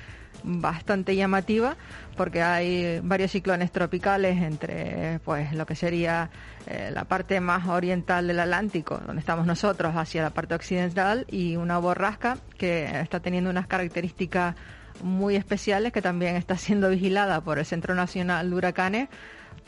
bastante 0.42 1.16
llamativa 1.16 1.76
porque 2.16 2.42
hay 2.42 3.00
varios 3.00 3.30
ciclones 3.30 3.70
tropicales 3.70 4.42
entre 4.42 5.20
pues 5.24 5.52
lo 5.52 5.66
que 5.66 5.74
sería 5.74 6.30
eh, 6.66 6.90
la 6.92 7.04
parte 7.04 7.40
más 7.40 7.68
oriental 7.68 8.26
del 8.26 8.40
Atlántico, 8.40 9.00
donde 9.06 9.20
estamos 9.20 9.46
nosotros, 9.46 9.94
hacia 9.96 10.22
la 10.22 10.30
parte 10.30 10.54
occidental 10.54 11.24
y 11.30 11.56
una 11.56 11.78
borrasca 11.78 12.38
que 12.56 12.84
está 13.00 13.20
teniendo 13.20 13.50
unas 13.50 13.66
características 13.66 14.56
muy 15.02 15.36
especiales 15.36 15.92
que 15.92 16.02
también 16.02 16.36
está 16.36 16.56
siendo 16.56 16.90
vigilada 16.90 17.40
por 17.40 17.58
el 17.58 17.64
Centro 17.64 17.94
Nacional 17.94 18.50
de 18.50 18.56
Huracanes 18.56 19.08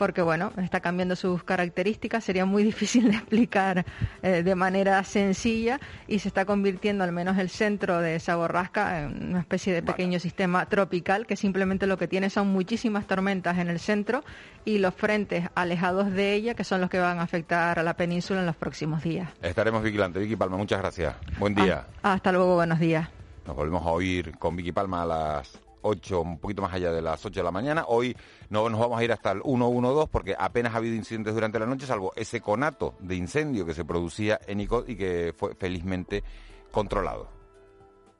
porque 0.01 0.23
bueno, 0.23 0.51
está 0.57 0.79
cambiando 0.79 1.15
sus 1.15 1.43
características, 1.43 2.23
sería 2.23 2.43
muy 2.43 2.63
difícil 2.71 3.11
de 3.11 3.17
explicar 3.17 3.85
eh, 4.23 4.41
de 4.41 4.55
manera 4.55 5.03
sencilla 5.03 5.79
y 6.07 6.17
se 6.17 6.27
está 6.27 6.43
convirtiendo 6.45 7.03
al 7.03 7.11
menos 7.11 7.37
el 7.37 7.51
centro 7.51 7.99
de 7.99 8.15
esa 8.15 8.35
borrasca 8.35 9.03
en 9.03 9.29
una 9.29 9.41
especie 9.41 9.71
de 9.73 9.83
pequeño 9.83 10.19
sistema 10.19 10.65
tropical 10.65 11.27
que 11.27 11.35
simplemente 11.35 11.85
lo 11.85 11.99
que 11.99 12.07
tiene 12.07 12.31
son 12.31 12.47
muchísimas 12.47 13.05
tormentas 13.05 13.59
en 13.59 13.69
el 13.69 13.77
centro 13.77 14.23
y 14.65 14.79
los 14.79 14.95
frentes 14.95 15.49
alejados 15.53 16.11
de 16.11 16.33
ella 16.33 16.55
que 16.55 16.63
son 16.63 16.81
los 16.81 16.89
que 16.89 16.97
van 16.97 17.19
a 17.19 17.21
afectar 17.21 17.77
a 17.77 17.83
la 17.83 17.93
península 17.95 18.39
en 18.39 18.47
los 18.47 18.55
próximos 18.55 19.03
días. 19.03 19.29
Estaremos 19.43 19.83
vigilantes. 19.83 20.23
Vicky 20.23 20.35
Palma, 20.35 20.57
muchas 20.57 20.79
gracias. 20.79 21.13
Buen 21.37 21.53
día. 21.53 21.85
Ah, 22.01 22.13
hasta 22.13 22.31
luego, 22.31 22.55
buenos 22.55 22.79
días. 22.79 23.20
Nos 23.45 23.55
volvemos 23.55 23.85
a 23.85 23.91
oír 23.91 24.37
con 24.37 24.55
Vicky 24.55 24.71
Palma 24.71 25.03
a 25.03 25.05
las 25.05 25.59
8, 25.81 26.21
un 26.21 26.39
poquito 26.39 26.61
más 26.61 26.73
allá 26.73 26.91
de 26.91 27.01
las 27.01 27.25
8 27.25 27.39
de 27.39 27.43
la 27.43 27.51
mañana. 27.51 27.85
Hoy 27.87 28.15
no 28.49 28.69
nos 28.69 28.79
vamos 28.79 28.99
a 28.99 29.03
ir 29.03 29.11
hasta 29.11 29.31
el 29.31 29.41
112 29.41 30.09
porque 30.11 30.35
apenas 30.37 30.73
ha 30.73 30.77
habido 30.77 30.95
incidentes 30.95 31.33
durante 31.33 31.59
la 31.59 31.65
noche, 31.65 31.85
salvo 31.85 32.13
ese 32.15 32.39
conato 32.41 32.95
de 32.99 33.15
incendio 33.15 33.65
que 33.65 33.73
se 33.73 33.85
producía 33.85 34.39
en 34.47 34.61
ICOD 34.61 34.89
y 34.89 34.95
que 34.95 35.33
fue 35.35 35.55
felizmente 35.55 36.23
controlado. 36.71 37.29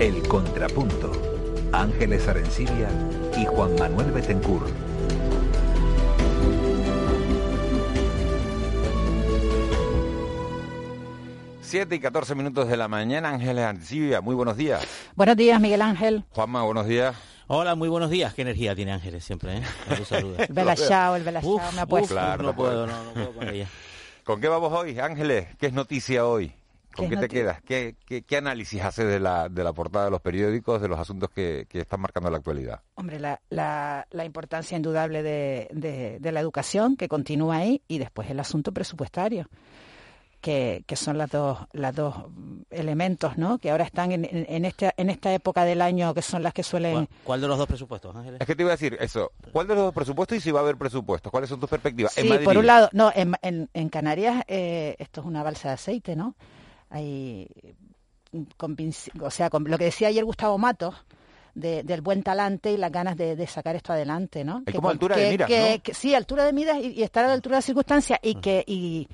El 0.00 0.28
Contrapunto. 0.28 1.29
Ángeles 1.72 2.26
Arencibia 2.26 2.88
y 3.36 3.46
Juan 3.46 3.76
Manuel 3.78 4.10
Betencur. 4.10 4.66
7 11.62 11.94
y 11.94 12.00
14 12.00 12.34
minutos 12.34 12.68
de 12.68 12.76
la 12.76 12.88
mañana, 12.88 13.28
Ángeles 13.28 13.64
Ancibia, 13.64 14.20
muy 14.20 14.34
buenos 14.34 14.56
días. 14.56 14.84
Buenos 15.14 15.36
días, 15.36 15.60
Miguel 15.60 15.82
Ángel. 15.82 16.24
Juanma, 16.30 16.64
buenos 16.64 16.86
días. 16.86 17.14
Hola, 17.46 17.76
muy 17.76 17.88
buenos 17.88 18.10
días. 18.10 18.34
Qué 18.34 18.42
energía 18.42 18.74
tiene 18.74 18.90
Ángeles 18.90 19.22
siempre, 19.22 19.58
¿eh? 19.58 19.62
el 20.38 20.52
velachao, 20.52 21.14
el 21.14 21.22
velachao, 21.22 21.60
me 21.72 21.82
ha 21.82 21.86
puesto. 21.86 22.14
Claro, 22.14 22.42
no, 22.42 22.56
puedo, 22.56 22.88
no, 22.88 23.04
no 23.04 23.12
puedo 23.12 23.32
con 23.32 23.48
ella. 23.48 23.68
¿Con 24.24 24.40
qué 24.40 24.48
vamos 24.48 24.72
hoy, 24.72 24.98
Ángeles? 24.98 25.46
¿Qué 25.58 25.68
es 25.68 25.72
noticia 25.72 26.26
hoy? 26.26 26.52
¿Con 26.94 27.08
qué, 27.08 27.16
te 27.16 27.28
quedas? 27.28 27.62
¿Qué, 27.62 27.96
qué, 28.04 28.36
análisis 28.36 28.82
hace 28.82 29.04
de 29.04 29.20
la, 29.20 29.48
de 29.48 29.62
la 29.64 29.72
portada 29.72 30.06
de 30.06 30.10
los 30.10 30.20
periódicos, 30.20 30.82
de 30.82 30.88
los 30.88 30.98
asuntos 30.98 31.30
que, 31.30 31.66
que 31.68 31.80
están 31.80 32.00
marcando 32.00 32.30
la 32.30 32.38
actualidad? 32.38 32.80
Hombre, 32.94 33.20
la, 33.20 33.40
la, 33.50 34.06
la 34.10 34.24
importancia 34.24 34.76
indudable 34.76 35.22
de, 35.22 35.68
de, 35.72 36.18
de, 36.18 36.32
la 36.32 36.40
educación, 36.40 36.96
que 36.96 37.08
continúa 37.08 37.56
ahí, 37.56 37.82
y 37.88 37.98
después 37.98 38.28
el 38.30 38.40
asunto 38.40 38.72
presupuestario 38.72 39.48
que, 40.40 40.84
que 40.86 40.96
son 40.96 41.18
las 41.18 41.30
dos, 41.30 41.58
las 41.72 41.94
dos 41.94 42.14
elementos, 42.70 43.36
¿no? 43.36 43.58
Que 43.58 43.70
ahora 43.70 43.84
están 43.84 44.12
en, 44.12 44.26
en, 44.30 44.64
esta, 44.64 44.92
en 44.96 45.10
esta 45.10 45.32
época 45.32 45.64
del 45.64 45.82
año 45.82 46.14
que 46.14 46.22
son 46.22 46.42
las 46.42 46.54
que 46.54 46.62
suelen... 46.62 47.08
¿Cuál, 47.24 47.40
de 47.40 47.48
los 47.48 47.58
dos 47.58 47.66
presupuestos, 47.66 48.14
Ángeles? 48.16 48.40
Es 48.40 48.46
que 48.46 48.56
te 48.56 48.62
iba 48.62 48.70
a 48.70 48.74
decir 48.74 48.96
eso. 49.00 49.32
¿Cuál 49.52 49.68
de 49.68 49.74
los 49.74 49.84
dos 49.84 49.94
presupuestos 49.94 50.38
y 50.38 50.40
si 50.40 50.50
va 50.50 50.60
a 50.60 50.62
haber 50.62 50.76
presupuestos? 50.76 51.30
¿Cuáles 51.30 51.50
son 51.50 51.60
tus 51.60 51.68
perspectivas? 51.68 52.12
Sí, 52.12 52.28
por 52.42 52.56
un 52.56 52.66
lado, 52.66 52.88
no, 52.92 53.12
en, 53.14 53.34
en, 53.42 53.68
en 53.74 53.88
Canarias 53.90 54.42
eh, 54.48 54.96
esto 54.98 55.20
es 55.20 55.26
una 55.26 55.42
balsa 55.42 55.68
de 55.68 55.74
aceite, 55.74 56.16
¿no? 56.16 56.34
Hay, 56.90 57.48
con, 58.56 58.76
o 59.20 59.30
sea, 59.30 59.50
con 59.50 59.64
lo 59.64 59.78
que 59.78 59.84
decía 59.84 60.08
ayer 60.08 60.24
Gustavo 60.24 60.58
Matos, 60.58 60.94
de, 61.54 61.82
del 61.82 62.00
buen 62.00 62.22
talante 62.22 62.72
y 62.72 62.76
las 62.76 62.92
ganas 62.92 63.16
de, 63.16 63.36
de 63.36 63.46
sacar 63.46 63.76
esto 63.76 63.92
adelante, 63.92 64.44
¿no? 64.44 64.62
Es 64.66 64.74
como 64.74 64.90
altura 64.90 65.16
de 65.16 65.30
miras, 65.30 65.48
que, 65.48 65.82
¿no? 65.86 65.94
sí, 65.94 66.14
altura 66.14 66.44
de 66.44 66.52
miras 66.52 66.78
y, 66.78 66.92
y, 66.92 67.02
estar 67.02 67.24
a 67.24 67.28
la 67.28 67.34
altura 67.34 67.54
de 67.54 67.58
las 67.58 67.64
circunstancias 67.64 68.18
y 68.22 68.36
que... 68.36 68.64
Y, 68.66 69.08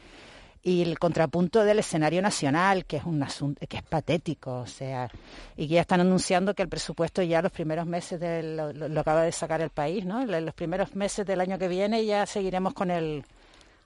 y 0.67 0.83
el 0.83 0.99
contrapunto 0.99 1.63
del 1.63 1.79
escenario 1.79 2.21
nacional, 2.21 2.87
que 2.87 2.97
es 2.97 3.05
un 3.05 3.23
asunto 3.23 3.65
que 3.69 3.77
es 3.77 3.85
patético, 3.85 4.63
o 4.63 4.67
sea, 4.67 5.09
y 5.57 5.69
que 5.69 5.75
ya 5.75 5.83
están 5.83 6.01
anunciando 6.01 6.55
que 6.55 6.63
el 6.65 6.69
presupuesto 6.69 7.23
ya 7.23 7.41
los 7.41 7.53
primeros 7.53 7.87
meses 7.87 8.19
de 8.19 8.43
lo, 8.43 8.73
lo, 8.73 9.01
acaba 9.01 9.23
de 9.23 9.31
sacar 9.31 9.61
el 9.61 9.71
país, 9.71 10.05
¿no? 10.05 10.27
Los 10.27 10.55
primeros 10.55 10.97
meses 10.97 11.25
del 11.25 11.41
año 11.41 11.57
que 11.57 11.69
viene 11.69 12.05
ya 12.05 12.27
seguiremos 12.27 12.75
con 12.75 12.91
el 12.91 13.25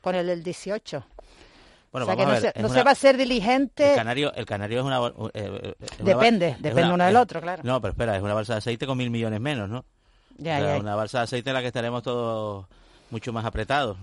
con 0.01 0.14
el 0.14 0.26
del 0.26 0.43
18. 0.43 1.05
Bueno, 1.93 2.05
o 2.05 2.07
sea 2.07 2.16
que 2.16 2.24
no, 2.24 2.30
ver, 2.30 2.41
se, 2.41 2.53
no 2.61 2.68
una, 2.68 2.74
se, 2.74 2.84
va 2.84 2.91
a 2.93 2.95
ser 2.95 3.16
diligente. 3.16 3.91
El 3.91 3.97
canario, 3.97 4.32
el 4.34 4.47
canario 4.47 4.78
es 4.80 4.84
una. 4.84 5.01
Eh, 5.34 5.74
es 5.80 6.05
depende, 6.05 6.49
una, 6.49 6.59
depende 6.59 6.82
una, 6.84 6.95
uno 6.95 7.05
del 7.05 7.16
otro, 7.16 7.41
claro. 7.41 7.62
No, 7.64 7.80
pero 7.80 7.93
espera, 7.93 8.16
es 8.16 8.22
una 8.22 8.34
balsa 8.34 8.55
de 8.55 8.59
aceite 8.59 8.86
con 8.86 8.97
mil 8.97 9.11
millones 9.11 9.41
menos, 9.41 9.68
¿no? 9.68 9.84
Ya, 10.38 10.59
o 10.59 10.61
sea, 10.61 10.74
ya. 10.74 10.80
Una 10.80 10.95
balsa 10.95 11.18
de 11.18 11.24
aceite 11.24 11.51
en 11.51 11.55
la 11.55 11.61
que 11.62 11.66
estaremos 11.66 12.03
todos 12.03 12.66
mucho 13.11 13.32
más 13.32 13.45
apretados. 13.45 13.97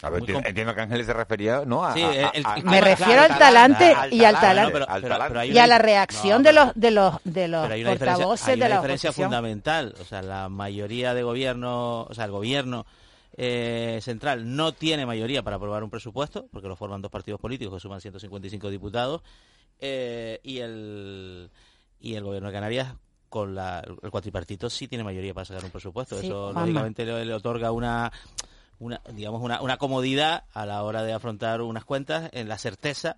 A 0.00 0.10
ver, 0.10 0.20
entiendo, 0.20 0.48
entiendo, 0.48 0.74
que 0.74 0.80
Ángeles 0.80 1.06
se 1.06 1.12
refería, 1.12 1.62
¿no? 1.66 1.84
A, 1.84 1.92
sí, 1.92 2.02
a, 2.02 2.28
el, 2.28 2.46
a, 2.46 2.56
me 2.58 2.80
refiero 2.80 3.22
al 3.22 3.36
talante 3.36 3.96
y 4.12 4.22
al 4.22 4.38
talante 4.38 5.46
y 5.48 5.58
a 5.58 5.66
la 5.66 5.78
reacción 5.78 6.42
de 6.44 6.52
los 6.52 6.72
de 6.76 6.92
los 6.92 7.16
de 7.24 7.48
los 7.48 7.62
pero 7.62 7.74
hay 7.74 7.82
una 7.82 7.90
portavoces 7.90 8.48
hay 8.48 8.54
una 8.54 8.64
de 8.64 8.68
la 8.70 8.76
diferencia 8.76 9.10
oposición. 9.10 9.30
fundamental, 9.30 9.94
o 10.00 10.04
sea, 10.04 10.22
la 10.22 10.48
mayoría 10.48 11.14
de 11.14 11.24
gobierno, 11.24 12.02
o 12.02 12.14
sea, 12.14 12.26
el 12.26 12.30
gobierno 12.30 12.86
eh, 13.40 14.00
central 14.02 14.56
no 14.56 14.72
tiene 14.72 15.06
mayoría 15.06 15.42
para 15.44 15.56
aprobar 15.56 15.84
un 15.84 15.90
presupuesto, 15.90 16.48
porque 16.52 16.66
lo 16.68 16.74
forman 16.76 17.00
dos 17.00 17.10
partidos 17.10 17.40
políticos 17.40 17.74
que 17.74 17.80
suman 17.80 18.00
155 18.00 18.68
diputados, 18.68 19.22
eh, 19.78 20.40
y 20.42 20.58
el 20.58 21.50
y 22.00 22.14
el 22.14 22.24
gobierno 22.24 22.48
de 22.48 22.52
Canarias 22.54 22.94
con 23.28 23.54
la, 23.54 23.84
el 24.02 24.10
cuatripartito 24.10 24.68
sí 24.70 24.88
tiene 24.88 25.04
mayoría 25.04 25.34
para 25.34 25.44
sacar 25.44 25.64
un 25.64 25.70
presupuesto. 25.70 26.18
Sí, 26.20 26.26
Eso 26.26 26.44
Juanma. 26.46 26.60
lógicamente 26.62 27.04
le, 27.04 27.24
le 27.24 27.34
otorga 27.34 27.70
una 27.72 28.10
una, 28.80 29.00
digamos, 29.12 29.42
una, 29.42 29.60
una 29.60 29.76
comodidad 29.76 30.44
a 30.54 30.64
la 30.66 30.82
hora 30.84 31.02
de 31.02 31.12
afrontar 31.12 31.60
unas 31.62 31.84
cuentas 31.84 32.30
en 32.32 32.48
la 32.48 32.58
certeza 32.58 33.16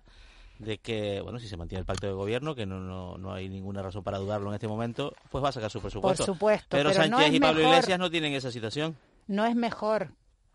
de 0.59 0.77
que, 0.79 1.21
bueno, 1.21 1.39
si 1.39 1.47
se 1.47 1.55
mantiene 1.57 1.79
el 1.81 1.85
pacto 1.85 2.07
de 2.07 2.13
gobierno, 2.13 2.53
que 2.55 2.65
no, 2.67 2.79
no, 2.79 3.17
no 3.17 3.33
hay 3.33 3.47
ninguna 3.49 3.81
razón 3.81 4.03
para 4.03 4.17
dudarlo 4.19 4.49
en 4.49 4.55
este 4.55 4.67
momento, 4.67 5.13
pues 5.31 5.43
va 5.43 5.49
a 5.49 5.51
sacar 5.51 5.69
su 5.71 5.79
presupuesto. 5.81 6.25
Por 6.25 6.35
supuesto, 6.35 6.67
pero, 6.69 6.89
pero 6.89 7.01
Sánchez 7.01 7.29
no 7.29 7.35
y 7.35 7.39
Pablo 7.39 7.59
mejor- 7.61 7.73
Iglesias 7.75 7.99
no 7.99 8.09
tienen 8.11 8.33
esa 8.33 8.51
situación. 8.51 8.95
No 9.31 9.45
es 9.45 9.55
mejor 9.55 10.09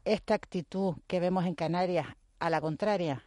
esta 0.05 0.35
actitud 0.35 0.97
que 1.07 1.19
vemos 1.19 1.47
en 1.47 1.55
Canarias 1.55 2.07
a 2.39 2.51
la 2.51 2.61
contraria, 2.61 3.23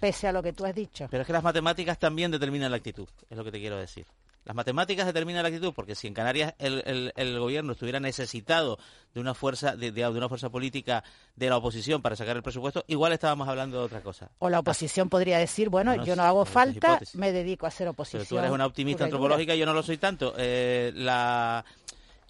pese 0.00 0.28
a 0.28 0.32
lo 0.32 0.42
que 0.42 0.52
tú 0.52 0.66
has 0.66 0.74
dicho. 0.74 1.06
Pero 1.10 1.22
es 1.22 1.26
que 1.26 1.32
las 1.32 1.42
matemáticas 1.42 1.98
también 1.98 2.30
determinan 2.30 2.70
la 2.70 2.76
actitud, 2.76 3.08
es 3.30 3.36
lo 3.38 3.42
que 3.42 3.50
te 3.50 3.58
quiero 3.58 3.78
decir. 3.78 4.04
Las 4.44 4.54
matemáticas 4.54 5.06
determinan 5.06 5.44
la 5.44 5.48
actitud 5.48 5.72
porque 5.72 5.94
si 5.94 6.08
en 6.08 6.12
Canarias 6.12 6.52
el, 6.58 6.82
el, 6.84 7.12
el 7.16 7.38
gobierno 7.38 7.72
estuviera 7.72 8.00
necesitado 8.00 8.78
de 9.14 9.20
una 9.20 9.32
fuerza 9.32 9.76
de, 9.76 9.92
de, 9.92 10.02
de 10.02 10.08
una 10.10 10.28
fuerza 10.28 10.50
política 10.50 11.02
de 11.36 11.48
la 11.48 11.56
oposición 11.56 12.02
para 12.02 12.14
sacar 12.14 12.36
el 12.36 12.42
presupuesto, 12.42 12.84
igual 12.86 13.14
estábamos 13.14 13.48
hablando 13.48 13.78
de 13.78 13.84
otra 13.84 14.02
cosa. 14.02 14.30
O 14.40 14.50
la 14.50 14.58
oposición 14.58 15.08
podría 15.08 15.38
decir, 15.38 15.70
bueno, 15.70 16.04
yo 16.04 16.16
no 16.16 16.24
hago 16.24 16.44
falta, 16.44 17.00
me 17.14 17.32
dedico 17.32 17.64
a 17.64 17.70
hacer 17.70 17.88
oposición. 17.88 18.24
Pero 18.24 18.28
tú 18.28 18.38
eres 18.38 18.50
una 18.50 18.66
optimista 18.66 19.04
antropológica 19.04 19.54
yo 19.54 19.64
no 19.64 19.72
lo 19.72 19.82
soy 19.82 19.96
tanto. 19.96 20.34
Eh, 20.36 20.92
la, 20.94 21.64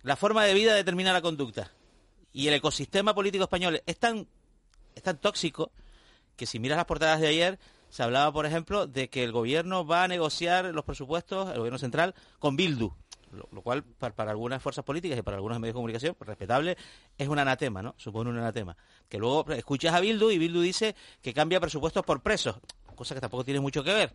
la 0.04 0.14
forma 0.14 0.44
de 0.44 0.54
vida 0.54 0.74
determina 0.74 1.12
la 1.12 1.22
conducta. 1.22 1.68
Y 2.32 2.48
el 2.48 2.54
ecosistema 2.54 3.14
político 3.14 3.44
español 3.44 3.82
es 3.86 3.98
tan, 3.98 4.26
es 4.94 5.02
tan 5.02 5.18
tóxico 5.18 5.70
que 6.36 6.46
si 6.46 6.58
miras 6.58 6.76
las 6.76 6.86
portadas 6.86 7.20
de 7.20 7.28
ayer, 7.28 7.58
se 7.90 8.02
hablaba, 8.02 8.32
por 8.32 8.46
ejemplo, 8.46 8.86
de 8.86 9.10
que 9.10 9.22
el 9.22 9.32
gobierno 9.32 9.86
va 9.86 10.04
a 10.04 10.08
negociar 10.08 10.64
los 10.66 10.84
presupuestos, 10.84 11.50
el 11.50 11.58
gobierno 11.58 11.78
central, 11.78 12.14
con 12.38 12.56
Bildu. 12.56 12.90
Lo, 13.50 13.62
cual, 13.62 13.82
para, 13.82 14.30
algunas 14.30 14.62
fuerzas 14.62 14.84
políticas 14.84 15.18
y 15.18 15.22
para 15.22 15.36
algunos 15.36 15.58
medios 15.58 15.72
de 15.72 15.78
comunicación, 15.78 16.14
pues, 16.14 16.28
respetable, 16.28 16.76
es 17.16 17.28
un 17.28 17.38
anatema, 17.38 17.82
¿no? 17.82 17.94
Supone 17.96 18.28
un 18.28 18.38
anatema. 18.38 18.76
Que 19.08 19.18
luego 19.18 19.50
escuchas 19.52 19.94
a 19.94 20.00
Bildu 20.00 20.30
y 20.30 20.38
Bildu 20.38 20.60
dice 20.60 20.94
que 21.22 21.32
cambia 21.32 21.60
presupuestos 21.60 22.04
por 22.04 22.22
presos, 22.22 22.56
cosa 22.94 23.14
que 23.14 23.20
tampoco 23.20 23.44
tiene 23.44 23.60
mucho 23.60 23.82
que 23.82 23.92
ver. 23.92 24.12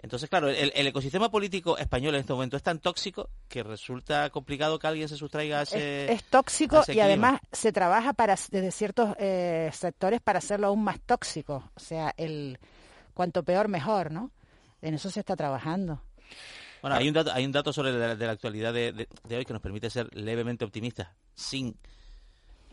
Entonces, 0.00 0.28
claro, 0.28 0.48
el, 0.50 0.70
el 0.74 0.86
ecosistema 0.86 1.30
político 1.30 1.78
español 1.78 2.14
en 2.14 2.20
este 2.20 2.32
momento 2.34 2.56
es 2.58 2.62
tan 2.62 2.78
tóxico 2.78 3.30
que 3.48 3.62
resulta 3.62 4.28
complicado 4.30 4.78
que 4.78 4.86
alguien 4.86 5.08
se 5.08 5.16
sustraiga 5.16 5.60
a 5.60 5.62
ese. 5.62 6.04
Es, 6.04 6.10
es 6.20 6.24
tóxico 6.24 6.80
ese 6.80 6.92
y 6.92 6.94
clima. 6.96 7.06
además 7.06 7.40
se 7.52 7.72
trabaja 7.72 8.12
para 8.12 8.34
desde 8.50 8.70
ciertos 8.70 9.14
eh, 9.18 9.70
sectores 9.72 10.20
para 10.20 10.40
hacerlo 10.40 10.66
aún 10.66 10.84
más 10.84 11.00
tóxico. 11.00 11.70
O 11.74 11.80
sea, 11.80 12.12
el 12.18 12.58
cuanto 13.14 13.42
peor 13.44 13.68
mejor, 13.68 14.10
¿no? 14.10 14.30
En 14.82 14.92
eso 14.94 15.10
se 15.10 15.20
está 15.20 15.36
trabajando. 15.36 16.02
Bueno, 16.82 16.96
hay 16.96 17.08
un 17.08 17.14
dato, 17.14 17.32
hay 17.32 17.46
un 17.46 17.52
dato 17.52 17.72
sobre 17.72 17.92
la, 17.92 18.14
de 18.14 18.26
la 18.26 18.32
actualidad 18.32 18.74
de, 18.74 18.92
de- 18.92 19.08
de 19.26 19.36
hoy 19.38 19.46
que 19.46 19.54
nos 19.54 19.62
permite 19.62 19.88
ser 19.88 20.14
levemente 20.14 20.66
optimistas, 20.66 21.08
sin 21.34 21.78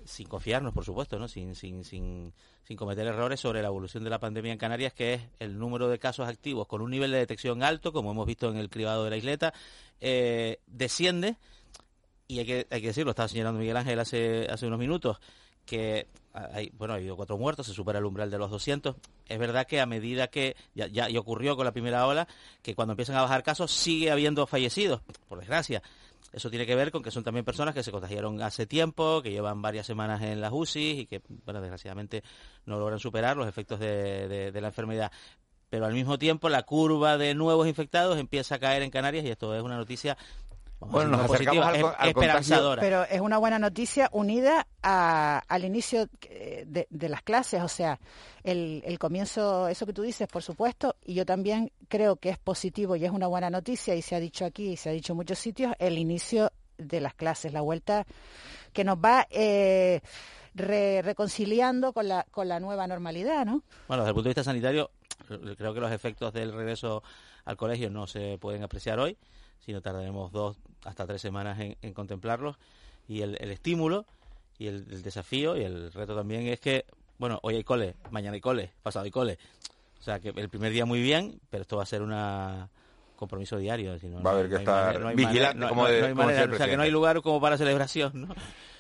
sin 0.06 0.28
confiarnos, 0.28 0.74
por 0.74 0.86
supuesto, 0.86 1.20
¿no? 1.20 1.28
sin, 1.28 1.56
sin, 1.56 1.84
sin, 1.84 2.34
cometer 2.78 3.06
errores 3.06 3.40
sobre 3.40 3.62
la 3.62 3.68
evolución 3.68 4.04
de 4.04 4.10
la 4.10 4.20
pandemia 4.20 4.54
en 4.54 4.58
Canarias, 4.58 4.94
que 4.94 5.16
es 5.16 5.22
el 5.40 5.60
número 5.60 5.90
de 5.90 6.00
casos 6.00 6.28
activos 6.28 6.68
con 6.68 6.82
un 6.82 6.90
nivel 6.90 7.12
de 7.12 7.18
detección 7.18 7.64
alto, 7.64 7.92
como 7.92 8.12
hemos 8.12 8.26
visto 8.26 8.50
en 8.50 8.58
el 8.58 8.70
cribado 8.70 9.04
de 9.04 9.10
la 9.10 9.18
isleta, 9.18 9.54
eh, 10.00 10.60
desciende, 10.68 11.36
y 12.28 12.40
hay 12.40 12.46
que, 12.46 12.68
hay 12.70 12.82
que 12.82 12.88
decirlo, 12.88 13.12
estaba 13.12 13.28
señalando 13.28 13.60
Miguel 13.60 13.76
Ángel 13.76 14.00
hace, 14.00 14.48
hace 14.50 14.68
unos 14.68 14.80
minutos, 14.80 15.20
que 15.66 16.08
hay, 16.34 16.72
bueno, 16.78 16.94
ha 16.94 16.98
habido 16.98 17.16
cuatro 17.16 17.38
muertos, 17.38 17.68
se 17.68 17.74
supera 17.74 18.00
el 18.00 18.06
umbral 18.06 18.32
de 18.32 18.38
los 18.38 18.50
200. 18.50 18.96
Es 19.28 19.40
verdad 19.40 19.68
que 19.68 19.82
a 19.82 19.86
medida 19.86 20.28
que, 20.28 20.56
ya, 20.74 20.88
ya 20.88 21.08
ocurrió 21.20 21.56
con 21.56 21.66
la 21.66 21.74
primera 21.74 22.08
ola, 22.08 22.28
que 22.62 22.74
cuando 22.74 22.94
empiezan 22.94 23.18
a 23.18 23.22
bajar 23.22 23.44
casos 23.44 23.72
sigue 23.72 24.12
habiendo 24.12 24.48
fallecidos, 24.48 25.02
por 25.28 25.40
desgracia. 25.40 25.84
Eso 26.32 26.50
tiene 26.50 26.66
que 26.66 26.76
ver 26.76 26.92
con 26.92 27.04
que 27.04 27.12
son 27.12 27.24
también 27.24 27.44
personas 27.46 27.74
que 27.76 27.84
se 27.84 27.92
contagiaron 27.92 28.42
hace 28.42 28.66
tiempo, 28.66 29.22
que 29.22 29.32
llevan 29.32 29.62
varias 29.62 29.86
semanas 29.86 30.22
en 30.22 30.40
las 30.40 30.52
UCI 30.54 31.02
y 31.02 31.06
que, 31.06 31.22
bueno, 31.46 31.60
desgraciadamente 31.62 32.24
no 32.66 32.80
logran 32.80 33.00
superar 33.00 33.36
los 33.36 33.48
efectos 33.48 33.80
de, 33.80 34.52
de- 34.52 34.62
la 34.62 34.68
enfermedad. 34.68 35.12
Pero 35.70 35.86
al 35.86 35.94
mismo 35.94 36.18
tiempo 36.18 36.50
la 36.50 36.64
curva 36.64 37.18
de 37.18 37.34
nuevos 37.34 37.68
infectados 37.68 38.18
empieza 38.18 38.56
a 38.56 38.60
caer 38.60 38.82
en 38.82 38.92
Canarias 38.92 39.26
y 39.26 39.30
esto 39.30 39.56
es 39.56 39.62
una 39.64 39.78
noticia 39.78 40.18
Bueno, 40.90 41.12
nos 41.12 41.32
acercamos 41.32 41.66
al, 41.66 41.76
es- 41.76 41.84
al 41.98 42.08
esperanzadora. 42.10 42.82
Pero 42.82 43.04
es 43.04 43.22
una 43.22 43.38
buena 43.38 43.60
noticia 43.60 44.10
unida 44.12 44.68
a- 44.84 45.42
al 45.48 45.64
inicio 45.66 46.08
eh, 46.30 46.64
de, 46.68 46.88
de 46.90 47.10
las 47.10 47.22
clases, 47.22 47.62
o 47.62 47.68
sea, 47.68 48.00
el, 48.44 48.82
el 48.86 48.98
comienzo, 49.00 49.68
eso 49.68 49.86
que 49.86 49.94
tú 49.94 50.02
dices, 50.02 50.28
por 50.28 50.42
supuesto, 50.44 50.96
y 51.06 51.14
yo 51.14 51.26
también 51.26 51.72
creo 51.88 52.16
que 52.16 52.30
es 52.30 52.38
positivo 52.40 52.96
y 52.96 53.06
es 53.06 53.12
una 53.12 53.28
buena 53.28 53.50
noticia, 53.50 53.94
y 53.96 54.02
se 54.02 54.16
ha 54.16 54.20
dicho 54.20 54.44
aquí, 54.46 54.72
y 54.72 54.78
se 54.78 54.90
ha 54.90 54.94
dicho 54.94 55.14
en 55.14 55.18
muchos 55.18 55.38
sitios, 55.40 55.74
el 55.80 55.98
inicio 55.98 56.52
de 56.78 57.00
las 57.00 57.14
clases, 57.14 57.54
la 57.54 57.62
vuelta 57.62 58.06
que 58.74 58.84
nos 58.84 58.98
va 58.98 59.28
eh, 59.30 60.02
re- 60.56 61.02
reconciliando 61.04 61.94
con 61.94 62.08
la, 62.08 62.26
con 62.32 62.48
la 62.48 62.60
nueva 62.60 62.88
normalidad, 62.88 63.46
¿no? 63.46 63.62
Bueno, 63.88 64.04
desde 64.04 64.10
el 64.10 64.14
punto 64.16 64.24
de 64.24 64.30
vista 64.30 64.44
sanitario, 64.44 64.90
creo 65.58 65.74
que 65.76 65.80
los 65.80 65.92
efectos 65.92 66.34
del 66.34 66.52
regreso 66.54 67.04
al 67.46 67.56
colegio 67.56 67.90
no 67.92 68.08
se 68.08 68.38
pueden 68.40 68.64
apreciar 68.64 69.00
hoy, 69.00 69.18
sino 69.60 69.80
tardaremos 69.82 70.32
dos 70.32 70.58
hasta 70.86 71.06
tres 71.06 71.22
semanas 71.22 71.60
en, 71.60 71.78
en 71.82 71.94
contemplarlos. 71.94 72.58
Y 73.08 73.22
el, 73.22 73.38
el 73.42 73.52
estímulo 73.52 74.06
y 74.58 74.68
el, 74.68 74.86
el 74.90 75.02
desafío 75.02 75.58
y 75.58 75.64
el 75.64 75.92
reto 75.92 76.16
también 76.16 76.48
es 76.48 76.60
que, 76.60 76.86
bueno, 77.18 77.40
hoy 77.44 77.56
hay 77.56 77.64
cole, 77.64 77.96
mañana 78.12 78.36
hay 78.36 78.42
cole, 78.42 78.72
pasado 78.84 79.06
hay 79.06 79.12
cole. 79.12 79.38
O 80.00 80.04
sea, 80.04 80.20
que 80.20 80.30
el 80.30 80.50
primer 80.50 80.72
día 80.72 80.86
muy 80.86 81.02
bien, 81.02 81.40
pero 81.50 81.62
esto 81.62 81.78
va 81.78 81.84
a 81.84 81.88
ser 81.88 82.02
una 82.02 82.70
compromiso 83.16 83.58
diario. 83.58 84.00
si 84.00 84.08
no, 84.08 84.16
Va 84.24 84.32
a 84.32 84.34
no 84.34 84.40
haber 84.40 84.50
que 84.50 84.56
estar 84.56 84.94
manera- 85.00 85.14
vigilante, 85.16 85.54
manera- 85.60 85.70
como 85.70 85.86
de- 85.88 86.02
como 86.02 86.16
manera, 86.16 86.52
o 86.54 86.58
sea, 86.58 86.68
que 86.68 86.76
no 86.78 86.84
hay 86.84 86.90
lugar 86.92 87.22
como 87.22 87.40
para 87.40 87.58
celebración, 87.58 88.12
¿no? 88.28 88.36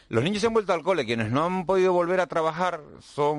Los 0.09 0.23
niños 0.23 0.41
se 0.41 0.47
han 0.47 0.53
vuelto 0.53 0.73
al 0.73 0.81
cole. 0.83 1.05
Quienes 1.05 1.31
no 1.31 1.45
han 1.45 1.65
podido 1.65 1.93
volver 1.93 2.19
a 2.19 2.27
trabajar 2.27 2.81
son 3.01 3.37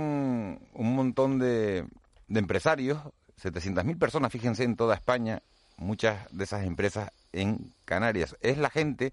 un 0.72 0.94
montón 0.96 1.38
de, 1.38 1.84
de 2.28 2.38
empresarios, 2.38 2.98
700.000 3.42 3.98
personas, 3.98 4.30
fíjense, 4.32 4.62
en 4.64 4.76
toda 4.76 4.94
España, 4.94 5.42
muchas 5.76 6.26
de 6.30 6.44
esas 6.44 6.64
empresas 6.64 7.10
en 7.32 7.72
Canarias. 7.84 8.36
Es 8.40 8.58
la 8.58 8.70
gente 8.70 9.12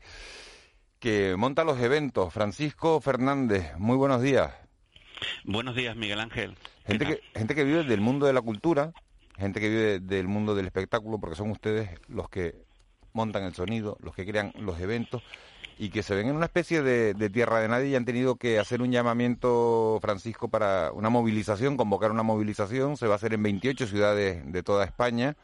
que 1.00 1.36
monta 1.38 1.64
los 1.64 1.80
eventos. 1.80 2.34
Francisco 2.34 3.00
Fernández, 3.02 3.74
muy 3.78 3.98
buenos 3.98 4.22
días. 4.22 4.52
Buenos 5.44 5.76
días, 5.76 5.96
Miguel 5.96 6.20
Ángel. 6.20 6.56
Gente 6.86 7.06
que, 7.06 7.22
gente 7.34 7.56
que 7.56 7.64
vive 7.64 7.84
del 7.84 8.02
mundo 8.02 8.26
de 8.26 8.34
la 8.34 8.42
cultura, 8.42 8.94
gente 9.38 9.60
que 9.60 9.70
vive 9.70 10.00
del 10.00 10.28
mundo 10.28 10.56
del 10.56 10.66
espectáculo, 10.66 11.20
porque 11.20 11.36
son 11.36 11.52
ustedes 11.52 11.90
los 12.08 12.30
que 12.30 12.56
montan 13.14 13.44
el 13.44 13.54
sonido, 13.54 13.98
los 14.02 14.16
que 14.16 14.26
crean 14.26 14.54
los 14.56 14.80
eventos 14.80 15.24
y 15.78 15.90
que 15.90 16.04
se 16.04 16.14
ven 16.14 16.28
en 16.28 16.36
una 16.36 16.46
especie 16.46 16.82
de, 16.82 17.14
de 17.14 17.30
tierra 17.30 17.60
de 17.60 17.70
nadie 17.70 17.90
y 17.90 17.96
han 17.96 18.06
tenido 18.06 18.36
que 18.36 18.60
hacer 18.60 18.82
un 18.82 18.92
llamamiento, 18.92 20.00
Francisco, 20.02 20.50
para 20.50 20.92
una 20.92 21.10
movilización, 21.10 21.78
convocar 21.78 22.12
una 22.12 22.24
movilización. 22.24 22.98
Se 22.98 23.08
va 23.08 23.14
a 23.14 23.16
hacer 23.16 23.34
en 23.34 23.44
28 23.44 23.88
ciudades 23.88 24.52
de 24.52 24.64
toda 24.64 24.84
España 24.84 25.38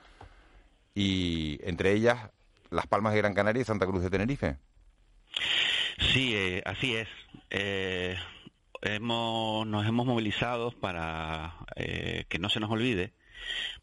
y 0.94 1.60
entre 1.64 1.94
ellas 1.94 2.18
Las 2.70 2.88
Palmas 2.88 3.14
de 3.14 3.20
Gran 3.20 3.34
Canaria 3.34 3.62
y 3.62 3.66
Santa 3.66 3.86
Cruz 3.86 4.02
de 4.04 4.10
Tenerife. 4.10 4.58
Sí, 6.14 6.36
eh, 6.36 6.62
así 6.66 6.96
es. 6.96 7.08
Eh, 7.50 8.18
hemos, 8.82 9.66
nos 9.68 9.86
hemos 9.88 10.06
movilizado 10.06 10.72
para 10.72 11.56
eh, 11.76 12.26
que 12.30 12.40
no 12.40 12.50
se 12.50 12.60
nos 12.60 12.72
olvide, 12.72 13.14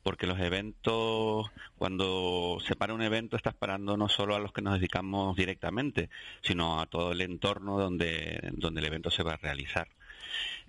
porque 0.02 0.26
los 0.26 0.38
eventos, 0.40 1.50
cuando 1.76 2.58
se 2.66 2.76
para 2.76 2.94
un 2.94 3.02
evento, 3.02 3.36
estás 3.36 3.54
parando 3.54 3.96
no 3.96 4.08
solo 4.08 4.34
a 4.34 4.40
los 4.40 4.52
que 4.52 4.62
nos 4.62 4.74
dedicamos 4.74 5.36
directamente, 5.36 6.10
sino 6.42 6.80
a 6.80 6.86
todo 6.86 7.12
el 7.12 7.20
entorno 7.20 7.78
donde, 7.78 8.50
donde 8.52 8.80
el 8.80 8.86
evento 8.86 9.10
se 9.10 9.22
va 9.22 9.34
a 9.34 9.36
realizar. 9.36 9.88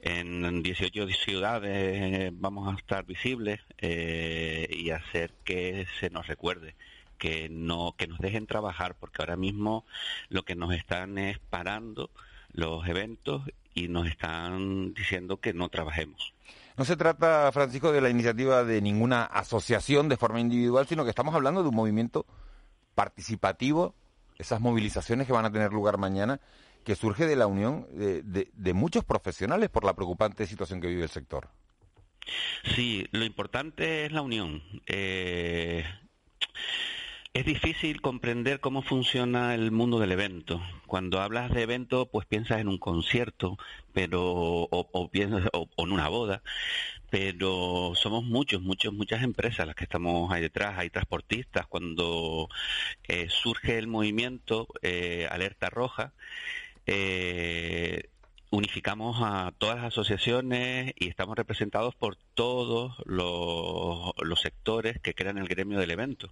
En 0.02 0.62
18 0.62 1.08
ciudades 1.10 1.72
eh, 1.72 2.30
vamos 2.34 2.74
a 2.74 2.78
estar 2.78 3.06
visibles 3.06 3.62
eh, 3.78 4.68
y 4.70 4.90
hacer 4.90 5.32
que 5.46 5.88
se 6.00 6.10
nos 6.10 6.28
recuerde 6.28 6.76
que 7.24 7.48
no 7.48 7.96
que 7.98 8.06
nos 8.06 8.20
dejen 8.20 8.48
trabajar 8.48 8.96
porque 9.00 9.22
ahora 9.22 9.38
mismo 9.38 9.86
lo 10.28 10.44
que 10.44 10.56
nos 10.58 10.74
están 10.74 11.18
es 11.18 11.40
parando 11.40 12.10
los 12.52 12.86
eventos 12.86 13.44
y 13.74 13.88
nos 13.88 14.08
están 14.10 14.94
diciendo 14.94 15.38
que 15.38 15.54
no 15.54 15.70
trabajemos. 15.70 16.34
No 16.76 16.84
se 16.84 16.98
trata, 16.98 17.50
Francisco, 17.54 17.94
de 17.94 18.02
la 18.02 18.10
iniciativa 18.10 18.66
de 18.66 18.82
ninguna 18.82 19.24
asociación 19.24 20.10
de 20.10 20.18
forma 20.18 20.42
individual, 20.42 20.86
sino 20.86 21.06
que 21.06 21.12
estamos 21.12 21.34
hablando 21.34 21.64
de 21.64 21.70
un 21.70 21.76
movimiento 21.76 22.26
participativo, 22.94 23.96
esas 24.38 24.60
movilizaciones 24.60 25.26
que 25.26 25.32
van 25.32 25.46
a 25.46 25.52
tener 25.52 25.72
lugar 25.72 25.98
mañana, 25.98 26.42
que 26.84 26.96
surge 26.96 27.26
de 27.26 27.38
la 27.38 27.48
unión 27.48 27.88
de, 27.94 28.22
de- 28.22 28.50
de 28.52 28.74
muchos 28.74 29.06
profesionales 29.06 29.70
por 29.70 29.86
la 29.86 29.94
preocupante 29.96 30.46
situación 30.46 30.82
que 30.82 30.88
vive 30.88 31.04
el 31.04 31.10
sector. 31.10 31.48
Sí, 32.76 33.08
lo 33.12 33.24
importante 33.24 34.06
es 34.06 34.12
la 34.12 34.22
unión. 34.22 34.62
Eh, 34.88 35.86
es 37.34 37.46
difícil 37.46 38.00
comprender 38.02 38.60
cómo 38.60 38.84
funciona 38.84 39.56
el 39.56 39.72
mundo 39.72 40.00
del 40.00 40.12
evento. 40.12 40.62
Cuando 40.86 41.20
hablas 41.20 41.52
de 41.52 41.64
evento, 41.64 42.06
pues 42.06 42.28
piensas 42.28 42.60
en 42.60 42.68
un 42.68 42.78
concierto, 42.78 43.58
pero 43.92 44.22
o, 44.70 45.10
piensas 45.10 45.50
o, 45.52 45.68
en 45.78 45.92
una 45.92 46.10
boda, 46.10 46.44
pero 47.10 47.94
somos 47.96 48.24
muchos, 48.24 48.62
muchos, 48.62 48.94
muchas 48.94 49.24
empresas 49.24 49.66
las 49.66 49.76
que 49.76 49.84
estamos 49.86 50.32
ahí 50.32 50.42
detrás. 50.42 50.78
Hay 50.78 50.92
transportistas. 50.92 51.66
Cuando 51.68 52.50
eh, 53.08 53.28
surge 53.30 53.80
el 53.80 53.88
movimiento 53.88 54.68
eh, 54.84 55.28
Alerta 55.32 55.72
Roja, 55.72 56.14
eh, 56.86 58.10
unificamos 58.52 59.18
a 59.22 59.54
todas 59.58 59.78
las 59.78 59.86
asociaciones 59.86 60.94
y 61.00 61.08
estamos 61.10 61.36
representados 61.36 61.96
por 61.96 62.16
todos 62.36 62.96
los 63.08 64.14
sectores 64.40 65.00
que 65.02 65.16
crean 65.16 65.40
el 65.40 65.48
gremio 65.48 65.80
del 65.80 65.90
evento. 65.90 66.32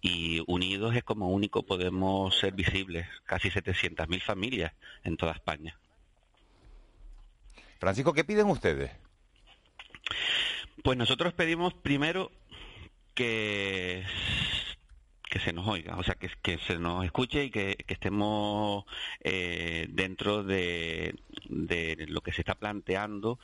Y 0.00 0.42
unidos 0.46 0.94
es 0.94 1.02
como 1.02 1.28
único 1.28 1.64
podemos 1.64 2.38
ser 2.38 2.54
visibles, 2.54 3.08
casi 3.24 3.50
700.000 3.50 4.22
familias 4.22 4.72
en 5.04 5.16
toda 5.16 5.32
España. 5.32 5.76
Francisco, 7.80 8.12
¿qué 8.12 8.24
piden 8.24 8.46
ustedes? 8.46 8.92
Pues 10.82 10.96
nosotros 10.96 11.32
pedimos 11.32 11.74
primero 11.74 12.30
que 13.14 14.04
que 15.28 15.38
se 15.40 15.52
nos 15.52 15.66
oiga, 15.68 15.96
o 15.98 16.02
sea, 16.02 16.14
que, 16.14 16.30
que 16.42 16.58
se 16.58 16.78
nos 16.78 17.04
escuche 17.04 17.44
y 17.44 17.50
que, 17.50 17.76
que 17.86 17.94
estemos 17.94 18.84
eh, 19.20 19.86
dentro 19.90 20.42
de, 20.42 21.14
de 21.48 22.06
lo 22.08 22.22
que 22.22 22.32
se 22.32 22.40
está 22.40 22.54
planteando 22.54 23.38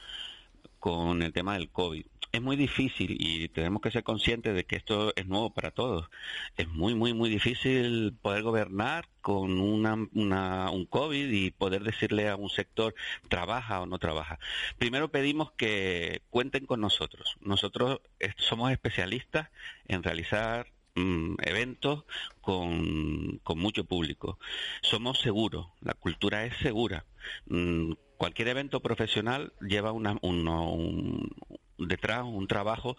con 0.84 1.22
el 1.22 1.32
tema 1.32 1.54
del 1.54 1.70
COVID. 1.70 2.04
Es 2.30 2.42
muy 2.42 2.56
difícil 2.56 3.16
y 3.18 3.48
tenemos 3.48 3.80
que 3.80 3.90
ser 3.90 4.02
conscientes 4.02 4.54
de 4.54 4.64
que 4.64 4.76
esto 4.76 5.14
es 5.16 5.26
nuevo 5.26 5.48
para 5.54 5.70
todos. 5.70 6.10
Es 6.58 6.68
muy, 6.68 6.94
muy, 6.94 7.14
muy 7.14 7.30
difícil 7.30 8.12
poder 8.20 8.42
gobernar 8.42 9.08
con 9.22 9.60
una, 9.62 9.96
una- 10.12 10.68
un 10.70 10.84
COVID 10.84 11.30
y 11.32 11.52
poder 11.52 11.84
decirle 11.84 12.28
a 12.28 12.36
un 12.36 12.50
sector 12.50 12.94
trabaja 13.30 13.80
o 13.80 13.86
no 13.86 13.98
trabaja. 13.98 14.38
Primero 14.76 15.08
pedimos 15.10 15.52
que 15.52 16.20
cuenten 16.28 16.66
con 16.66 16.82
nosotros. 16.82 17.36
Nosotros 17.40 18.02
somos 18.36 18.70
especialistas 18.70 19.48
en 19.88 20.02
realizar 20.02 20.66
mm, 20.96 21.36
eventos 21.44 22.04
con, 22.42 23.38
con 23.42 23.58
mucho 23.58 23.84
público. 23.84 24.38
Somos 24.82 25.18
seguros, 25.20 25.68
la 25.80 25.94
cultura 25.94 26.44
es 26.44 26.54
segura. 26.58 27.06
Mm, 27.46 27.92
cualquier 28.24 28.48
evento 28.48 28.80
profesional 28.80 29.52
lleva 29.60 29.92
una, 29.92 30.16
un- 30.22 31.30
detrás 31.76 32.22
un 32.24 32.46
trabajo 32.46 32.96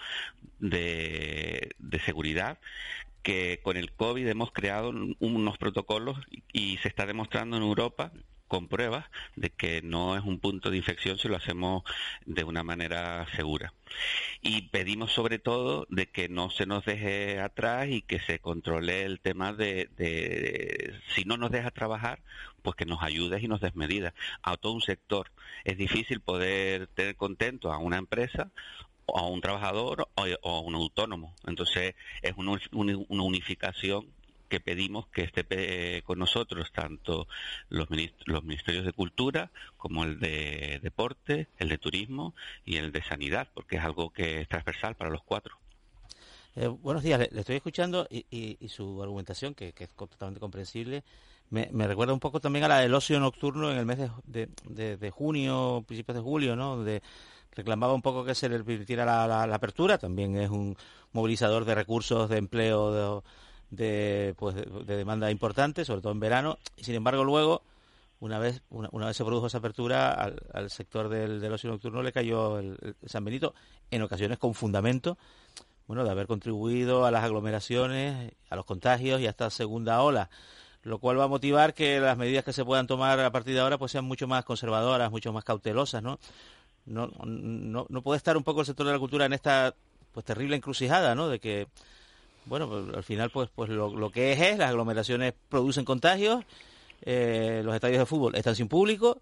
de, 0.60 1.72
de 1.80 2.00
seguridad 2.02 2.60
que 3.24 3.60
con 3.64 3.76
el 3.76 3.92
COVID 3.92 4.28
hemos 4.28 4.52
creado 4.52 4.90
un- 4.90 5.18
unos 5.20 5.58
protocolos 5.58 6.20
y 6.54 6.78
se 6.78 6.90
está 6.90 7.08
demostrando 7.08 7.58
en 7.58 7.64
Europa 7.64 8.12
con 8.48 8.68
pruebas 8.68 9.06
de 9.36 9.50
que 9.50 9.82
no 9.82 10.16
es 10.16 10.24
un 10.24 10.40
punto 10.40 10.70
de 10.70 10.78
infección 10.78 11.18
si 11.18 11.28
lo 11.28 11.38
hacemos 11.38 11.82
de 12.28 12.44
una 12.44 12.64
manera 12.64 13.26
segura. 13.36 13.74
Y 14.42 14.70
pedimos 14.70 15.12
sobre 15.12 15.40
todo 15.40 15.88
de 15.90 16.06
que 16.06 16.30
no 16.30 16.52
se 16.52 16.68
nos 16.68 16.86
deje 16.86 17.40
atrás 17.40 17.88
y 17.90 18.04
que 18.04 18.20
se 18.20 18.38
controle 18.38 19.06
el 19.06 19.20
tema 19.22 19.54
de, 19.54 19.90
de 19.98 20.94
si 21.16 21.24
no 21.24 21.36
nos 21.38 21.50
deja 21.50 21.72
trabajar, 21.72 22.20
pues 22.66 22.76
que 22.76 22.86
nos 22.86 23.04
ayudes 23.04 23.44
y 23.44 23.48
nos 23.48 23.62
des 23.62 23.76
medidas 23.76 24.14
a 24.42 24.58
todo 24.58 24.74
un 24.74 24.82
sector. 24.82 25.32
Es 25.64 25.78
difícil 25.78 26.20
poder 26.20 26.88
tener 26.88 27.16
contento 27.16 27.72
a 27.72 27.78
una 27.78 27.98
empresa 27.98 28.50
o 29.06 29.20
a 29.20 29.28
un 29.28 29.40
trabajador 29.40 30.10
o, 30.16 30.50
a 30.50 30.60
un 30.60 30.76
autónomo. 30.76 31.36
Entonces 31.46 31.94
es 32.24 32.34
una, 32.36 32.60
una 32.72 33.24
unificación 33.24 34.08
que 34.50 34.60
pedimos 34.60 35.08
que 35.08 35.24
esté 35.24 36.02
con 36.04 36.20
nosotros 36.20 36.72
tanto 36.72 37.28
los, 37.70 37.88
los 38.26 38.44
ministerios 38.44 38.86
de 38.86 38.94
Cultura 38.94 39.52
como 39.78 40.04
el 40.04 40.20
de 40.20 40.80
Deporte, 40.82 41.48
el 41.58 41.70
de 41.70 41.78
Turismo 41.78 42.34
y 42.66 42.78
el 42.78 42.92
de 42.92 43.04
Sanidad, 43.04 43.48
porque 43.54 43.78
es 43.78 43.84
algo 43.84 44.12
que 44.12 44.42
es 44.42 44.48
transversal 44.48 44.96
para 44.96 45.12
los 45.12 45.24
cuatro. 45.24 45.58
Eh, 46.58 46.68
buenos 46.68 47.04
días, 47.04 47.20
le, 47.20 47.40
estoy 47.40 47.58
escuchando 47.58 48.08
y, 48.10 48.58
su 48.70 49.04
argumentación, 49.04 49.54
que, 49.54 49.74
es 49.78 49.90
totalmente 49.90 50.40
comprensible, 50.40 51.04
me, 51.50 51.88
recuerda 51.88 52.14
un 52.14 52.20
poco 52.20 52.40
también 52.40 52.66
a 52.66 52.68
la 52.68 52.80
del 52.80 52.94
ocio 52.94 53.20
nocturno 53.20 53.72
en 53.72 53.78
el 53.78 53.86
mes 53.86 54.00
de, 54.26 55.12
junio, 55.12 55.84
principios 55.88 56.18
de 56.18 56.22
julio, 56.22 56.56
¿no? 56.56 56.78
Donde 56.78 57.02
reclamaba 57.52 57.94
un 57.94 58.02
poco 58.02 58.26
que 58.26 58.36
se 58.36 58.50
le 58.50 58.64
permitiera 58.64 59.06
la, 59.06 59.44
apertura, 59.44 59.98
también 59.98 60.36
es 60.38 60.50
un 60.50 60.76
movilizador 61.14 61.64
de 61.66 61.76
recursos 61.76 62.30
de 62.30 62.38
empleo 62.38 63.24
de, 63.70 64.34
pues, 64.38 64.56
de, 64.56 64.98
demanda 64.98 65.32
importante, 65.32 65.86
sobre 65.86 66.02
todo 66.02 66.12
en 66.12 66.20
verano, 66.20 66.58
y 66.76 66.84
sin 66.84 66.96
embargo 66.96 67.24
luego, 67.24 67.62
una 68.20 68.40
vez, 68.40 68.62
una, 68.70 68.90
vez 69.06 69.16
se 69.16 69.24
produjo 69.24 69.48
esa 69.48 69.60
apertura, 69.60 70.12
al, 70.12 70.70
sector 70.70 71.10
del, 71.10 71.40
del, 71.40 71.54
ocio 71.54 71.70
nocturno 71.70 72.02
le 72.02 72.12
cayó 72.12 72.60
el, 72.60 72.96
San 73.06 73.24
Benito, 73.24 73.54
en 73.92 74.02
ocasiones 74.02 74.40
con 74.40 74.54
fundamento, 74.54 75.18
bueno, 75.88 76.04
de 76.04 76.10
haber 76.10 76.26
contribuido 76.26 77.06
a 77.06 77.12
las 77.12 77.24
aglomeraciones, 77.24 78.34
a 78.50 78.56
los 78.56 78.66
contagios 78.66 79.22
y 79.22 79.28
a 79.28 79.30
esta 79.30 79.50
segunda 79.52 80.02
ola 80.02 80.30
lo 80.86 81.00
cual 81.00 81.20
va 81.20 81.24
a 81.24 81.28
motivar 81.28 81.74
que 81.74 82.00
las 82.00 82.16
medidas 82.16 82.46
que 82.46 82.54
se 82.54 82.64
puedan 82.64 82.86
tomar 82.86 83.20
a 83.20 83.32
partir 83.32 83.56
de 83.56 83.60
ahora 83.60 83.80
pues 83.80 83.92
sean 83.92 84.06
mucho 84.06 84.28
más 84.28 84.46
conservadoras, 84.46 85.10
mucho 85.10 85.34
más 85.34 85.44
cautelosas, 85.44 86.02
¿no? 86.04 86.20
No, 86.86 87.12
no, 87.26 87.88
no 87.90 88.02
puede 88.04 88.18
estar 88.18 88.38
un 88.38 88.44
poco 88.44 88.60
el 88.60 88.68
sector 88.68 88.86
de 88.86 88.94
la 88.94 89.00
cultura 89.00 89.26
en 89.26 89.34
esta 89.34 89.74
pues 90.12 90.24
terrible 90.24 90.56
encrucijada, 90.56 91.16
¿no? 91.16 91.28
De 91.28 91.40
que 91.40 91.68
bueno, 92.46 92.70
pues, 92.70 92.96
al 92.96 93.04
final 93.04 93.32
pues, 93.32 93.50
pues 93.54 93.72
lo, 93.72 94.12
que 94.12 94.32
es 94.32 94.40
es, 94.40 94.60
las 94.60 94.70
aglomeraciones 94.70 95.34
producen 95.50 95.86
contagios, 95.86 96.46
eh, 97.02 97.64
los 97.66 97.74
estadios 97.74 98.00
de 98.00 98.06
fútbol 98.06 98.36
están 98.36 98.56
sin 98.56 98.68
público 98.68 99.20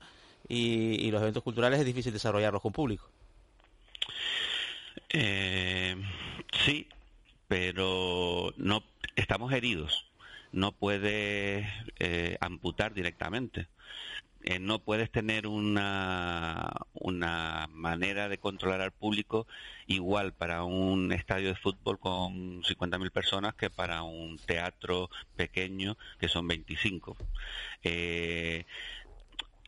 y, 0.50 1.10
los 1.12 1.22
eventos 1.22 1.44
culturales 1.44 1.80
es 1.80 1.86
difícil 1.86 2.12
desarrollarlos 2.12 2.62
con 2.62 2.74
público. 2.74 3.10
Eh, 5.08 5.96
sí, 6.66 6.90
pero 7.48 8.54
no 8.58 8.84
estamos 9.16 9.54
heridos. 9.54 10.13
No 10.54 10.72
puede 10.72 11.68
eh, 12.00 12.38
amputar 12.40 12.94
directamente. 12.94 13.68
Eh, 14.46 14.60
no 14.60 14.80
puedes 14.80 15.10
tener 15.10 15.48
una, 15.48 16.70
una 16.94 17.70
manera 17.72 18.28
de 18.28 18.38
controlar 18.38 18.82
al 18.82 18.92
público 18.92 19.48
igual 19.88 20.34
para 20.34 20.64
un 20.64 21.14
estadio 21.14 21.48
de 21.48 21.56
fútbol 21.56 21.98
con 21.98 22.62
50.000 22.62 23.12
personas 23.12 23.56
que 23.56 23.70
para 23.70 24.04
un 24.04 24.38
teatro 24.38 25.10
pequeño 25.38 25.98
que 26.20 26.28
son 26.28 26.48
25. 26.48 27.16
Eh, 27.84 28.66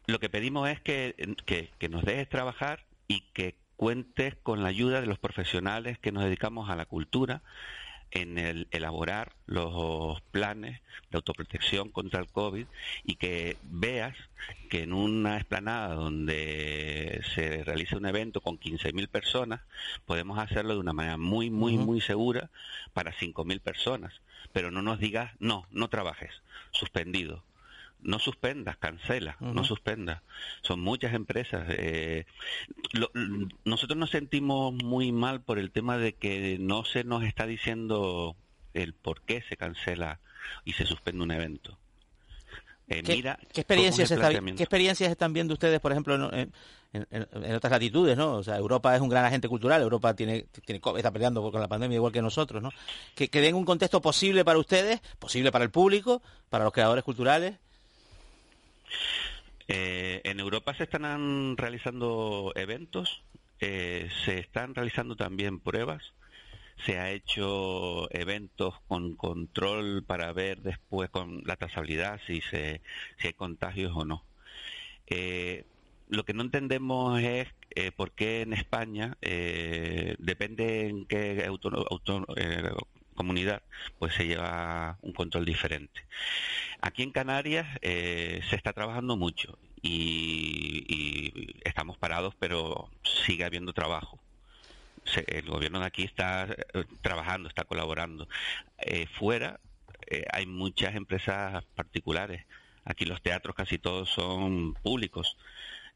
lo 0.08 0.20
que 0.20 0.30
pedimos 0.30 0.70
es 0.70 0.82
que, 0.82 1.16
que 1.46 1.90
nos 1.90 2.04
dejes 2.04 2.28
trabajar 2.28 2.84
y 3.08 3.22
que 3.34 3.56
cuentes 3.78 4.36
con 4.36 4.62
la 4.62 4.70
ayuda 4.70 5.00
de 5.00 5.08
los 5.08 5.20
profesionales 5.20 6.00
que 6.00 6.12
nos 6.12 6.24
dedicamos 6.24 6.70
a 6.70 6.76
la 6.76 6.86
cultura 6.86 7.42
en 8.12 8.38
el 8.38 8.68
elaborar 8.72 9.34
los 9.45 10.22
planes 10.32 10.82
de 11.12 11.18
autoprotección 11.18 11.89
contra 11.89 12.20
el 12.20 12.28
COVID 12.28 12.66
y 13.03 13.16
que 13.16 13.58
veas 13.64 14.16
que 14.70 14.84
en 14.84 14.93
una 14.93 15.38
explanada 15.38 15.95
donde 15.95 17.22
se 17.34 17.64
realiza 17.64 17.97
un 17.97 18.06
evento 18.06 18.41
con 18.41 18.60
15.000 18.60 19.08
personas, 19.08 19.62
podemos 20.06 20.39
hacerlo 20.39 20.74
de 20.74 20.80
una 20.80 20.93
manera 20.93 21.18
muy, 21.18 21.49
muy, 21.49 21.78
muy 21.78 22.01
segura 22.01 22.49
para 22.93 23.12
5.000 23.14 23.60
personas. 23.60 24.14
Pero 24.53 24.72
no 24.72 24.82
nos 24.82 24.99
digas, 24.99 25.34
no, 25.39 25.66
no 25.72 25.89
trabajes, 25.89 26.32
suspendido 26.72 27.43
no 28.02 28.20
suspendas, 28.20 28.78
cancela, 28.78 29.38
no 29.39 29.64
suspendas. 29.64 30.22
Son 30.62 30.80
muchas 30.80 31.14
empresas. 31.14 31.66
Eh, 31.70 32.26
nosotros 33.64 33.98
nos 33.98 34.12
sentimos 34.12 34.74
muy 34.74 35.12
mal 35.12 35.41
por 35.41 35.60
el 35.60 35.72
tema 35.72 35.98
de 35.98 36.14
que 36.14 36.58
no 36.60 36.86
se 36.86 37.04
nos 37.04 37.24
está 37.24 37.48
diciendo 37.48 38.36
el 38.74 38.93
por 38.93 39.22
qué 39.22 39.41
se 39.50 39.58
cancela 39.58 40.20
y 40.64 40.74
se 40.74 40.86
suspende 40.86 41.24
un 41.24 41.32
evento. 41.32 41.78
Eh, 42.88 43.02
¿Qué, 43.02 43.16
mira, 43.16 43.39
¿qué, 43.52 43.62
experiencias 43.62 44.10
¿Qué 44.10 44.64
experiencias 44.64 45.10
están 45.10 45.34
viendo 45.34 45.54
ustedes, 45.54 45.80
por 45.80 45.91
ejemplo, 45.91 46.32
en, 46.32 46.54
otras 47.56 47.72
latitudes, 47.72 48.16
¿no? 48.16 48.34
O 48.36 48.43
sea, 48.43 48.58
Europa 48.58 48.96
es 48.96 49.02
un 49.02 49.10
gran 49.10 49.26
agente 49.26 49.50
cultural, 49.50 49.82
Europa 49.82 50.16
tiene, 50.16 50.46
tiene 50.66 50.80
está 50.98 51.12
peleando 51.12 51.52
con 51.52 51.60
la 51.60 51.68
pandemia 51.68 51.96
igual 51.96 52.14
que 52.14 52.22
nosotros, 52.22 52.62
¿no? 52.62 52.70
Que, 53.16 53.28
que 53.28 53.41
den 53.41 53.56
un 53.56 53.66
contexto 53.66 54.02
posible 54.02 54.46
para 54.46 54.60
ustedes, 54.60 55.02
posible 55.18 55.52
para 55.52 55.66
el 55.66 55.72
público, 55.72 56.22
para 56.50 56.64
los 56.64 56.72
creadores 56.72 57.04
culturales, 57.04 57.56
eh, 59.68 60.22
en 60.24 60.39
Europa 60.39 60.76
se 60.76 60.84
están 60.84 61.58
realizando 61.58 62.52
eventos, 62.56 63.24
eh, 63.60 64.10
se 64.26 64.39
están 64.39 64.76
realizando 64.76 65.16
también 65.16 65.60
pruebas, 65.60 66.14
se 66.86 67.00
ha 67.00 67.12
hecho 67.12 68.12
eventos 68.14 68.76
con 68.88 69.16
control 69.16 70.04
para 70.04 70.32
ver 70.34 70.62
después 70.62 71.10
con 71.10 71.41
la 71.46 71.56
trazabilidad 71.56 72.20
si, 72.28 72.41
se, 72.41 72.82
si 73.18 73.28
hay 73.28 73.34
contagios 73.34 73.91
o 73.96 74.06
no. 74.06 74.24
Eh, 75.08 75.66
lo 76.10 76.26
que 76.26 76.34
no 76.34 76.43
entendemos 76.43 77.20
es 77.22 77.48
por 77.96 78.12
qué 78.12 78.41
en 78.41 78.54
España, 78.54 79.18
depende 79.22 80.88
en 80.88 81.06
qué 81.08 81.43
auto, 81.48 81.72
comunidad, 83.16 83.63
pues 83.97 84.13
se 84.13 84.28
lleva 84.28 84.97
un 85.01 85.13
control 85.13 85.45
diferente. 85.45 86.05
Aquí 86.82 87.03
en 87.03 87.11
Canarias 87.11 87.66
eh, 87.82 88.41
se 88.49 88.55
está 88.55 88.74
trabajando 88.74 89.18
mucho 89.18 89.57
y, 89.82 91.55
estamos 91.63 91.97
parados, 91.97 92.36
pero 92.39 92.89
sigue 93.03 93.43
habiendo 93.43 93.74
trabajo. 93.74 94.20
el 95.28 95.47
gobierno 95.47 95.80
de 95.80 95.86
aquí 95.86 96.03
está 96.03 96.43
eh, 96.45 96.86
trabajando, 97.01 97.49
está 97.49 97.63
colaborando. 97.63 98.28
Eh, 98.78 99.07
fuera 99.07 99.59
hay 100.32 100.45
muchas 100.45 100.93
empresas 100.95 101.63
particulares. 101.76 102.45
Aquí 102.84 103.05
los 103.05 103.24
teatros 103.24 103.55
casi 103.55 103.80
todos 103.80 104.09
son 104.09 104.76
públicos. 104.76 105.36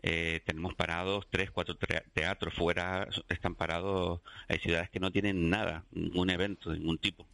Tenemos 0.01 0.75
parados 0.75 1.27
tres, 1.29 1.51
cuatro 1.51 1.75
teatros. 2.13 2.53
Fuera 2.53 3.07
están 3.29 3.55
parados. 3.55 4.21
Hay 4.47 4.59
ciudades 4.59 4.89
que 4.89 4.99
no 4.99 5.11
tienen 5.11 5.49
nada, 5.49 5.83
ningún 5.91 6.29
evento, 6.29 6.71
de 6.71 6.79
ningún 6.79 6.97
tipo. 6.97 7.25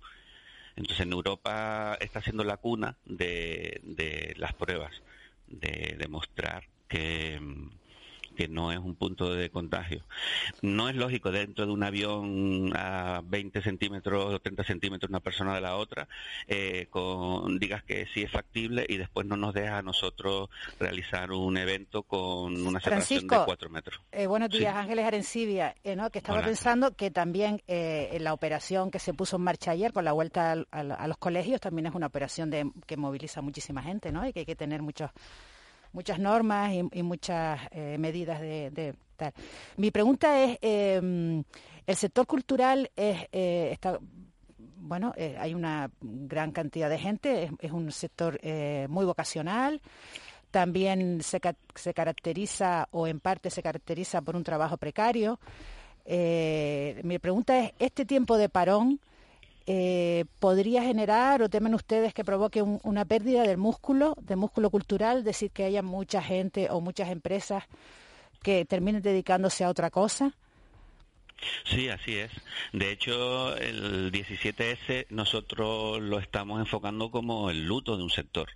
Entonces 0.76 1.06
en 1.06 1.14
Europa 1.14 1.98
está 2.02 2.22
siendo 2.22 2.44
la 2.44 2.58
cuna 2.58 2.98
de, 3.06 3.80
de 3.84 4.34
las 4.38 4.54
pruebas, 4.54 5.02
de 5.48 5.96
demostrar 5.98 6.68
que, 6.88 7.40
que 8.36 8.48
no 8.48 8.72
es 8.72 8.80
un 8.80 8.96
punto 8.96 9.34
de 9.34 9.50
contagio. 9.50 10.04
No 10.62 10.90
es 10.90 10.96
lógico 10.96 11.32
dentro 11.32 11.66
de 11.66 11.72
un 11.72 11.84
avión 11.84 12.72
a 12.76 13.22
20 13.24 13.62
centímetros 13.62 14.34
o 14.34 14.40
30 14.40 14.64
centímetros 14.64 15.10
una 15.10 15.20
persona 15.20 15.56
de 15.56 15.62
la 15.62 15.78
otra, 15.78 16.08
eh, 16.48 16.88
con, 16.90 17.60
digas 17.60 17.84
que 17.84 18.08
sí 18.14 18.24
es 18.24 18.32
factible 18.32 18.86
y 18.88 18.98
después 18.98 19.26
no 19.26 19.38
nos 19.38 19.54
deja 19.54 19.78
a 19.78 19.82
nosotros 19.82 20.50
realizar 20.80 21.32
un 21.32 21.58
evento 21.58 22.04
con 22.04 22.66
una 22.66 22.80
separación 22.80 23.28
de 23.28 23.38
4 23.46 23.70
metros. 23.70 24.02
Eh, 24.12 24.28
buenos 24.28 24.50
días, 24.50 24.76
Ángeles 24.76 25.06
Arencibia, 25.06 25.76
eh, 25.84 25.96
¿no? 25.96 26.10
que 26.10 26.20
estaba 26.20 26.44
pensando 26.44 26.96
que 26.96 27.12
también 27.12 27.62
en 27.68 28.24
la 28.24 28.34
operación 28.34 28.92
que 28.92 29.00
se 29.00 29.14
puso 29.14 29.38
en 29.38 29.44
marcha 29.44 29.72
ayer 29.72 29.94
con 29.94 30.06
la 30.06 30.12
vuelta 30.12 30.56
a, 30.72 31.08
los 31.08 31.18
colegios 31.18 31.62
también 31.62 31.88
es 31.88 31.96
una 31.96 32.08
operación 32.08 32.50
de, 32.50 32.70
que 32.86 32.98
moviliza 32.98 33.42
muchísima 33.42 33.82
gente 33.82 34.12
¿no? 34.12 34.28
y 34.28 34.34
que 34.34 34.40
hay 34.40 34.46
que 34.46 34.56
tener 34.56 34.82
muchos 34.82 35.12
muchas 35.96 36.20
normas 36.20 36.74
y, 36.74 37.04
muchas 37.04 37.60
eh, 37.72 37.98
medidas 37.98 38.42
de, 38.42 38.94
tal. 39.16 39.34
Mi 39.78 39.92
pregunta 39.92 40.44
es, 40.44 40.58
em, 40.62 41.42
el 41.88 41.96
sector 41.96 42.28
cultural 42.28 42.92
es, 42.98 43.28
eh, 43.32 43.70
está, 43.72 43.98
bueno, 44.58 45.14
eh, 45.16 45.38
hay 45.40 45.54
una 45.54 45.90
gran 46.02 46.52
cantidad 46.52 46.90
de 46.90 47.00
gente, 47.00 47.50
es, 47.60 47.72
un 47.72 47.94
sector 47.94 48.40
muy 48.90 49.06
vocacional, 49.06 49.82
también 50.52 51.24
se, 51.24 51.40
se, 51.76 51.94
caracteriza 51.94 52.88
o 52.92 53.08
en 53.08 53.22
parte 53.22 53.50
se 53.50 53.64
caracteriza 53.64 54.22
por 54.22 54.36
un 54.36 54.44
trabajo 54.44 54.76
precario. 54.78 55.40
mi 56.06 57.20
pregunta 57.20 57.58
es, 57.58 57.72
¿este 57.80 58.06
tiempo 58.06 58.38
de 58.38 58.50
parón 58.50 59.00
eh, 59.68 60.26
podría 60.40 60.84
generar 60.84 61.42
o 61.42 61.50
temen 61.50 61.74
ustedes 61.74 62.14
que 62.14 62.24
provoque 62.24 62.62
una 62.62 63.06
pérdida 63.06 63.44
del 63.44 63.58
músculo, 63.58 64.16
del 64.22 64.38
músculo 64.38 64.70
cultural, 64.70 65.24
decir 65.24 65.52
que 65.52 65.64
haya 65.64 65.82
mucha 65.82 66.22
gente 66.22 66.70
o 66.70 66.82
muchas 66.82 67.10
empresas 67.10 67.64
que 68.44 68.66
terminen 68.66 69.02
dedicándose 69.02 69.64
a 69.64 69.70
otra 69.70 69.90
cosa? 69.90 70.34
Sí, 71.66 71.90
así 71.90 72.16
es. 72.16 72.32
De 72.74 72.92
hecho, 72.92 73.56
el 73.58 74.12
17S 74.12 75.08
nosotros 75.10 76.02
lo 76.02 76.20
estamos 76.20 76.60
enfocando 76.60 77.12
como 77.12 77.50
el 77.50 77.66
luto 77.66 77.98
de 77.98 78.04
un 78.04 78.10
sector. 78.10 78.50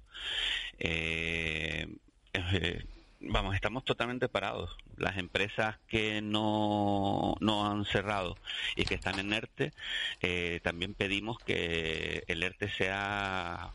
Eh, 0.78 1.88
eh, 2.34 2.86
vamos, 3.20 3.56
estamos 3.56 3.84
totalmente 3.84 4.30
parados. 4.30 4.76
Las 4.98 5.18
empresas 5.18 5.78
que 5.88 6.22
no, 6.22 7.36
no 7.40 7.70
han 7.70 7.86
cerrado 7.86 8.38
y 8.76 8.86
que 8.86 8.96
están 8.96 9.20
en 9.20 9.34
ERTE, 9.34 9.74
eh, 10.22 10.60
también 10.64 10.94
pedimos 10.94 11.40
que 11.40 12.24
el 12.28 12.44
ERTE 12.44 12.70
sea 12.70 13.72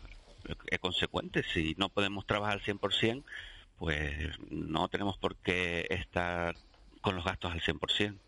consecuente. 0.80 1.42
Si 1.52 1.74
no 1.78 1.88
podemos 1.88 2.26
trabajar 2.26 2.54
al 2.54 2.62
100%, 2.62 3.24
pues 3.78 4.38
no 4.50 4.88
tenemos 4.88 5.16
por 5.18 5.36
qué 5.36 5.86
estar 5.90 6.56
con 7.00 7.16
los 7.16 7.24
gastos 7.24 7.52
al 7.52 7.60
100%. 7.60 8.18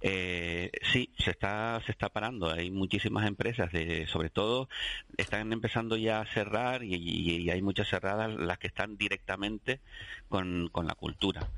Eh, 0.00 0.70
sí, 0.92 1.10
se 1.18 1.30
está, 1.30 1.80
se 1.84 1.92
está 1.92 2.08
parando. 2.08 2.50
Hay 2.50 2.70
muchísimas 2.70 3.26
empresas, 3.26 3.70
de, 3.72 4.06
sobre 4.06 4.30
todo, 4.30 4.68
están 5.16 5.52
empezando 5.52 5.96
ya 5.96 6.20
a 6.20 6.26
cerrar 6.26 6.82
y, 6.84 7.50
hay 7.50 7.62
muchas 7.62 7.88
cerradas 7.88 8.32
las 8.34 8.58
que 8.58 8.68
están 8.68 8.96
directamente 8.96 9.80
con, 10.28 10.68
con 10.72 10.86
la 10.86 10.94
cultura, 10.94 11.48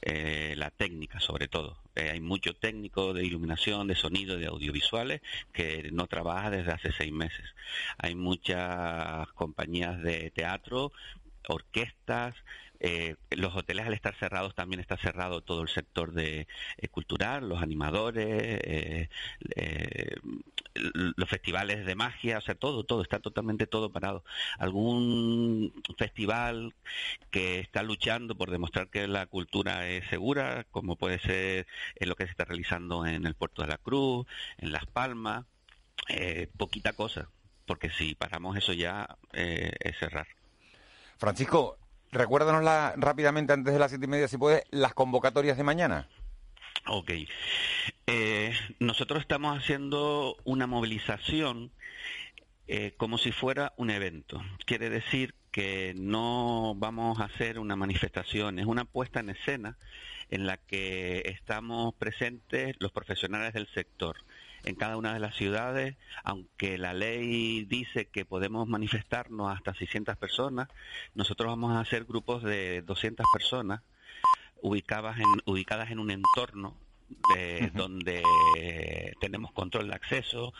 eh, 0.00 0.54
la 0.56 0.70
técnica 0.70 1.20
sobre 1.20 1.48
todo. 1.48 1.78
Eh, 1.94 2.10
hay 2.10 2.20
mucho 2.20 2.54
técnico 2.54 3.12
de 3.12 3.24
iluminación, 3.24 3.86
de 3.86 3.94
sonido, 3.94 4.36
de 4.36 4.46
audiovisuales 4.46 5.20
que 5.52 5.90
no 5.92 6.06
trabaja 6.06 6.50
desde 6.50 6.72
hace 6.72 6.92
seis 6.92 7.12
meses. 7.12 7.54
Hay 7.98 8.14
muchas 8.14 9.28
compañías 9.32 10.02
de 10.02 10.30
teatro, 10.30 10.92
orquestas, 11.48 12.34
eh, 12.84 13.14
los 13.30 13.54
hoteles 13.54 13.86
al 13.86 13.94
estar 13.94 14.16
cerrados 14.16 14.56
también 14.56 14.80
está 14.80 14.96
cerrado 14.96 15.40
todo 15.40 15.62
el 15.62 15.68
sector 15.68 16.12
de 16.12 16.48
eh, 16.78 16.88
cultural, 16.88 17.48
los 17.48 17.62
animadores, 17.62 18.26
eh, 18.28 19.08
los 20.74 21.28
festivales 21.28 21.86
de 21.86 21.94
magia, 21.94 22.38
o 22.38 22.40
sea, 22.40 22.56
todo, 22.56 22.82
todo, 22.82 23.02
está 23.02 23.20
totalmente 23.20 23.68
todo 23.68 23.92
parado. 23.92 24.24
Algún 24.58 25.72
festival 25.96 26.74
que 27.30 27.60
está 27.60 27.84
luchando 27.84 28.34
por 28.34 28.50
demostrar 28.50 28.88
que 28.88 29.06
la 29.06 29.26
cultura 29.26 29.86
es 29.88 30.08
segura, 30.08 30.66
como 30.72 30.96
puede 30.96 31.20
ser 31.20 31.68
lo 32.00 32.16
que 32.16 32.24
se 32.24 32.32
está 32.32 32.44
realizando 32.44 33.06
en 33.06 33.26
el 33.26 33.34
Puerto 33.34 33.62
de 33.62 33.68
la 33.68 33.78
Cruz, 33.78 34.26
en 34.58 34.72
Las 34.72 34.86
Palmas, 34.86 35.44
poquita 36.56 36.94
cosa, 36.94 37.28
porque 37.64 37.90
si 37.90 38.16
paramos 38.16 38.56
eso 38.56 38.72
ya 38.72 39.16
es 39.32 39.96
cerrar. 39.98 40.26
Francisco, 41.18 41.78
Recuérdanos 42.12 42.62
rápidamente 42.96 43.54
antes 43.54 43.72
de 43.72 43.78
las 43.78 43.90
siete 43.90 44.04
y 44.04 44.08
media, 44.08 44.28
si 44.28 44.36
puedes, 44.36 44.64
las 44.70 44.92
convocatorias 44.92 45.56
de 45.56 45.64
mañana. 45.64 46.08
Ok. 46.86 47.10
Eh, 48.06 48.54
nosotros 48.80 49.22
estamos 49.22 49.56
haciendo 49.56 50.36
una 50.44 50.66
movilización 50.66 51.72
eh, 52.68 52.92
como 52.98 53.16
si 53.16 53.32
fuera 53.32 53.72
un 53.78 53.88
evento. 53.88 54.42
Quiere 54.66 54.90
decir 54.90 55.34
que 55.50 55.94
no 55.96 56.74
vamos 56.76 57.18
a 57.18 57.24
hacer 57.24 57.58
una 57.58 57.76
manifestación, 57.76 58.58
es 58.58 58.66
una 58.66 58.84
puesta 58.84 59.20
en 59.20 59.30
escena 59.30 59.78
en 60.28 60.46
la 60.46 60.58
que 60.58 61.22
estamos 61.26 61.94
presentes 61.94 62.76
los 62.78 62.92
profesionales 62.92 63.54
del 63.54 63.68
sector 63.68 64.16
en 64.64 64.74
cada 64.74 64.96
una 64.96 65.14
de 65.14 65.20
las 65.20 65.34
ciudades, 65.34 65.96
aunque 66.24 66.78
la 66.78 66.94
ley 66.94 67.64
dice 67.64 68.06
que 68.06 68.24
podemos 68.24 68.68
manifestarnos 68.68 69.52
hasta 69.54 69.74
600 69.74 70.16
personas, 70.16 70.68
nosotros 71.14 71.48
vamos 71.48 71.72
a 71.72 71.80
hacer 71.80 72.04
grupos 72.04 72.42
de 72.42 72.82
200 72.82 73.26
personas 73.32 73.82
ubicadas 74.60 75.18
en, 75.18 75.26
ubicadas 75.46 75.90
en 75.90 75.98
un 75.98 76.10
entorno 76.10 76.76
donde 77.74 78.22
tenemos 79.20 79.52
control 79.52 79.88
de 79.88 79.94
acceso, 79.94 80.54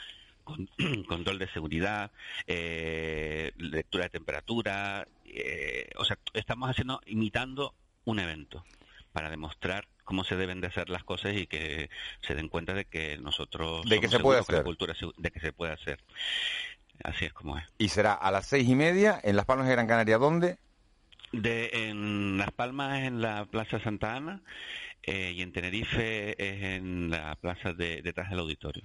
control 1.08 1.38
de 1.38 1.48
seguridad, 1.48 2.10
eh, 2.46 3.52
lectura 3.56 4.04
de 4.04 4.10
temperatura, 4.10 5.06
eh, 5.24 5.88
o 5.96 6.04
sea, 6.04 6.18
estamos 6.34 6.68
haciendo, 6.68 7.00
imitando 7.06 7.74
un 8.04 8.18
evento 8.18 8.64
para 9.12 9.30
demostrar 9.30 9.86
cómo 10.04 10.24
se 10.24 10.36
deben 10.36 10.60
de 10.60 10.66
hacer 10.66 10.90
las 10.90 11.04
cosas 11.04 11.34
y 11.34 11.46
que 11.46 11.90
se 12.20 12.34
den 12.34 12.48
cuenta 12.48 12.74
de 12.74 12.84
que 12.84 13.18
nosotros 13.18 13.88
de 13.88 14.00
que 14.00 14.08
se 14.08 14.18
puede 14.18 14.40
hacer. 14.40 14.64
cultura 14.64 14.94
de 15.16 15.30
que 15.30 15.40
se 15.40 15.52
puede 15.52 15.72
hacer. 15.72 16.00
Así 17.04 17.24
es 17.24 17.32
como 17.32 17.58
es. 17.58 17.64
Y 17.78 17.88
será 17.88 18.14
a 18.14 18.30
las 18.30 18.46
seis 18.46 18.68
y 18.68 18.74
media 18.74 19.20
en 19.22 19.36
las 19.36 19.44
Palmas 19.44 19.66
de 19.66 19.72
Gran 19.72 19.86
Canaria. 19.86 20.18
Dónde 20.18 20.58
de 21.32 21.70
en 21.88 22.36
las 22.36 22.50
Palmas 22.52 23.00
en 23.00 23.22
la 23.22 23.46
Plaza 23.46 23.80
Santa 23.80 24.16
Ana 24.16 24.42
eh, 25.02 25.32
y 25.34 25.42
en 25.42 25.52
Tenerife 25.52 26.30
es 26.32 26.62
en 26.62 27.10
la 27.10 27.34
plaza 27.36 27.72
de, 27.72 28.02
detrás 28.02 28.30
del 28.30 28.40
auditorio 28.40 28.84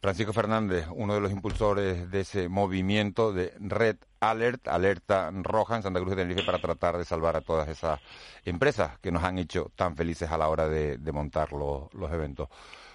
Francisco 0.00 0.32
Fernández, 0.32 0.86
uno 0.94 1.14
de 1.14 1.20
los 1.20 1.32
impulsores 1.32 2.08
de 2.10 2.20
ese 2.20 2.48
movimiento 2.48 3.32
de 3.32 3.52
Red 3.58 3.96
Alert, 4.20 4.68
alerta 4.68 5.30
roja 5.32 5.76
en 5.76 5.82
Santa 5.82 5.98
Cruz 5.98 6.10
de 6.10 6.22
Tenerife 6.22 6.46
para 6.46 6.60
tratar 6.60 6.98
de 6.98 7.04
salvar 7.04 7.36
a 7.36 7.40
todas 7.40 7.68
esas 7.68 8.00
empresas 8.44 8.98
que 9.00 9.10
nos 9.10 9.24
han 9.24 9.38
hecho 9.38 9.72
tan 9.74 9.96
felices 9.96 10.30
a 10.30 10.38
la 10.38 10.48
hora 10.48 10.68
de, 10.68 10.98
montar 11.12 11.52
los, 11.52 12.12
eventos. 12.12 12.48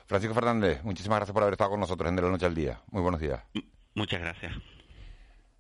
Francisco 0.06 0.34
Fernández, 0.34 0.82
muchísimas 0.84 1.18
gracias 1.18 1.34
por 1.34 1.44
haber 1.44 1.54
estado 1.54 1.72
con 1.72 1.80
nosotros 1.82 2.08
en 2.08 2.16
De 2.16 2.22
la 2.22 2.30
Noche 2.30 2.46
al 2.46 2.56
Día. 2.56 2.82
Muy 2.92 3.02
buenos 3.02 3.20
días. 3.20 3.42
Muchas 3.96 4.22
gracias. 4.22 4.54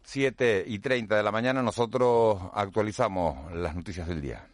Siete 0.01 0.63
y 0.65 0.79
treinta 0.79 1.17
de 1.17 1.23
la 1.23 1.31
mañana 1.31 1.61
nosotros 1.61 2.41
actualizamos 2.53 3.53
las 3.53 3.75
noticias 3.75 4.07
del 4.07 4.21
día. 4.21 4.47